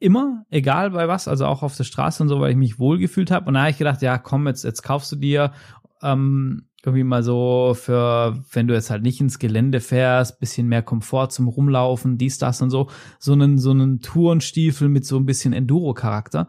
[0.00, 3.30] Immer, egal bei was, also auch auf der Straße und so, weil ich mich wohlgefühlt
[3.30, 3.46] habe.
[3.46, 5.52] Und da habe ich gedacht, ja, komm, jetzt, jetzt kaufst du dir
[6.02, 10.82] ähm, irgendwie mal so für, wenn du jetzt halt nicht ins Gelände fährst, bisschen mehr
[10.82, 15.24] Komfort zum Rumlaufen, dies, das und so, so einen, so einen Tourenstiefel mit so ein
[15.24, 16.48] bisschen Enduro-Charakter.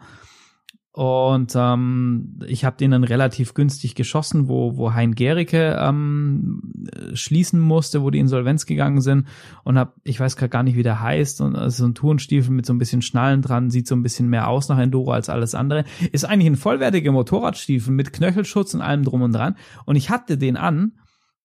[0.96, 7.14] Und ähm, ich habe den dann relativ günstig geschossen, wo, wo Hein Gericke ähm, äh,
[7.18, 9.28] schließen musste, wo die Insolvenz gegangen sind.
[9.66, 11.42] Und hab, ich weiß gerade gar nicht, wie der heißt.
[11.42, 14.30] Und also so ein Tourenstiefel mit so ein bisschen Schnallen dran, sieht so ein bisschen
[14.30, 15.84] mehr aus nach Enduro als alles andere.
[16.14, 19.58] Ist eigentlich ein vollwertiger Motorradstiefel mit Knöchelschutz und allem drum und dran.
[19.86, 20.94] Und ich hatte den an.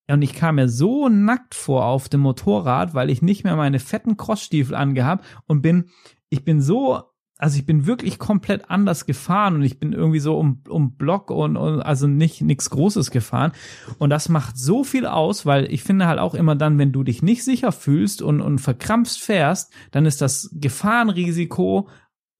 [0.06, 3.80] Und ich kam mir so nackt vor auf dem Motorrad, weil ich nicht mehr meine
[3.80, 5.86] fetten Crossstiefel angehabt und bin,
[6.28, 7.02] ich bin so
[7.40, 11.30] also ich bin wirklich komplett anders gefahren und ich bin irgendwie so um, um Block
[11.30, 13.52] und, und also nicht nichts Großes gefahren.
[13.98, 17.02] Und das macht so viel aus, weil ich finde halt auch immer dann, wenn du
[17.02, 21.88] dich nicht sicher fühlst und, und verkrampft fährst, dann ist das Gefahrenrisiko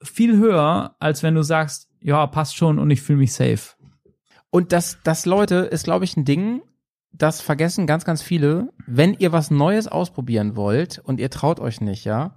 [0.02, 3.74] viel höher, als wenn du sagst, ja, passt schon und ich fühle mich safe.
[4.50, 6.60] Und das, das Leute, ist, glaube ich, ein Ding,
[7.10, 8.68] das vergessen ganz, ganz viele.
[8.86, 12.36] Wenn ihr was Neues ausprobieren wollt und ihr traut euch nicht, ja,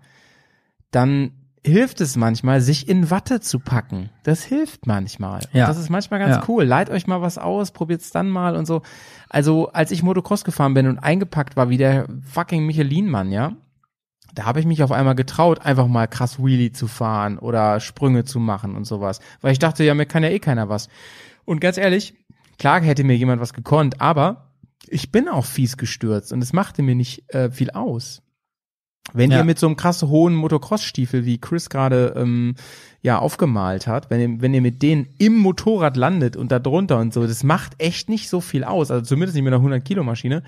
[0.91, 4.09] dann hilft es manchmal, sich in Watte zu packen.
[4.23, 5.41] Das hilft manchmal.
[5.45, 5.67] Und Ja.
[5.67, 6.43] Das ist manchmal ganz Ja.
[6.47, 6.63] cool.
[6.65, 8.81] Leiht euch mal was aus, probiert's dann mal und so.
[9.29, 13.53] Also, als ich Motocross gefahren bin und eingepackt war wie der fucking Michelin-Mann, ja,
[14.35, 18.23] da habe ich mich auf einmal getraut, einfach mal krass Wheelie zu fahren oder Sprünge
[18.25, 19.19] zu machen und sowas.
[19.41, 20.89] Weil ich dachte, ja, mir kann ja eh keiner was.
[21.45, 22.15] Und ganz ehrlich,
[22.57, 24.49] klar hätte mir jemand was gekonnt, aber
[24.87, 28.21] ich bin auch fies gestürzt und es machte mir nicht äh, viel aus.
[29.11, 29.39] Wenn Ja.
[29.39, 32.55] ihr mit so einem krass hohen Motocross-Stiefel, wie Chris gerade ähm,
[33.01, 36.99] ja aufgemalt hat, wenn ihr, wenn ihr mit denen im Motorrad landet und da drunter
[36.99, 39.83] und so, das macht echt nicht so viel aus, also zumindest nicht mit einer 100
[39.83, 40.43] Kilo Maschine.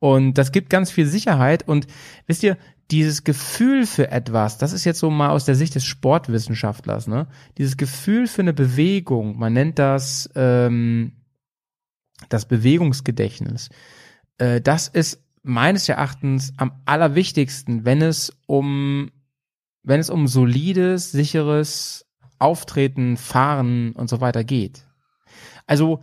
[0.00, 1.86] Und das gibt ganz viel Sicherheit und
[2.26, 2.58] wisst ihr,
[2.90, 7.26] dieses Gefühl für etwas, das ist jetzt so mal aus der Sicht des Sportwissenschaftlers, ne?
[7.56, 11.12] Dieses Gefühl für eine Bewegung, man nennt das ähm,
[12.28, 13.70] das Bewegungsgedächtnis.
[14.36, 19.10] Äh, das ist meines Erachtens am allerwichtigsten, wenn es um
[19.86, 22.06] wenn es um solides, sicheres
[22.38, 24.86] Auftreten, Fahren und so weiter geht.
[25.66, 26.02] Also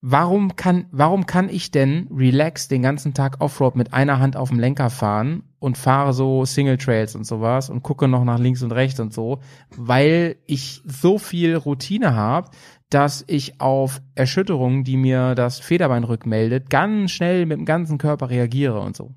[0.00, 4.50] warum kann warum kann ich denn relax den ganzen Tag Offroad mit einer Hand auf
[4.50, 8.62] dem Lenker fahren und fahre so Single Trails und sowas und gucke noch nach links
[8.62, 9.38] und rechts und so,
[9.70, 12.50] weil ich so viel Routine habe,
[12.90, 18.30] dass ich auf Erschütterungen, die mir das Federbein rückmeldet, ganz schnell mit dem ganzen Körper
[18.30, 19.14] reagiere und so.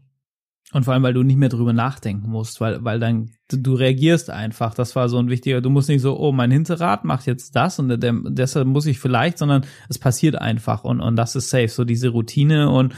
[0.71, 4.29] Und vor allem, weil du nicht mehr drüber nachdenken musst, weil, weil dann, du, reagierst
[4.29, 4.75] einfach.
[4.75, 7.79] Das war so ein wichtiger, du musst nicht so, oh, mein Hinterrad macht jetzt das
[7.79, 11.69] und der, deshalb muss ich vielleicht, sondern es passiert einfach und, und das ist safe.
[11.69, 12.93] So diese Routine und,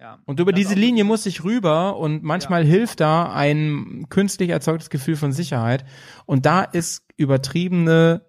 [0.00, 0.18] ja.
[0.24, 2.70] Und über diese Linie muss ich rüber und manchmal ja.
[2.70, 5.84] hilft da ein künstlich erzeugtes Gefühl von Sicherheit.
[6.24, 8.22] Und da ist übertriebene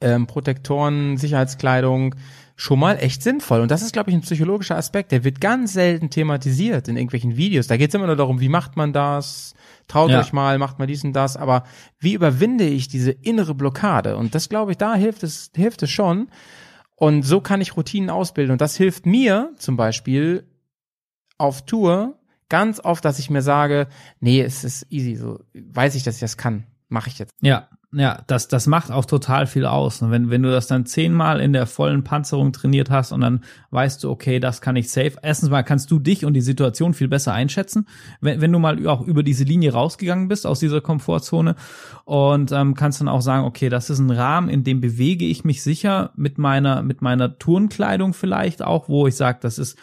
[0.00, 2.14] ähm, Protektoren, Sicherheitskleidung,
[2.56, 3.60] schon mal echt sinnvoll.
[3.60, 5.12] Und das ist, glaube ich, ein psychologischer Aspekt.
[5.12, 7.66] Der wird ganz selten thematisiert in irgendwelchen Videos.
[7.66, 9.54] Da geht es immer nur darum, wie macht man das?
[9.88, 10.20] Traut ja.
[10.20, 11.36] euch mal, macht mal dies und das.
[11.36, 11.64] Aber
[11.98, 14.16] wie überwinde ich diese innere Blockade?
[14.16, 16.28] Und das, glaube ich, da hilft es, hilft es schon.
[16.96, 18.52] Und so kann ich Routinen ausbilden.
[18.52, 20.46] Und das hilft mir zum Beispiel
[21.38, 22.18] auf Tour
[22.50, 23.88] ganz oft, dass ich mir sage,
[24.20, 27.32] nee, es ist easy, so weiß ich, dass ich das kann, mache ich jetzt.
[27.40, 30.00] Ja, ja, das, das macht auch total viel aus.
[30.00, 33.42] Und wenn, wenn du das dann zehnmal in der vollen Panzerung trainiert hast und dann
[33.70, 35.14] weißt du, okay, das kann ich safe.
[35.22, 37.88] Erstens mal kannst du dich und die Situation viel besser einschätzen,
[38.20, 41.56] wenn, wenn du mal auch über diese Linie rausgegangen bist aus dieser Komfortzone
[42.04, 45.42] und ähm, kannst dann auch sagen, okay, das ist ein Rahmen, in dem bewege ich
[45.42, 49.76] mich sicher mit meiner, mit meiner Turnkleidung vielleicht auch, wo ich sage, das ist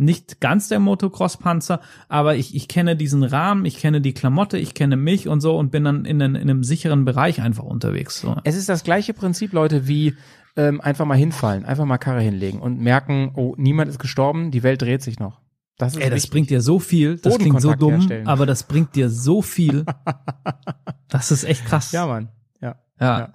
[0.00, 4.74] nicht ganz der Motocross-Panzer, aber ich, ich kenne diesen Rahmen, ich kenne die Klamotte, ich
[4.74, 8.20] kenne mich und so und bin dann in, in, in einem sicheren Bereich einfach unterwegs.
[8.20, 8.36] So.
[8.44, 10.14] Es ist das gleiche Prinzip, Leute, wie
[10.56, 14.62] ähm, einfach mal hinfallen, einfach mal Karre hinlegen und merken, oh, niemand ist gestorben, die
[14.62, 15.40] Welt dreht sich noch.
[15.78, 18.26] Das, ist Ey, das bringt dir so viel, das klingt so dumm, herstellen.
[18.26, 19.86] aber das bringt dir so viel.
[21.08, 21.92] das ist echt krass.
[21.92, 22.28] Ja, Mann.
[22.60, 22.76] Ja.
[23.00, 23.18] Ja.
[23.18, 23.32] ja.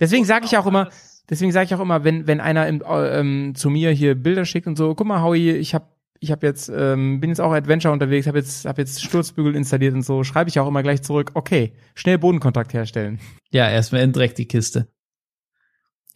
[0.00, 0.88] Deswegen sage ich auch immer,
[1.30, 4.66] Deswegen sage ich auch immer, wenn wenn einer im, ähm, zu mir hier Bilder schickt
[4.66, 5.86] und so, guck mal, Howie, ich habe
[6.20, 9.94] ich habe jetzt ähm, bin jetzt auch Adventure unterwegs, habe jetzt hab jetzt Sturzbügel installiert
[9.94, 11.32] und so, schreibe ich auch immer gleich zurück.
[11.34, 13.20] Okay, schnell Bodenkontakt herstellen.
[13.50, 14.88] Ja, erstmal Dreck die Kiste.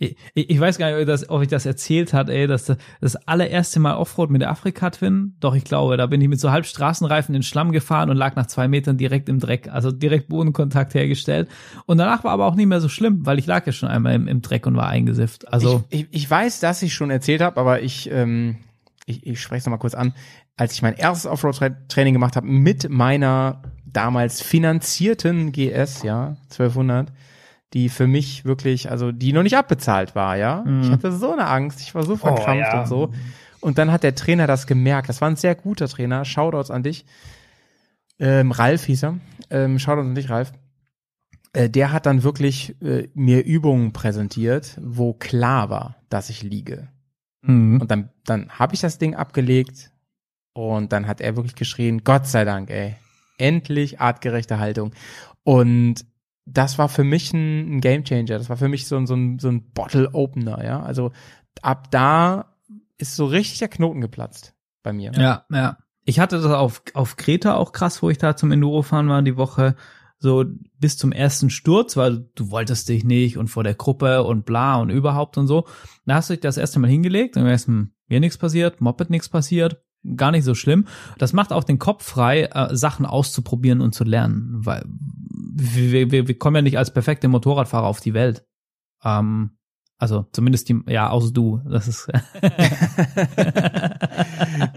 [0.03, 2.73] Ich, ich, weiß gar nicht, ob ich, das, ob ich das erzählt hat, ey, dass
[3.01, 6.51] das allererste Mal Offroad mit der Afrika-Twin, doch ich glaube, da bin ich mit so
[6.51, 9.93] halb Straßenreifen in den Schlamm gefahren und lag nach zwei Metern direkt im Dreck, also
[9.93, 11.49] direkt Bodenkontakt hergestellt.
[11.87, 14.15] Und danach war aber auch nicht mehr so schlimm, weil ich lag ja schon einmal
[14.15, 15.47] im, im Dreck und war eingesifft.
[15.53, 18.57] Also ich, ich, ich weiß, dass ich schon erzählt habe, aber ich, ähm,
[19.07, 20.15] ich, ich spreche es nochmal kurz an.
[20.57, 27.13] Als ich mein erstes Offroad-Training gemacht habe mit meiner damals finanzierten GS, ja, 1200,
[27.73, 30.63] die für mich wirklich, also die noch nicht abbezahlt war, ja.
[30.67, 30.83] Mhm.
[30.83, 32.81] Ich hatte so eine Angst, ich war so verkrampft oh, ja.
[32.81, 33.13] und so.
[33.61, 35.09] Und dann hat der Trainer das gemerkt.
[35.09, 36.25] Das war ein sehr guter Trainer.
[36.25, 37.07] Shoutouts an dich.
[38.19, 39.19] Ähm, Ralf hieß er.
[39.51, 40.53] Ähm, Shoutouts an dich, Ralf.
[41.53, 46.89] Äh, der hat dann wirklich äh, mir Übungen präsentiert, wo klar war, dass ich liege.
[47.43, 47.81] Mhm.
[47.81, 49.93] Und dann, dann habe ich das Ding abgelegt
[50.55, 52.97] und dann hat er wirklich geschrien, Gott sei Dank, ey.
[53.39, 54.93] Endlich artgerechte Haltung.
[55.45, 56.05] Und
[56.45, 58.39] das war für mich ein, ein Game Changer.
[58.39, 60.83] Das war für mich so, ein so ein, so ein Bottle Opener, ja.
[60.83, 61.13] Also
[61.61, 62.57] ab da
[62.99, 65.13] ist so richtig der Knoten geplatzt bei mir.
[65.13, 65.79] Ja, ja.
[66.05, 69.37] Ich hatte das auf, auf Kreta auch krass, wo ich da zum Endurofahren war die
[69.37, 69.77] Woche,
[70.19, 70.45] so
[70.79, 74.77] bis zum ersten Sturz, weil du wolltest dich nicht und vor der Gruppe und bla
[74.77, 75.67] und überhaupt und so.
[76.07, 79.11] Da hast du dich das erste Mal hingelegt und erst hm, mir nichts passiert, Moped
[79.11, 79.83] nichts passiert,
[80.17, 80.87] gar nicht so schlimm.
[81.19, 84.85] Das macht auch den Kopf frei, äh, Sachen auszuprobieren und zu lernen, weil
[85.55, 88.47] wir, wir, wir kommen ja nicht als perfekte Motorradfahrer auf die Welt.
[89.05, 89.59] Ähm,
[89.99, 91.61] also zumindest die, ja, außer du.
[91.65, 92.09] Das ist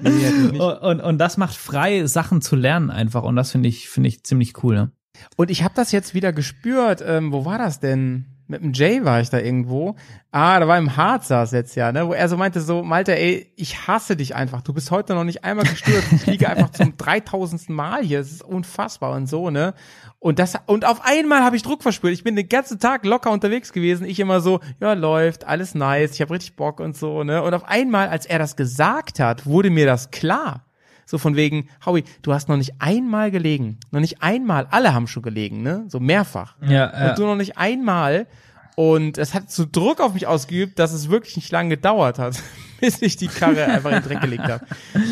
[0.01, 3.23] nee, und, und das macht frei, Sachen zu lernen einfach.
[3.23, 4.75] Und das finde ich, finde ich ziemlich cool.
[4.75, 4.91] Ne?
[5.35, 7.03] Und ich habe das jetzt wieder gespürt.
[7.05, 8.34] Ähm, wo war das denn?
[8.47, 9.95] Mit dem Jay war ich da irgendwo.
[10.31, 13.17] Ah, da war im Harz saß jetzt ja, ne, wo er so meinte so, Malte,
[13.17, 14.61] ey, ich hasse dich einfach.
[14.61, 16.11] Du bist heute noch nicht einmal gestürzt.
[16.11, 18.19] Ich liege einfach zum dreitausendsten Mal hier.
[18.19, 19.73] Es ist unfassbar und so, ne.
[20.19, 22.13] Und das, und auf einmal habe ich Druck verspürt.
[22.13, 24.05] Ich bin den ganzen Tag locker unterwegs gewesen.
[24.05, 27.43] Ich immer so, ja, läuft, alles nice, ich habe richtig Bock und so, ne.
[27.43, 30.65] Und auf einmal, als er das gesagt hat, wurde mir das klar.
[31.05, 33.77] So von wegen, Howie, du hast noch nicht einmal gelegen.
[33.91, 34.67] Noch nicht einmal.
[34.71, 35.85] Alle haben schon gelegen, ne?
[35.87, 36.55] So mehrfach.
[36.61, 37.09] Ja, ja.
[37.09, 38.27] Und du noch nicht einmal.
[38.75, 42.41] Und es hat so Druck auf mich ausgeübt, dass es wirklich nicht lange gedauert hat,
[42.81, 44.65] bis ich die Karre einfach in den Dreck gelegt habe.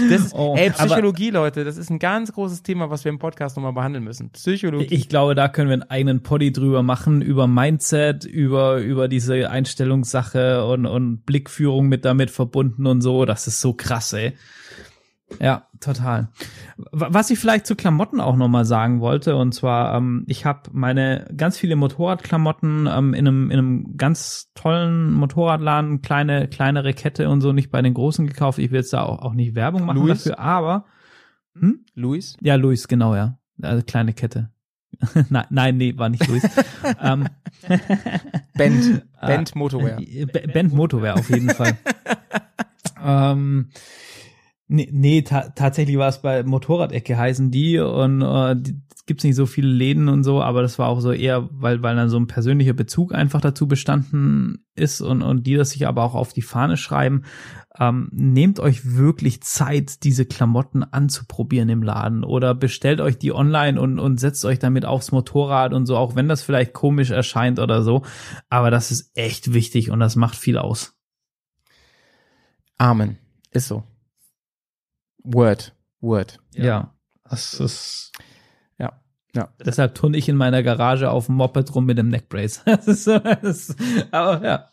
[0.10, 3.20] Das ist, oh, ey, Psychologie, Leute, das ist ein ganz großes Thema, was wir im
[3.20, 4.32] Podcast nochmal behandeln müssen.
[4.32, 4.94] Psychologie.
[4.94, 9.50] Ich glaube, da können wir einen eigenen Poddy drüber machen, über Mindset, über, über diese
[9.50, 13.24] Einstellungssache und, und Blickführung mit damit verbunden und so.
[13.24, 14.34] Das ist so krass, ey.
[15.40, 16.30] Ja, total.
[16.92, 21.28] Was ich vielleicht zu Klamotten auch nochmal sagen wollte, und zwar, ähm, ich habe meine
[21.36, 27.42] ganz viele Motorradklamotten ähm, in, einem, in einem ganz tollen Motorradladen, kleine, kleinere Kette und
[27.42, 28.60] so, nicht bei den großen gekauft.
[28.60, 30.24] Ich will jetzt da auch, auch nicht Werbung machen Louis?
[30.24, 30.86] dafür, aber
[31.56, 31.86] hm?
[31.96, 32.38] Luis?
[32.42, 33.38] Ja, Luis, genau, ja.
[33.62, 34.50] Also kleine Kette.
[35.30, 36.44] nein, nein, nee, war nicht Luis.
[37.02, 37.28] ähm,
[38.54, 40.00] Bend, Bend Motorwear.
[40.54, 41.78] Bend Motorwear auf jeden Fall.
[43.04, 43.70] ähm,
[44.74, 49.36] Nee, nee ta tatsächlich war es bei Motorradecke heißen die und äh, die, gibt's nicht
[49.36, 52.18] so viele Läden und so, aber das war auch so eher, weil, weil dann so
[52.18, 56.34] ein persönlicher Bezug einfach dazu bestanden ist und, und die das sich aber auch auf
[56.34, 57.22] die Fahne schreiben.
[57.78, 63.80] Ähm, nehmt euch wirklich Zeit, diese Klamotten anzuprobieren im Laden oder bestellt euch die online
[63.80, 67.60] und, und setzt euch damit aufs Motorrad und so, auch wenn das vielleicht komisch erscheint
[67.60, 68.02] oder so.
[68.50, 70.98] Aber das ist echt wichtig und das macht viel aus.
[72.80, 73.20] Amen.
[73.52, 73.84] Ist so.
[75.24, 75.76] Word.
[76.02, 76.40] Word.
[76.54, 76.64] Ja.
[76.66, 76.94] ja.
[77.30, 78.12] Das ist.
[78.78, 78.94] Ja.
[79.36, 79.50] Ja.
[79.66, 82.62] Deshalb turne ich in meiner Garage auf dem Moped rum mit dem Neckbrace.
[82.66, 83.76] das ist das,
[84.12, 84.68] aber ja.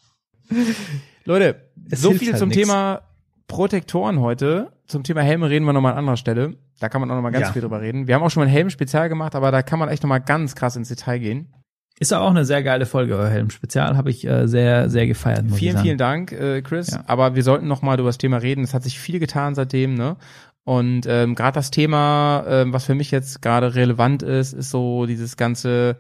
[1.25, 2.61] Leute, es so viel halt zum nix.
[2.61, 3.03] Thema
[3.47, 4.73] Protektoren heute.
[4.87, 6.57] Zum Thema Helme reden wir nochmal an anderer Stelle.
[6.81, 7.53] Da kann man auch nochmal ganz ja.
[7.53, 8.07] viel drüber reden.
[8.07, 10.55] Wir haben auch schon mal ein Helm-Spezial gemacht, aber da kann man echt nochmal ganz
[10.55, 11.53] krass ins Detail gehen.
[12.01, 13.95] Ist auch eine sehr geile Folge, euer Helm-Spezial.
[13.95, 15.45] Habe ich äh, sehr, sehr gefeiert.
[15.53, 16.93] vielen, vielen Dank, äh, Chris.
[16.93, 17.05] Ja.
[17.07, 18.65] Aber wir sollten noch mal über das Thema reden.
[18.65, 20.17] Es hat sich viel getan seitdem, ne?
[20.65, 25.05] Und ähm, gerade das Thema, ähm, was für mich jetzt gerade relevant ist, ist so
[25.05, 25.99] dieses ganze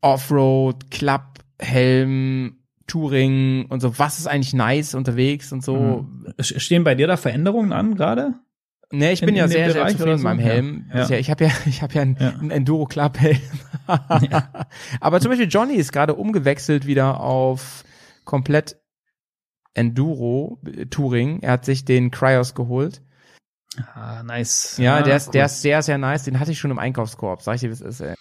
[0.00, 1.22] Offroad, Club,
[1.60, 2.56] Helm,
[2.88, 3.96] Touring und so.
[3.96, 6.06] Was ist eigentlich nice unterwegs und so?
[6.08, 6.34] Mhm.
[6.40, 8.34] Stehen bei dir da Veränderungen an gerade?
[8.90, 10.90] Nee, ich bin in, ja in sehr, sehr zufrieden mit meinem Helm.
[10.94, 11.06] Ja.
[11.06, 12.30] Ja, ich habe ja, ich habe ja einen, ja.
[12.30, 13.40] einen Enduro Club Helm.
[15.00, 17.84] Aber zum Beispiel Johnny ist gerade umgewechselt wieder auf
[18.24, 18.80] komplett
[19.74, 20.60] Enduro
[20.90, 21.40] Touring.
[21.40, 23.02] Er hat sich den Cryos geholt.
[23.94, 24.76] Ah, nice.
[24.78, 25.32] Ja, der ist, cool.
[25.32, 26.24] der ist sehr, sehr nice.
[26.24, 27.42] Den hatte ich schon im Einkaufskorb.
[27.42, 28.14] Sag ich dir, wie es ist, ey.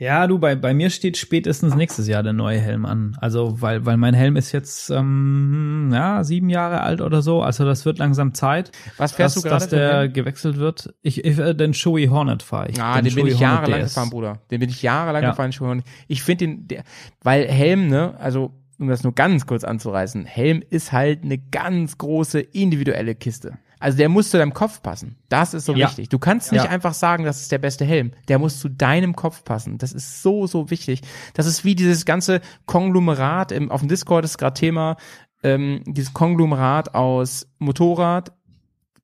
[0.00, 3.16] Ja, du, bei, bei mir steht spätestens nächstes Jahr der neue Helm an.
[3.20, 7.42] Also, weil, weil mein Helm ist jetzt, ähm, ja, sieben Jahre alt oder so.
[7.42, 8.70] Also, das wird langsam Zeit.
[8.96, 9.60] Was fährst dass, du gerade?
[9.60, 10.94] Dass der gewechselt wird.
[11.02, 12.80] Ich, ich äh, den Shoei Hornet fahre ich.
[12.80, 14.40] Ah, den, den bin ich jahrelang gefahren, Bruder.
[14.52, 15.30] Den bin ich jahrelang ja.
[15.30, 15.84] gefahren, Shoei Hornet.
[16.06, 16.84] Ich finde den, der,
[17.24, 21.98] weil Helm, ne, also, um das nur ganz kurz anzureißen, Helm ist halt eine ganz
[21.98, 23.58] große individuelle Kiste.
[23.80, 25.16] Also der muss zu deinem Kopf passen.
[25.28, 25.86] Das ist so ja.
[25.88, 26.08] wichtig.
[26.08, 26.70] Du kannst nicht ja.
[26.70, 28.12] einfach sagen, das ist der beste Helm.
[28.28, 29.78] Der muss zu deinem Kopf passen.
[29.78, 31.02] Das ist so, so wichtig.
[31.34, 34.96] Das ist wie dieses ganze Konglomerat, im, auf dem Discord ist gerade Thema,
[35.42, 38.32] ähm, dieses Konglomerat aus Motorrad,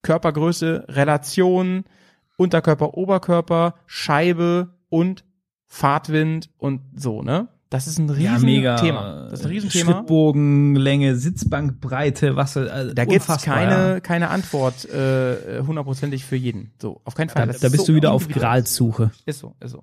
[0.03, 1.85] Körpergröße, Relation,
[2.37, 5.25] Unterkörper, Oberkörper, Scheibe und
[5.67, 7.49] Fahrtwind und so, ne?
[7.75, 9.27] Das ist ein riesen ja, Thema.
[9.29, 9.95] Das ist ein Riesenthema.
[9.95, 16.71] Schrittbogenlänge, Sitzbankbreite, was also Da gibt's keine keine Antwort äh, hundertprozentig für jeden.
[16.81, 17.49] So, auf keinen Fall.
[17.49, 19.11] Da, da bist so du wieder auf Gralsuche.
[19.27, 19.83] Ist so, ist so.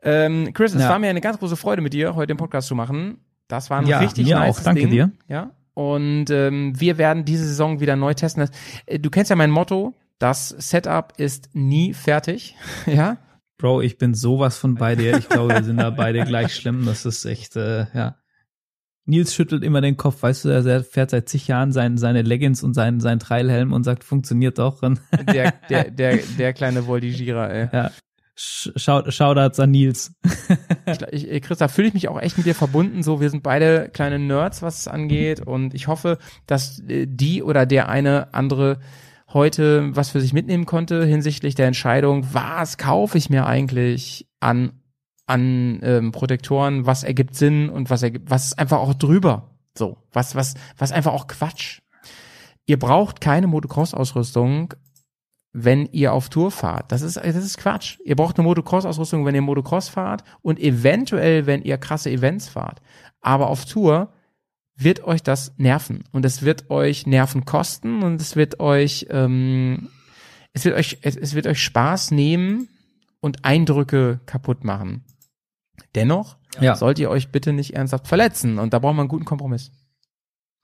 [0.00, 0.88] Ähm, Chris, es ja.
[0.88, 3.18] war mir eine ganz große Freude mit dir heute den Podcast zu machen.
[3.48, 4.62] Das war ein ja, richtig mir nice auch.
[4.62, 4.90] Danke Ding.
[4.90, 5.10] dir.
[5.26, 5.50] Ja.
[5.74, 8.48] Und ähm, wir werden diese Saison wieder neu testen.
[8.86, 12.54] Äh, du kennst ja mein Motto, das Setup ist nie fertig.
[12.86, 13.16] ja.
[13.58, 15.16] Bro, ich bin sowas von bei dir.
[15.16, 16.84] Ich glaube, wir sind da beide gleich schlimm.
[16.84, 18.16] Das ist echt, äh, ja.
[19.06, 22.64] Nils schüttelt immer den Kopf, weißt du, er fährt seit zig Jahren sein, seine Leggings
[22.64, 24.80] und seinen, seinen Trailhelm und sagt, funktioniert doch.
[25.32, 27.68] Der, der, der, der kleine Voltigierer, ey.
[27.72, 27.92] Ja.
[28.34, 30.12] Schau, Shoutouts an Nils.
[31.10, 33.02] ich, ich, Chris, da fühle ich mich auch echt mit dir verbunden.
[33.02, 35.40] So, wir sind beide kleine Nerds, was es angeht.
[35.40, 38.80] Und ich hoffe, dass äh, die oder der eine andere
[39.32, 44.72] heute was für sich mitnehmen konnte hinsichtlich der Entscheidung, was kaufe ich mir eigentlich an
[45.26, 49.50] an ähm, Protektoren, was ergibt Sinn und was ergibt, was ist einfach auch drüber.
[49.76, 51.80] So, was was was einfach auch Quatsch.
[52.66, 54.74] Ihr braucht keine Motocross-Ausrüstung,
[55.52, 56.92] wenn ihr auf Tour fahrt.
[56.92, 57.98] Das ist, das ist Quatsch.
[58.04, 62.82] Ihr braucht eine Motocross-Ausrüstung, wenn ihr Motocross fahrt und eventuell, wenn ihr krasse Events fahrt.
[63.20, 64.12] Aber auf Tour
[64.76, 69.88] wird euch das nerven und es wird euch Nerven kosten und es wird euch ähm,
[70.52, 72.68] es wird euch es, es wird euch Spaß nehmen
[73.20, 75.04] und Eindrücke kaputt machen.
[75.94, 76.76] Dennoch ja.
[76.76, 79.72] sollt ihr euch bitte nicht ernsthaft verletzen und da braucht man einen guten Kompromiss.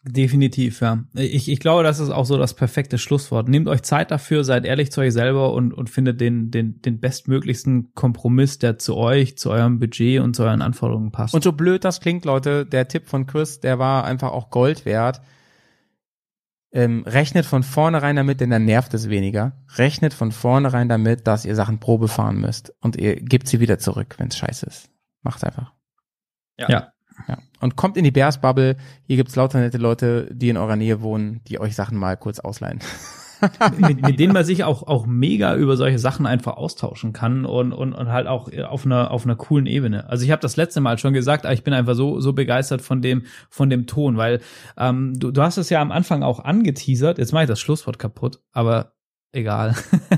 [0.05, 1.05] Definitiv, ja.
[1.15, 3.49] Ich, ich glaube, das ist auch so das perfekte Schlusswort.
[3.49, 6.99] Nehmt euch Zeit dafür, seid ehrlich zu euch selber und, und findet den, den, den
[6.99, 11.35] bestmöglichsten Kompromiss, der zu euch, zu eurem Budget und zu euren Anforderungen passt.
[11.35, 14.85] Und so blöd das klingt, Leute, der Tipp von Chris, der war einfach auch Gold
[14.87, 15.21] wert.
[16.73, 19.63] Ähm, rechnet von vornherein damit, denn dann nervt es weniger.
[19.77, 23.79] Rechnet von vornherein damit, dass ihr Sachen Probe fahren müsst und ihr gebt sie wieder
[23.79, 24.91] zurück, wenn es scheiße ist.
[25.23, 25.73] Macht's einfach.
[26.59, 26.69] Ja.
[26.69, 26.93] ja.
[27.29, 27.39] Ja.
[27.63, 28.77] Und kommt in die Bears Bubble.
[29.07, 32.41] Hier gibt's lauter nette Leute, die in eurer Nähe wohnen, die euch Sachen mal kurz
[32.41, 32.81] ausleihen.
[33.79, 37.73] mit, mit denen man sich auch, auch mega über solche Sachen einfach austauschen kann und,
[37.73, 40.09] und, und halt auch auf einer, auf einer coolen Ebene.
[40.09, 43.01] Also ich habe das letzte Mal schon gesagt, ich bin einfach so, so begeistert von
[43.01, 44.41] dem, von dem Ton, weil
[44.77, 47.99] ähm, du, du hast es ja am Anfang auch angeteasert, jetzt mache ich das Schlusswort
[47.99, 48.93] kaputt, aber
[49.33, 49.75] egal.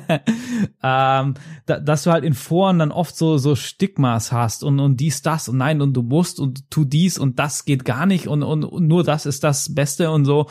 [0.82, 1.34] ähm,
[1.66, 5.22] da, dass du halt in Foren dann oft so, so Stigmas hast und, und dies,
[5.22, 8.42] das und nein und du musst und tu dies und das geht gar nicht und,
[8.42, 10.48] und, und nur das ist das Beste und so.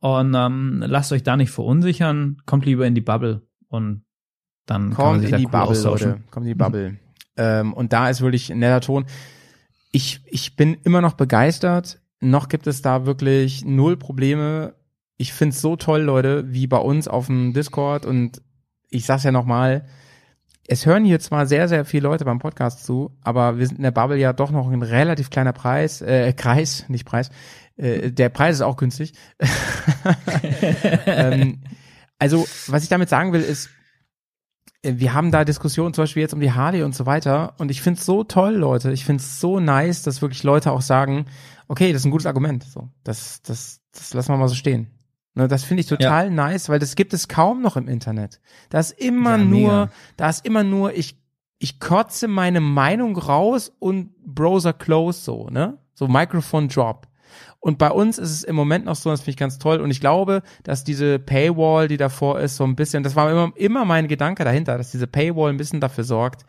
[0.00, 4.04] Und ähm, lasst euch da nicht verunsichern, kommt lieber in die Bubble und
[4.66, 6.20] dann kommt in die cool Bubble, Leute.
[6.30, 6.90] Kommt in die Bubble.
[6.90, 6.98] Mhm.
[7.36, 9.06] Ähm, und da ist wirklich ein netter Ton.
[9.92, 12.00] Ich, ich bin immer noch begeistert.
[12.20, 14.74] Noch gibt es da wirklich null Probleme
[15.16, 18.42] ich find's so toll, Leute, wie bei uns auf dem Discord und
[18.90, 19.86] ich sag's ja nochmal,
[20.66, 23.82] es hören hier zwar sehr, sehr viele Leute beim Podcast zu, aber wir sind in
[23.82, 27.30] der Bubble ja doch noch ein relativ kleiner Preis, äh, Kreis, nicht Preis.
[27.76, 29.12] Äh, der Preis ist auch günstig.
[31.06, 31.60] ähm,
[32.18, 33.68] also, was ich damit sagen will, ist,
[34.82, 37.70] äh, wir haben da Diskussionen zum Beispiel jetzt um die Harley und so weiter und
[37.70, 38.92] ich find's so toll, Leute.
[38.92, 41.26] Ich find's so nice, dass wirklich Leute auch sagen,
[41.68, 42.64] okay, das ist ein gutes Argument.
[42.64, 44.93] So, das, das, das lassen wir mal so stehen.
[45.34, 46.30] Ne, das finde ich total ja.
[46.30, 48.40] nice, weil das gibt es kaum noch im Internet.
[48.70, 51.18] Da ist immer ja, nur, da ist immer nur, ich,
[51.58, 55.78] ich kotze meine Meinung raus und Browser close so, ne?
[55.94, 57.08] So Microphone Drop.
[57.58, 59.80] Und bei uns ist es im Moment noch so, das finde ich ganz toll.
[59.80, 63.52] Und ich glaube, dass diese Paywall, die davor ist, so ein bisschen, das war immer,
[63.56, 66.44] immer mein Gedanke dahinter, dass diese Paywall ein bisschen dafür sorgt,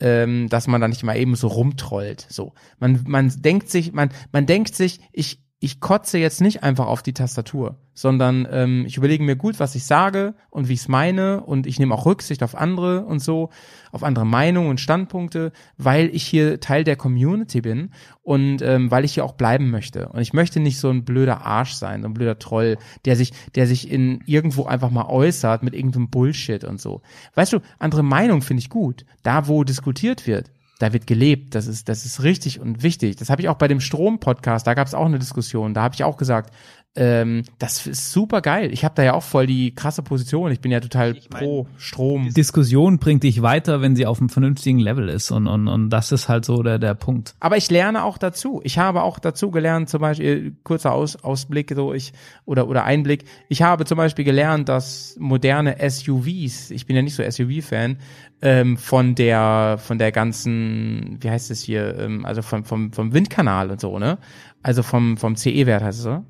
[0.00, 2.26] ähm, dass man da nicht mal eben so rumtrollt.
[2.28, 6.86] So, man, man denkt sich, man, man denkt sich, ich, ich kotze jetzt nicht einfach
[6.86, 10.80] auf die Tastatur, sondern ähm, ich überlege mir gut, was ich sage und wie ich
[10.80, 13.50] es meine und ich nehme auch Rücksicht auf andere und so,
[13.92, 17.90] auf andere Meinungen und Standpunkte, weil ich hier Teil der Community bin
[18.22, 20.08] und ähm, weil ich hier auch bleiben möchte.
[20.08, 23.34] Und ich möchte nicht so ein blöder Arsch sein, so ein blöder Troll, der sich,
[23.54, 27.02] der sich in irgendwo einfach mal äußert mit irgendeinem Bullshit und so.
[27.34, 29.04] Weißt du, andere Meinungen finde ich gut.
[29.22, 30.50] Da, wo diskutiert wird,
[30.80, 31.54] da wird gelebt.
[31.54, 33.16] Das ist, das ist richtig und wichtig.
[33.16, 35.74] Das habe ich auch bei dem Strom-Podcast, da gab es auch eine Diskussion.
[35.74, 36.54] Da habe ich auch gesagt,
[36.96, 38.72] ähm, das ist super geil.
[38.72, 40.50] Ich habe da ja auch voll die krasse Position.
[40.50, 42.24] Ich bin ja total ich mein, pro Strom.
[42.24, 45.90] Die Diskussion bringt dich weiter, wenn sie auf einem vernünftigen Level ist und, und, und
[45.90, 47.36] das ist halt so der, der Punkt.
[47.38, 48.60] Aber ich lerne auch dazu.
[48.64, 52.12] Ich habe auch dazu gelernt, zum Beispiel, kurzer Aus, Ausblick, so ich,
[52.44, 53.24] oder, oder Einblick.
[53.48, 57.98] Ich habe zum Beispiel gelernt, dass moderne SUVs, ich bin ja nicht so SUV-Fan,
[58.42, 63.12] ähm, von der, von der ganzen, wie heißt es hier, ähm, also vom, vom, vom
[63.12, 64.18] Windkanal und so, ne?
[64.62, 66.24] Also vom, vom CE-Wert heißt es so?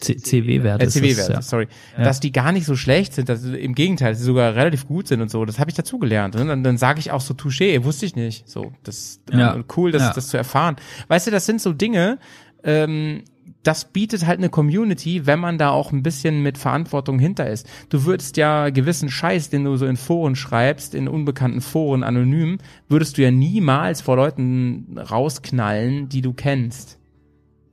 [0.00, 0.82] CW-Wert.
[0.82, 1.42] Äh, CW-Wert, ja.
[1.42, 1.68] sorry.
[1.96, 2.04] Ja.
[2.04, 5.08] Dass die gar nicht so schlecht sind, dass im Gegenteil, dass sie sogar relativ gut
[5.08, 5.44] sind und so.
[5.44, 6.36] Das habe ich dazugelernt.
[6.36, 8.48] Und dann, dann sage ich auch so Touché, wusste ich nicht.
[8.48, 9.62] So, das ja.
[9.76, 10.12] cool, das, ja.
[10.12, 10.76] das zu erfahren.
[11.08, 12.18] Weißt du, das sind so Dinge,
[12.64, 13.22] ähm,
[13.62, 17.66] das bietet halt eine Community, wenn man da auch ein bisschen mit Verantwortung hinter ist.
[17.88, 22.58] Du würdest ja gewissen Scheiß, den du so in Foren schreibst, in unbekannten Foren anonym,
[22.88, 26.98] würdest du ja niemals vor Leuten rausknallen, die du kennst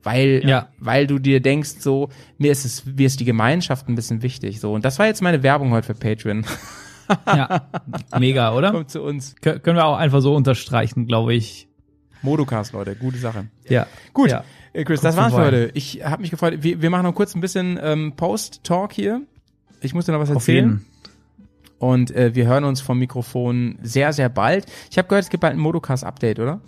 [0.02, 0.68] weil ja.
[0.78, 2.08] weil du dir denkst so
[2.38, 5.22] mir ist es mir ist die Gemeinschaft ein bisschen wichtig so und das war jetzt
[5.22, 6.44] meine Werbung heute für Patreon.
[7.26, 7.68] ja,
[8.18, 8.72] mega, oder?
[8.72, 9.34] Kommt zu uns.
[9.40, 11.68] Kön können wir auch einfach so unterstreichen, glaube ich.
[12.22, 13.48] Modocast, Leute, gute Sache.
[13.68, 13.86] Ja.
[14.12, 14.30] Gut.
[14.30, 14.44] Ja.
[14.72, 15.70] Äh, Chris, Kurz das war's für heute.
[15.74, 16.62] Ich habe mich gefreut.
[16.62, 19.22] Wir, wir machen noch kurz ein bisschen ähm, Post-Talk hier.
[19.80, 20.84] Ich muss dir noch was erzählen.
[21.78, 24.66] Und äh, wir hören uns vom Mikrofon sehr, sehr bald.
[24.90, 26.60] Ich habe gehört, es gibt bald ein Modocast-Update, oder?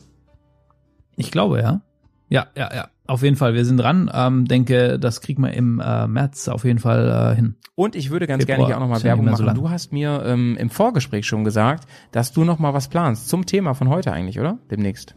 [1.17, 1.83] Ich glaube, ja.
[2.29, 2.89] Ja, ja, ja.
[3.07, 4.11] Auf jeden Fall, wir sind dran.
[4.13, 7.57] Ähm, denke, das kriegen wir im äh, März auf jeden Fall äh, hin.
[7.75, 9.37] Und ich würde ganz Februar, gerne hier auch nochmal Werbung machen.
[9.37, 13.45] So du hast mir ähm, im Vorgespräch schon gesagt, dass du nochmal was planst zum
[13.45, 14.59] Thema von heute eigentlich, oder?
[14.71, 15.15] Demnächst.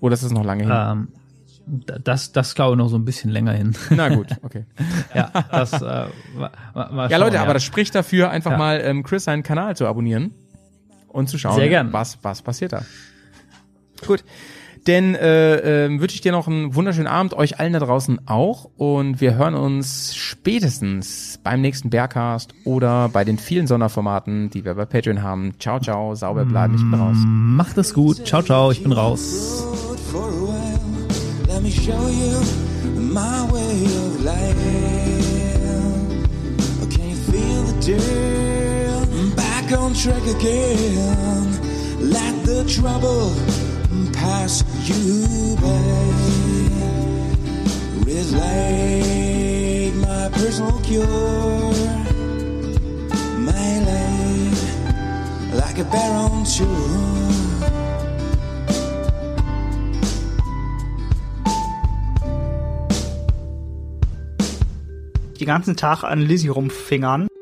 [0.00, 0.72] Oder ist das noch lange hin?
[0.72, 1.08] Ähm,
[2.02, 3.76] das, das glaube ich noch so ein bisschen länger hin.
[3.90, 4.64] Na gut, okay.
[5.14, 7.42] ja, das, äh, mal, mal ja, Leute, ja.
[7.42, 8.56] aber das spricht dafür, einfach ja.
[8.56, 10.32] mal ähm, Chris seinen Kanal zu abonnieren
[11.08, 12.82] und zu schauen, was, was passiert da.
[14.06, 14.24] Gut.
[14.86, 18.70] Denn äh, äh, wünsche ich dir noch einen wunderschönen Abend, euch allen da draußen auch.
[18.76, 24.74] Und wir hören uns spätestens beim nächsten Bergcast oder bei den vielen Sonderformaten, die wir
[24.74, 25.54] bei Patreon haben.
[25.58, 27.16] Ciao, ciao, sauber bleiben, ich bin raus.
[27.24, 28.24] Macht es gut.
[28.26, 29.64] Ciao, ciao, ich bin raus.
[39.36, 41.66] Back on track again.
[42.00, 43.32] Let the trouble
[44.26, 45.82] pass you by.
[48.06, 51.76] Red light, my personal cure.
[53.48, 54.60] My light,
[55.60, 56.44] like a bear on
[65.38, 67.35] den ganzen Tag an Lizzie rumfingern.